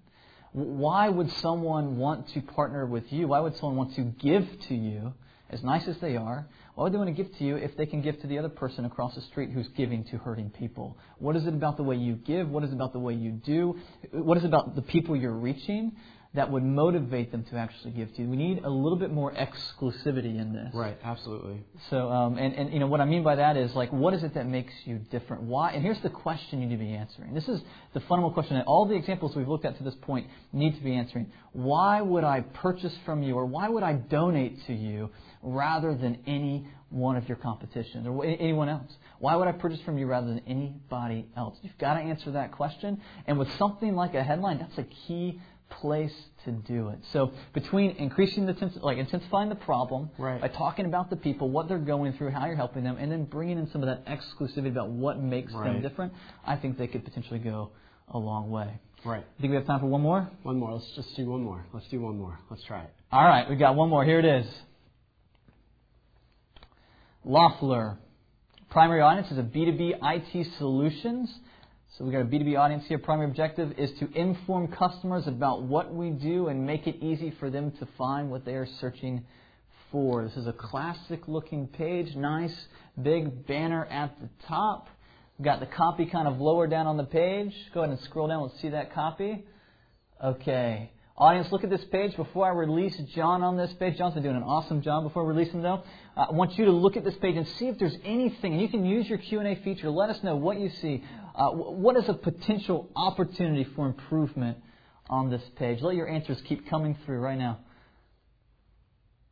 Why 0.52 1.08
would 1.08 1.30
someone 1.32 1.98
want 1.98 2.28
to 2.30 2.40
partner 2.40 2.86
with 2.86 3.12
you? 3.12 3.28
Why 3.28 3.40
would 3.40 3.56
someone 3.56 3.76
want 3.76 3.94
to 3.96 4.02
give 4.02 4.46
to 4.68 4.74
you, 4.74 5.12
as 5.50 5.62
nice 5.62 5.86
as 5.86 5.98
they 5.98 6.16
are? 6.16 6.48
Why 6.74 6.84
would 6.84 6.92
they 6.92 6.96
want 6.96 7.14
to 7.14 7.22
give 7.22 7.36
to 7.38 7.44
you 7.44 7.56
if 7.56 7.76
they 7.76 7.86
can 7.86 8.02
give 8.02 8.20
to 8.22 8.26
the 8.26 8.38
other 8.38 8.48
person 8.48 8.84
across 8.84 9.14
the 9.14 9.20
street 9.22 9.50
who's 9.50 9.68
giving 9.76 10.04
to 10.04 10.16
hurting 10.16 10.50
people? 10.50 10.96
What 11.18 11.36
is 11.36 11.46
it 11.46 11.54
about 11.54 11.76
the 11.76 11.82
way 11.82 11.96
you 11.96 12.14
give? 12.14 12.48
What 12.48 12.64
is 12.64 12.70
it 12.70 12.74
about 12.74 12.92
the 12.92 12.98
way 12.98 13.14
you 13.14 13.32
do? 13.32 13.78
What 14.12 14.38
is 14.38 14.44
it 14.44 14.46
about 14.46 14.74
the 14.74 14.82
people 14.82 15.14
you're 15.14 15.32
reaching 15.32 15.92
that 16.34 16.50
would 16.50 16.62
motivate 16.62 17.32
them 17.32 17.42
to 17.44 17.56
actually 17.56 17.90
give 17.92 18.14
to 18.14 18.22
you. 18.22 18.28
We 18.28 18.36
need 18.36 18.62
a 18.62 18.68
little 18.68 18.98
bit 18.98 19.10
more 19.10 19.32
exclusivity 19.32 20.38
in 20.38 20.52
this. 20.52 20.74
Right, 20.74 20.98
absolutely. 21.02 21.64
So, 21.88 22.10
um, 22.10 22.36
and, 22.36 22.54
and 22.54 22.72
you 22.72 22.80
know 22.80 22.86
what 22.86 23.00
I 23.00 23.06
mean 23.06 23.22
by 23.22 23.36
that 23.36 23.56
is 23.56 23.74
like, 23.74 23.90
what 23.92 24.12
is 24.12 24.22
it 24.22 24.34
that 24.34 24.46
makes 24.46 24.72
you 24.84 24.98
different? 25.10 25.44
Why? 25.44 25.70
And 25.70 25.82
here's 25.82 26.00
the 26.02 26.10
question 26.10 26.60
you 26.60 26.68
need 26.68 26.76
to 26.76 26.84
be 26.84 26.92
answering. 26.92 27.32
This 27.32 27.48
is 27.48 27.62
the 27.94 28.00
fundamental 28.00 28.32
question 28.32 28.56
that 28.56 28.66
all 28.66 28.84
the 28.84 28.94
examples 28.94 29.34
we've 29.34 29.48
looked 29.48 29.64
at 29.64 29.78
to 29.78 29.84
this 29.84 29.94
point 30.02 30.26
need 30.52 30.76
to 30.76 30.82
be 30.82 30.94
answering. 30.94 31.32
Why 31.52 32.02
would 32.02 32.24
I 32.24 32.42
purchase 32.42 32.94
from 33.06 33.22
you, 33.22 33.34
or 33.34 33.46
why 33.46 33.68
would 33.68 33.82
I 33.82 33.94
donate 33.94 34.66
to 34.66 34.74
you 34.74 35.10
rather 35.42 35.94
than 35.94 36.18
any 36.26 36.66
one 36.90 37.16
of 37.16 37.26
your 37.28 37.36
competitions 37.36 38.06
or 38.06 38.24
anyone 38.24 38.68
else? 38.68 38.92
Why 39.18 39.34
would 39.34 39.48
I 39.48 39.52
purchase 39.52 39.80
from 39.84 39.98
you 39.98 40.06
rather 40.06 40.26
than 40.26 40.42
anybody 40.46 41.26
else? 41.36 41.56
You've 41.62 41.78
got 41.78 41.94
to 41.94 42.00
answer 42.00 42.32
that 42.32 42.52
question. 42.52 43.00
And 43.26 43.38
with 43.38 43.50
something 43.58 43.94
like 43.94 44.14
a 44.14 44.22
headline, 44.22 44.58
that's 44.58 44.78
a 44.78 44.84
key 45.06 45.40
place 45.70 46.12
to 46.44 46.52
do 46.52 46.88
it. 46.88 46.98
So 47.12 47.32
between 47.54 47.92
increasing 47.92 48.46
the 48.46 48.54
like 48.80 48.98
intensifying 48.98 49.48
the 49.48 49.54
problem 49.54 50.10
right. 50.18 50.40
by 50.40 50.48
talking 50.48 50.86
about 50.86 51.10
the 51.10 51.16
people, 51.16 51.50
what 51.50 51.68
they're 51.68 51.78
going 51.78 52.14
through, 52.14 52.30
how 52.30 52.46
you're 52.46 52.56
helping 52.56 52.84
them, 52.84 52.96
and 52.98 53.10
then 53.10 53.24
bringing 53.24 53.58
in 53.58 53.70
some 53.70 53.82
of 53.82 53.88
that 53.88 54.06
exclusivity 54.06 54.68
about 54.68 54.88
what 54.88 55.20
makes 55.20 55.52
right. 55.52 55.72
them 55.72 55.82
different, 55.82 56.12
I 56.46 56.56
think 56.56 56.78
they 56.78 56.86
could 56.86 57.04
potentially 57.04 57.38
go 57.38 57.70
a 58.08 58.18
long 58.18 58.50
way. 58.50 58.80
Right. 59.04 59.24
I 59.24 59.40
Think 59.40 59.50
we 59.50 59.56
have 59.56 59.66
time 59.66 59.80
for 59.80 59.86
one 59.86 60.00
more? 60.00 60.28
One 60.42 60.58
more. 60.58 60.74
Let's 60.74 60.90
just 60.96 61.14
do 61.16 61.26
one 61.26 61.42
more. 61.42 61.64
Let's 61.72 61.86
do 61.88 62.00
one 62.00 62.18
more. 62.18 62.38
Let's 62.50 62.64
try 62.64 62.82
it. 62.82 62.90
All 63.12 63.24
right, 63.24 63.48
we 63.48 63.56
got 63.56 63.76
one 63.76 63.88
more. 63.88 64.04
Here 64.04 64.18
it 64.18 64.24
is. 64.24 64.46
Loeffler. 67.24 67.98
Primary 68.70 69.00
audience 69.00 69.30
is 69.30 69.38
a 69.38 69.42
B2B 69.42 69.92
IT 70.02 70.46
solutions. 70.58 71.32
So 71.98 72.04
we've 72.04 72.12
got 72.12 72.22
a 72.22 72.26
B2B 72.26 72.56
audience 72.56 72.84
here. 72.86 72.96
Primary 72.98 73.28
objective 73.28 73.76
is 73.76 73.90
to 73.98 74.08
inform 74.14 74.68
customers 74.68 75.26
about 75.26 75.62
what 75.62 75.92
we 75.92 76.10
do 76.10 76.46
and 76.46 76.64
make 76.64 76.86
it 76.86 77.02
easy 77.02 77.34
for 77.40 77.50
them 77.50 77.72
to 77.72 77.88
find 77.98 78.30
what 78.30 78.44
they 78.44 78.52
are 78.52 78.68
searching 78.80 79.24
for. 79.90 80.22
This 80.22 80.36
is 80.36 80.46
a 80.46 80.52
classic 80.52 81.26
looking 81.26 81.66
page. 81.66 82.14
Nice 82.14 82.54
big 83.02 83.48
banner 83.48 83.84
at 83.86 84.16
the 84.20 84.28
top. 84.46 84.86
We've 85.36 85.44
got 85.44 85.58
the 85.58 85.66
copy 85.66 86.06
kind 86.06 86.28
of 86.28 86.38
lower 86.40 86.68
down 86.68 86.86
on 86.86 86.98
the 86.98 87.04
page. 87.04 87.52
Go 87.74 87.80
ahead 87.80 87.90
and 87.90 88.00
scroll 88.04 88.28
down. 88.28 88.42
Let's 88.42 88.62
see 88.62 88.68
that 88.68 88.94
copy. 88.94 89.44
Okay. 90.22 90.92
Audience, 91.18 91.50
look 91.50 91.64
at 91.64 91.70
this 91.70 91.84
page. 91.86 92.14
Before 92.14 92.46
I 92.46 92.50
release 92.50 92.96
John 93.12 93.42
on 93.42 93.56
this 93.56 93.72
page, 93.74 93.98
John's 93.98 94.14
been 94.14 94.22
doing 94.22 94.36
an 94.36 94.44
awesome 94.44 94.82
job. 94.82 95.02
Before 95.02 95.28
him, 95.32 95.62
though, 95.62 95.82
I 96.16 96.30
want 96.30 96.56
you 96.56 96.66
to 96.66 96.70
look 96.70 96.96
at 96.96 97.02
this 97.02 97.16
page 97.16 97.36
and 97.36 97.46
see 97.58 97.66
if 97.66 97.76
there's 97.76 97.96
anything. 98.04 98.52
And 98.52 98.62
you 98.62 98.68
can 98.68 98.84
use 98.84 99.08
your 99.08 99.18
Q&A 99.18 99.56
feature. 99.64 99.90
Let 99.90 100.10
us 100.10 100.22
know 100.22 100.36
what 100.36 100.60
you 100.60 100.70
see. 100.80 101.02
Uh, 101.34 101.50
what 101.50 101.96
is 101.96 102.08
a 102.08 102.14
potential 102.14 102.88
opportunity 102.94 103.64
for 103.74 103.86
improvement 103.86 104.58
on 105.10 105.28
this 105.28 105.42
page? 105.56 105.82
Let 105.82 105.96
your 105.96 106.08
answers 106.08 106.40
keep 106.42 106.70
coming 106.70 106.96
through 107.04 107.18
right 107.18 107.38
now. 107.38 107.58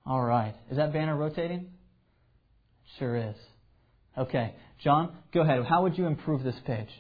All 0.05 0.25
right. 0.25 0.57
Is 0.69 0.79
that 0.79 0.93
banner 0.93 1.17
rotating? 1.17 1.69
Sure 2.99 3.17
is. 3.17 3.37
Okay. 4.19 4.57
John, 4.83 5.15
go 5.33 5.43
ahead. 5.43 5.65
How 5.65 5.85
would 5.85 5.97
you 5.97 6.07
improve 6.07 6.43
this 6.43 6.59
page? 6.67 6.91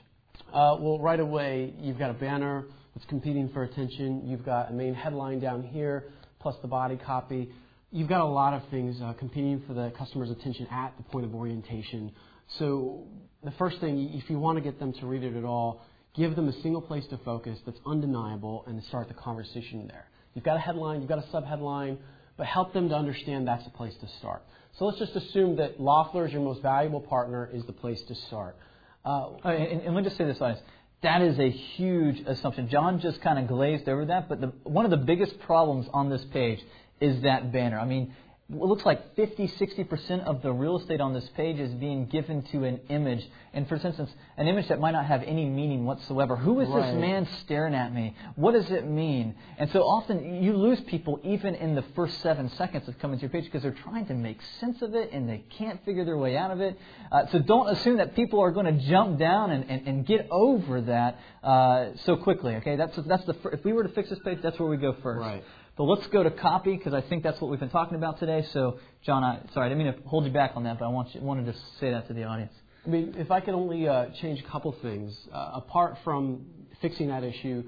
Uh, 0.53 0.76
well, 0.78 1.01
right 1.01 1.18
away, 1.18 1.74
you've 1.80 1.99
got 1.99 2.11
a 2.11 2.14
banner 2.14 2.66
that's 2.97 3.07
competing 3.11 3.51
for 3.51 3.63
attention. 3.63 4.27
You've 4.27 4.45
got 4.45 4.71
a 4.71 4.73
main 4.73 4.95
headline 4.95 5.39
down 5.39 5.63
here, 5.63 6.05
plus 6.41 6.57
the 6.63 6.69
body 6.69 6.97
copy. 6.97 7.53
You've 7.93 8.09
got 8.09 8.23
a 8.23 8.27
lot 8.27 8.55
of 8.55 8.63
things 8.71 8.99
uh, 9.03 9.13
competing 9.13 9.63
for 9.67 9.75
the 9.75 9.93
customer's 9.99 10.31
attention 10.31 10.67
at 10.71 10.97
the 10.97 11.03
point 11.03 11.27
of 11.27 11.35
orientation. 11.35 12.11
So 12.59 13.07
the 13.45 13.51
first 13.53 13.81
thing, 13.81 14.15
if 14.15 14.31
you 14.31 14.39
want 14.39 14.57
to 14.57 14.63
get 14.63 14.79
them 14.79 14.95
to 14.95 15.07
read 15.07 15.25
it 15.25 15.37
at 15.37 15.45
all, 15.45 15.85
give 16.15 16.35
them 16.37 16.49
a 16.49 16.63
single 16.63 16.81
place 16.81 17.07
to 17.09 17.19
focus 17.19 17.59
that's 17.67 17.79
undeniable 17.85 18.65
and 18.67 18.83
start 18.85 19.09
the 19.09 19.15
conversation 19.15 19.87
there. 19.89 20.09
You've 20.33 20.45
got 20.45 20.57
a 20.57 20.61
headline, 20.61 21.01
you've 21.01 21.09
got 21.11 21.19
a 21.19 21.29
subheadline, 21.29 21.99
but 22.39 22.47
help 22.47 22.73
them 22.73 22.89
to 22.89 22.95
understand 22.95 23.47
that's 23.47 23.65
the 23.65 23.71
place 23.71 23.95
to 24.01 24.09
start. 24.19 24.43
So 24.79 24.87
let's 24.87 24.99
just 24.99 25.15
assume 25.15 25.57
that 25.57 25.79
Loeffler 25.79 26.27
is 26.27 26.33
your 26.33 26.41
most 26.41 26.63
valuable 26.63 27.01
partner 27.01 27.51
is 27.53 27.63
the 27.67 27.73
place 27.75 28.01
to 28.09 28.15
start. 28.15 28.57
Uh, 29.05 29.35
and, 29.45 29.83
and, 29.83 29.95
let 29.95 30.03
me 30.03 30.03
just 30.03 30.17
say 30.17 30.25
this, 30.25 30.41
audience. 30.41 30.61
That 31.03 31.23
is 31.23 31.39
a 31.39 31.51
huge 31.51 32.21
assumption. 32.27 32.69
John 32.69 33.01
just 33.01 33.21
kind 33.21 33.39
of 33.39 33.47
glazed 33.47 33.89
over 33.89 34.07
that, 34.07 34.29
but 34.29 34.41
the, 34.41 34.53
one 34.65 34.85
of 34.85 34.91
the 34.91 34.97
biggest 34.97 35.39
problems 35.41 35.87
on 35.93 36.09
this 36.09 36.25
page 36.27 36.61
is 37.01 37.23
that 37.23 37.53
banner. 37.53 37.79
I 37.79 37.85
mean, 37.85 38.15
it 38.49 38.55
looks 38.55 38.87
like 38.87 39.17
50, 39.17 39.49
60% 39.49 40.25
of 40.25 40.41
the 40.41 40.53
real 40.53 40.79
estate 40.79 41.01
on 41.01 41.13
this 41.13 41.29
page 41.37 41.59
is 41.59 41.75
being 41.75 42.07
given 42.07 42.43
to 42.53 42.63
an 42.63 42.79
image. 42.89 43.29
And 43.53 43.69
for 43.69 43.75
instance, 43.75 44.09
an 44.37 44.47
image 44.47 44.69
that 44.69 44.79
might 44.79 44.93
not 44.93 45.05
have 45.07 45.25
any 45.25 45.47
meaning 45.47 45.85
whatsoever. 45.85 46.37
Who 46.37 46.61
is 46.61 46.69
right. 46.69 46.93
this 46.93 47.01
man 47.01 47.27
staring 47.41 47.75
at 47.75 47.93
me? 47.93 48.15
What 48.37 48.53
does 48.53 48.71
it 48.71 48.87
mean? 48.87 49.35
And 49.59 49.69
so 49.73 49.81
often 49.81 50.45
you 50.45 50.57
lose 50.57 50.81
people 50.83 51.19
even 51.25 51.57
in 51.57 51.75
the 51.75 51.83
first 51.97 52.21
seven 52.21 52.49
seconds 52.51 52.87
of 52.87 52.97
coming 53.01 53.19
to 53.19 53.23
your 53.23 53.31
page 53.31 53.47
because 53.47 53.63
they're 53.63 53.73
trying 53.73 54.07
to 54.07 54.15
make 54.15 54.39
sense 54.61 54.81
of 54.81 54.95
it 54.95 55.11
and 55.13 55.29
they 55.29 55.43
can't 55.59 55.85
figure 55.85 56.05
their 56.05 56.19
way 56.19 56.37
out 56.37 56.53
of 56.53 56.61
it. 56.61 56.79
Uh, 57.11 57.27
so 57.33 57.41
don't 57.41 57.69
assume 57.71 57.97
that 57.97 58.15
people 58.15 58.39
are 58.39 58.53
going 58.53 58.67
to 58.67 58.87
jump 58.87 59.19
down 59.19 59.51
and, 59.51 59.69
and, 59.69 59.89
and 59.89 60.07
get 60.07 60.29
over 60.31 60.83
that 60.83 61.19
uh, 61.43 61.89
so 62.05 62.17
quickly. 62.17 62.55
Okay, 62.57 62.77
that's 62.77 62.97
that's 63.07 63.25
the 63.25 63.35
if 63.53 63.65
we 63.65 63.73
were 63.73 63.83
to 63.83 63.89
fix 63.89 64.09
this 64.09 64.21
page, 64.25 64.39
that's 64.41 64.59
where 64.61 64.69
we 64.69 64.77
go 64.77 64.95
first. 65.03 65.21
Right. 65.21 65.43
But 65.77 65.85
let's 65.85 66.07
go 66.07 66.22
to 66.22 66.31
copy 66.31 66.74
because 66.74 66.95
I 66.95 67.03
think 67.03 67.22
that's 67.22 67.39
what 67.41 67.51
we've 67.51 67.61
been 67.61 67.68
talking 67.68 67.97
about 67.97 68.18
today. 68.18 68.47
So, 68.53 68.79
John, 69.03 69.22
I, 69.22 69.41
sorry, 69.53 69.66
I 69.66 69.68
didn't 69.68 69.85
mean 69.85 69.95
to 69.95 70.09
hold 70.09 70.24
you 70.24 70.33
back 70.33 70.53
on 70.55 70.64
that, 70.64 70.79
but 70.79 70.87
I 70.87 70.89
want 70.89 71.14
you, 71.14 71.20
wanted 71.20 71.47
to 71.47 71.59
say 71.81 71.91
that 71.91 72.09
to 72.09 72.14
the 72.14 72.24
audience. 72.24 72.55
I 72.87 72.89
mean, 72.89 73.14
if 73.18 73.31
I 73.31 73.41
could 73.41 73.55
only 73.55 73.87
uh, 73.87 74.07
change 74.20 74.41
a 74.41 74.45
couple 74.45 74.72
things, 74.81 75.14
uh, 75.33 75.51
apart 75.55 75.99
from 76.03 76.47
fixing 76.81 77.09
that 77.09 77.24
issue, 77.24 77.64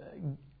uh, 0.00 0.04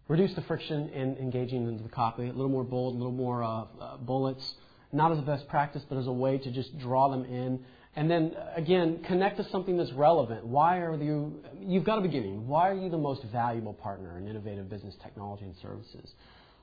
reduce 0.08 0.32
the 0.34 0.42
friction 0.42 0.88
in 0.90 1.16
engaging 1.18 1.66
into 1.68 1.82
the 1.82 1.88
copy, 1.90 2.24
a 2.24 2.32
little 2.32 2.48
more 2.48 2.64
bold, 2.64 2.94
a 2.94 2.96
little 2.96 3.12
more 3.12 3.42
uh, 3.42 3.64
uh, 3.78 3.96
bullets, 3.98 4.54
not 4.92 5.12
as 5.12 5.18
a 5.18 5.22
best 5.22 5.48
practice, 5.48 5.82
but 5.86 5.98
as 5.98 6.06
a 6.06 6.12
way 6.12 6.38
to 6.38 6.50
just 6.50 6.78
draw 6.78 7.10
them 7.10 7.24
in. 7.26 7.62
And 7.94 8.10
then 8.10 8.34
again, 8.56 9.02
connect 9.04 9.36
to 9.36 9.44
something 9.50 9.76
that's 9.76 9.92
relevant. 9.92 10.46
Why 10.46 10.78
are 10.78 10.94
you? 10.94 11.42
You've 11.60 11.84
got 11.84 11.98
a 11.98 12.00
beginning. 12.00 12.46
Why 12.46 12.70
are 12.70 12.74
you 12.74 12.88
the 12.88 12.98
most 12.98 13.24
valuable 13.24 13.74
partner 13.74 14.16
in 14.16 14.28
innovative 14.28 14.70
business 14.70 14.94
technology 15.02 15.44
and 15.44 15.54
services? 15.60 16.14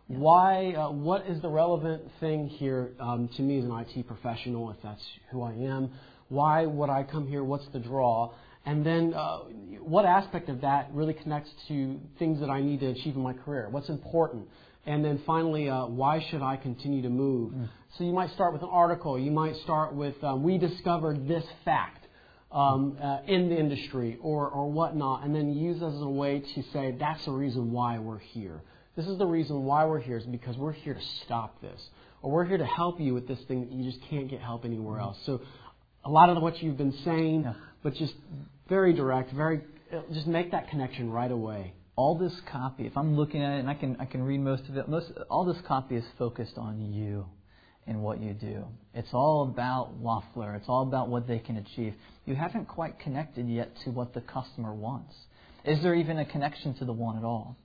Why? 0.08 0.74
Uh, 0.74 0.92
what 0.92 1.28
is 1.28 1.42
the 1.42 1.50
relevant 1.50 2.04
thing 2.20 2.48
here 2.48 2.92
um, 3.00 3.30
to 3.36 3.42
me 3.42 3.60
as 3.60 3.66
an 3.66 3.72
IT 3.72 4.08
professional, 4.08 4.72
if 4.72 4.78
that's 4.82 5.02
who 5.32 5.42
I 5.42 5.52
am? 5.52 5.92
Why 6.30 6.66
would 6.66 6.90
I 6.90 7.04
come 7.04 7.28
here? 7.28 7.44
What's 7.44 7.68
the 7.74 7.80
draw? 7.80 8.34
And 8.66 8.86
then, 8.86 9.14
uh, 9.14 9.40
what 9.82 10.06
aspect 10.06 10.50
of 10.50 10.62
that 10.62 10.90
really 10.94 11.14
connects 11.14 11.50
to 11.68 12.00
things 12.20 12.40
that 12.40 12.50
I 12.50 12.62
need 12.62 12.82
to 12.82 12.88
achieve 12.88 13.16
in 13.16 13.22
my 13.22 13.34
career? 13.34 13.68
What's 13.70 13.90
important? 13.90 14.48
And 14.86 15.04
then 15.04 15.22
finally, 15.26 15.70
uh, 15.70 15.88
why 15.88 16.26
should 16.30 16.42
I 16.42 16.56
continue 16.56 17.02
to 17.02 17.10
move? 17.10 17.52
Mm. 17.54 17.70
So 17.98 18.06
you 18.06 18.14
might 18.14 18.32
start 18.32 18.54
with 18.54 18.62
an 18.62 18.70
article. 18.72 19.20
You 19.20 19.32
might 19.32 19.56
start 19.58 19.94
with, 19.94 20.16
uh, 20.24 20.36
we 20.38 20.58
discovered 20.58 21.28
this 21.28 21.44
fact. 21.66 22.06
Um, 22.50 22.98
uh, 23.04 23.20
in 23.28 23.50
the 23.50 23.60
industry 23.60 24.18
or, 24.22 24.48
or 24.48 24.72
whatnot, 24.72 25.26
and 25.26 25.36
then 25.36 25.54
use 25.54 25.84
as 25.84 26.02
a 26.02 26.08
way 26.08 26.40
to 26.40 26.64
say 26.72 26.96
that's 26.98 27.26
the 27.26 27.32
reason 27.32 27.74
why 27.74 28.00
we're 28.00 28.20
here. 28.20 28.62
This 28.98 29.08
is 29.08 29.20
the 29.20 29.28
reason 29.28 29.64
why 29.64 29.86
we're 29.86 30.00
here, 30.00 30.18
is 30.18 30.26
because 30.26 30.58
we're 30.58 30.72
here 30.74 30.96
to 30.96 31.06
stop 31.24 31.62
this. 31.62 31.80
Or 32.24 32.32
we're 32.32 32.46
here 32.46 32.58
to 32.58 32.66
help 32.66 33.00
you 33.00 33.14
with 33.14 33.28
this 33.28 33.38
thing 33.48 33.62
that 33.62 33.72
you 33.72 33.84
just 33.84 34.04
can't 34.10 34.28
get 34.28 34.42
help 34.42 34.66
anywhere 34.66 35.00
else. 35.00 35.18
So 35.24 35.40
a 36.04 36.10
lot 36.10 36.30
of 36.30 36.42
what 36.42 36.62
you've 36.64 36.78
been 36.78 36.98
saying, 37.06 37.44
yeah. 37.44 37.54
but 37.84 37.94
just 37.94 38.16
very 38.68 38.94
direct, 38.94 39.32
very 39.34 39.62
just 40.12 40.26
make 40.26 40.52
that 40.52 40.70
connection 40.70 41.12
right 41.12 41.32
away. 41.32 41.74
All 41.96 42.18
this 42.18 42.34
copy, 42.52 42.88
if 42.88 42.98
I'm 42.98 43.16
looking 43.16 43.44
at 43.44 43.58
it 43.58 43.60
and 43.60 43.70
I 43.70 43.76
can 43.76 43.98
I 44.00 44.06
can 44.06 44.24
read 44.24 44.40
most 44.40 44.68
of 44.68 44.78
it, 44.78 44.90
most 44.90 45.12
all 45.30 45.46
this 45.46 45.62
copy 45.68 45.96
is 45.96 46.04
focused 46.18 46.58
on 46.58 46.82
you 46.92 47.28
and 47.86 48.02
what 48.02 48.20
you 48.20 48.34
do. 48.34 48.66
It's 48.96 49.14
all 49.14 49.44
about 49.44 50.02
Loeffler. 50.02 50.56
It's 50.56 50.68
all 50.68 50.82
about 50.82 51.08
what 51.08 51.28
they 51.28 51.38
can 51.38 51.58
achieve. 51.58 51.94
You 52.26 52.36
haven't 52.36 52.68
quite 52.68 53.00
connected 53.00 53.48
yet 53.48 53.72
to 53.86 53.92
what 53.92 54.16
the 54.16 54.22
customer 54.22 54.74
wants. 54.74 55.14
Is 55.64 55.84
there 55.84 55.94
even 55.94 56.18
a 56.18 56.26
connection 56.26 56.74
to 56.76 56.86
the 56.86 56.94
one 56.94 57.16
at 57.18 57.24
all? 57.24 57.58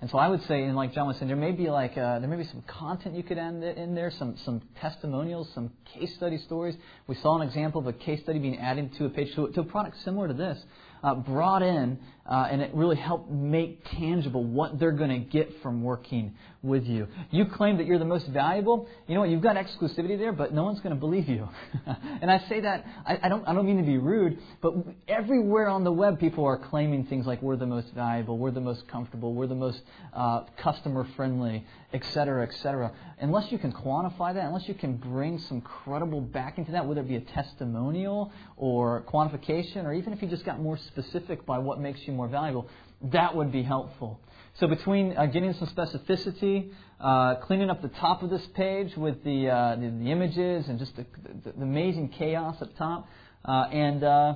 And 0.00 0.08
so 0.08 0.16
I 0.16 0.28
would 0.28 0.42
say, 0.44 0.62
and 0.62 0.74
like 0.76 0.94
John 0.94 1.06
was 1.06 1.16
saying, 1.16 1.28
there 1.28 1.36
may 1.36 1.52
be 1.52 1.68
like 1.68 1.92
uh, 1.92 2.20
there 2.20 2.28
may 2.28 2.36
be 2.36 2.44
some 2.44 2.62
content 2.62 3.14
you 3.14 3.22
could 3.22 3.36
add 3.36 3.62
in 3.62 3.94
there, 3.94 4.10
some 4.10 4.34
some 4.44 4.62
testimonials, 4.80 5.50
some 5.54 5.70
case 5.92 6.14
study 6.16 6.38
stories. 6.38 6.74
We 7.06 7.16
saw 7.16 7.38
an 7.38 7.46
example 7.46 7.82
of 7.82 7.86
a 7.86 7.92
case 7.92 8.22
study 8.22 8.38
being 8.38 8.58
added 8.58 8.94
to 8.96 9.04
a 9.04 9.10
page 9.10 9.34
to, 9.34 9.48
to 9.48 9.60
a 9.60 9.64
product 9.64 9.98
similar 10.02 10.28
to 10.28 10.34
this, 10.34 10.58
uh, 11.02 11.16
brought 11.16 11.62
in, 11.62 11.98
uh, 12.30 12.46
and 12.50 12.62
it 12.62 12.72
really 12.72 12.96
helped 12.96 13.28
make 13.28 13.84
tangible 13.98 14.44
what 14.44 14.78
they're 14.78 14.92
going 14.92 15.10
to 15.10 15.18
get 15.18 15.60
from 15.62 15.82
working 15.82 16.32
with 16.62 16.84
you. 16.84 17.08
You 17.30 17.46
claim 17.46 17.78
that 17.78 17.86
you're 17.86 17.98
the 17.98 18.04
most 18.04 18.28
valuable. 18.28 18.86
You 19.08 19.14
know 19.14 19.22
what? 19.22 19.30
You've 19.30 19.42
got 19.42 19.56
exclusivity 19.56 20.16
there, 20.16 20.32
but 20.32 20.52
no 20.52 20.62
one's 20.62 20.78
going 20.80 20.94
to 20.94 21.00
believe 21.00 21.28
you. 21.28 21.48
and 22.22 22.30
I 22.30 22.38
say 22.48 22.60
that 22.60 22.84
I, 23.04 23.18
I, 23.22 23.28
don't 23.28 23.48
I 23.48 23.54
don't 23.54 23.66
mean 23.66 23.78
to 23.78 23.82
be 23.82 23.98
rude, 23.98 24.38
but 24.60 24.74
everywhere 25.08 25.68
on 25.68 25.84
the 25.84 25.92
web, 25.92 26.20
people 26.20 26.44
are 26.44 26.58
claiming 26.58 27.06
things 27.06 27.26
like 27.26 27.42
we're 27.42 27.56
the 27.56 27.66
most 27.66 27.88
valuable, 27.94 28.38
we're 28.38 28.50
the 28.50 28.60
most 28.60 28.86
comfortable, 28.88 29.34
we're 29.34 29.46
the 29.46 29.54
most 29.54 29.80
uh, 30.12 30.42
customer 30.58 31.06
friendly, 31.16 31.64
et 31.92 32.04
cetera, 32.12 32.46
et 32.46 32.54
cetera. 32.62 32.92
Unless 33.20 33.50
you 33.50 33.58
can 33.58 33.72
quantify 33.72 34.34
that, 34.34 34.44
unless 34.44 34.68
you 34.68 34.74
can 34.74 34.96
bring 34.96 35.38
some 35.38 35.60
credible 35.60 36.20
backing 36.20 36.66
to 36.66 36.72
that, 36.72 36.86
whether 36.86 37.00
it 37.00 37.08
be 37.08 37.16
a 37.16 37.20
testimonial 37.20 38.32
or 38.56 39.02
quantification, 39.12 39.84
or 39.84 39.94
even 39.94 40.12
if 40.12 40.22
you 40.22 40.28
just 40.28 40.44
got 40.44 40.60
more 40.60 40.76
specific 40.76 41.44
by 41.46 41.58
what 41.58 41.80
makes 41.80 42.00
you 42.06 42.12
more 42.20 42.28
valuable, 42.28 42.68
that 43.02 43.34
would 43.34 43.50
be 43.50 43.62
helpful. 43.62 44.20
So 44.54 44.66
between 44.66 45.16
uh, 45.16 45.26
getting 45.26 45.54
some 45.54 45.68
specificity, 45.68 46.70
uh, 47.00 47.36
cleaning 47.36 47.70
up 47.70 47.80
the 47.80 47.88
top 47.88 48.22
of 48.22 48.28
this 48.28 48.46
page 48.54 48.94
with 48.94 49.24
the, 49.24 49.48
uh, 49.48 49.76
the, 49.76 49.88
the, 49.88 50.10
images 50.10 50.68
and 50.68 50.78
just 50.78 50.94
the, 50.96 51.06
the, 51.44 51.52
the, 51.52 51.62
amazing 51.62 52.10
chaos 52.10 52.60
up 52.60 52.76
top, 52.76 53.08
uh, 53.46 53.68
and 53.72 54.04
uh, 54.04 54.34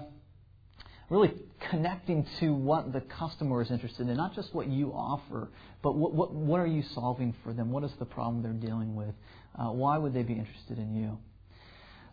really 1.10 1.32
connecting 1.68 2.26
to 2.40 2.54
what 2.54 2.92
the 2.94 3.02
customer 3.02 3.60
is 3.60 3.70
interested 3.70 4.08
in, 4.08 4.16
not 4.16 4.34
just 4.34 4.54
what 4.54 4.66
you 4.66 4.92
offer, 4.92 5.50
but 5.82 5.94
what, 5.94 6.14
what, 6.14 6.32
what 6.32 6.58
are 6.58 6.66
you 6.66 6.82
solving 6.94 7.34
for 7.42 7.52
them? 7.52 7.70
What 7.70 7.84
is 7.84 7.92
the 7.98 8.06
problem 8.06 8.42
they're 8.42 8.52
dealing 8.52 8.94
with? 8.94 9.14
Uh, 9.58 9.72
why 9.72 9.98
would 9.98 10.14
they 10.14 10.22
be 10.22 10.34
interested 10.34 10.78
in 10.78 10.94
you? 10.94 11.18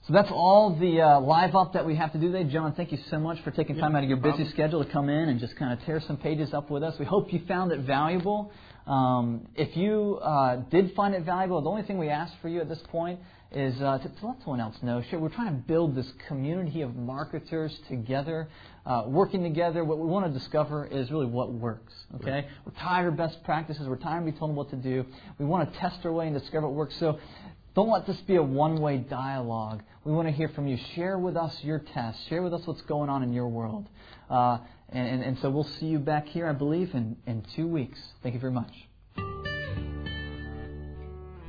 So 0.07 0.13
that's 0.13 0.31
all 0.31 0.75
the 0.75 0.99
uh, 0.99 1.19
live 1.19 1.55
up 1.55 1.73
that 1.73 1.85
we 1.85 1.95
have 1.95 2.11
to 2.13 2.17
do 2.17 2.31
today. 2.31 2.49
John, 2.51 2.73
thank 2.73 2.91
you 2.91 2.97
so 3.11 3.19
much 3.19 3.39
for 3.43 3.51
taking 3.51 3.77
time 3.77 3.95
out 3.95 4.01
of 4.01 4.09
your 4.09 4.17
busy 4.17 4.49
schedule 4.49 4.83
to 4.83 4.91
come 4.91 5.09
in 5.09 5.29
and 5.29 5.39
just 5.39 5.55
kind 5.57 5.71
of 5.71 5.85
tear 5.85 6.01
some 6.01 6.17
pages 6.17 6.55
up 6.55 6.71
with 6.71 6.81
us. 6.81 6.97
We 6.97 7.05
hope 7.05 7.31
you 7.31 7.39
found 7.47 7.71
it 7.71 7.81
valuable. 7.81 8.51
Um, 8.87 9.47
if 9.53 9.77
you 9.77 10.17
uh, 10.23 10.55
did 10.71 10.95
find 10.95 11.13
it 11.13 11.23
valuable, 11.23 11.61
the 11.61 11.69
only 11.69 11.83
thing 11.83 11.99
we 11.99 12.09
ask 12.09 12.33
for 12.41 12.49
you 12.49 12.61
at 12.61 12.67
this 12.67 12.81
point 12.89 13.19
is 13.51 13.79
uh, 13.79 13.99
to, 13.99 14.09
to, 14.09 14.27
let 14.27 14.39
someone 14.39 14.59
else 14.59 14.75
know. 14.81 15.03
Sure, 15.09 15.19
we're 15.19 15.29
trying 15.29 15.53
to 15.53 15.61
build 15.67 15.93
this 15.93 16.11
community 16.27 16.81
of 16.81 16.95
marketers 16.95 17.77
together, 17.87 18.47
uh, 18.85 19.03
working 19.05 19.43
together. 19.43 19.83
What 19.83 19.99
we 19.99 20.07
want 20.07 20.25
to 20.25 20.31
discover 20.31 20.87
is 20.87 21.11
really 21.11 21.25
what 21.25 21.51
works. 21.51 21.93
Okay, 22.15 22.31
right. 22.31 22.47
we're 22.65 22.71
tired 22.79 23.09
of 23.09 23.17
best 23.17 23.43
practices. 23.43 23.87
We're 23.87 23.97
tired 23.97 24.19
of 24.19 24.25
being 24.25 24.37
told 24.37 24.55
what 24.55 24.69
to 24.71 24.77
do. 24.77 25.05
We 25.37 25.45
want 25.45 25.71
to 25.71 25.79
test 25.79 25.99
our 26.05 26.13
way 26.13 26.27
and 26.27 26.39
discover 26.39 26.67
what 26.67 26.75
works. 26.75 26.95
So 26.97 27.19
don't 27.73 27.89
let 27.89 28.05
this 28.05 28.19
be 28.21 28.35
a 28.35 28.43
one 28.43 28.81
way 28.81 28.97
dialogue. 28.97 29.83
We 30.03 30.11
want 30.11 30.27
to 30.27 30.33
hear 30.33 30.49
from 30.49 30.67
you. 30.67 30.77
Share 30.95 31.17
with 31.17 31.37
us 31.37 31.63
your 31.63 31.79
tests. 31.79 32.21
Share 32.27 32.41
with 32.41 32.53
us 32.53 32.61
what's 32.65 32.81
going 32.81 33.09
on 33.09 33.23
in 33.23 33.33
your 33.33 33.47
world. 33.47 33.87
Uh, 34.29 34.57
and, 34.89 35.07
and, 35.07 35.23
and, 35.23 35.39
so 35.39 35.49
we'll 35.49 35.63
see 35.63 35.85
you 35.85 35.99
back 35.99 36.27
here, 36.27 36.47
I 36.47 36.53
believe, 36.53 36.93
in, 36.93 37.15
in 37.25 37.45
two 37.55 37.67
weeks. 37.67 37.97
Thank 38.23 38.35
you 38.35 38.41
very 38.41 38.51
much. 38.51 38.73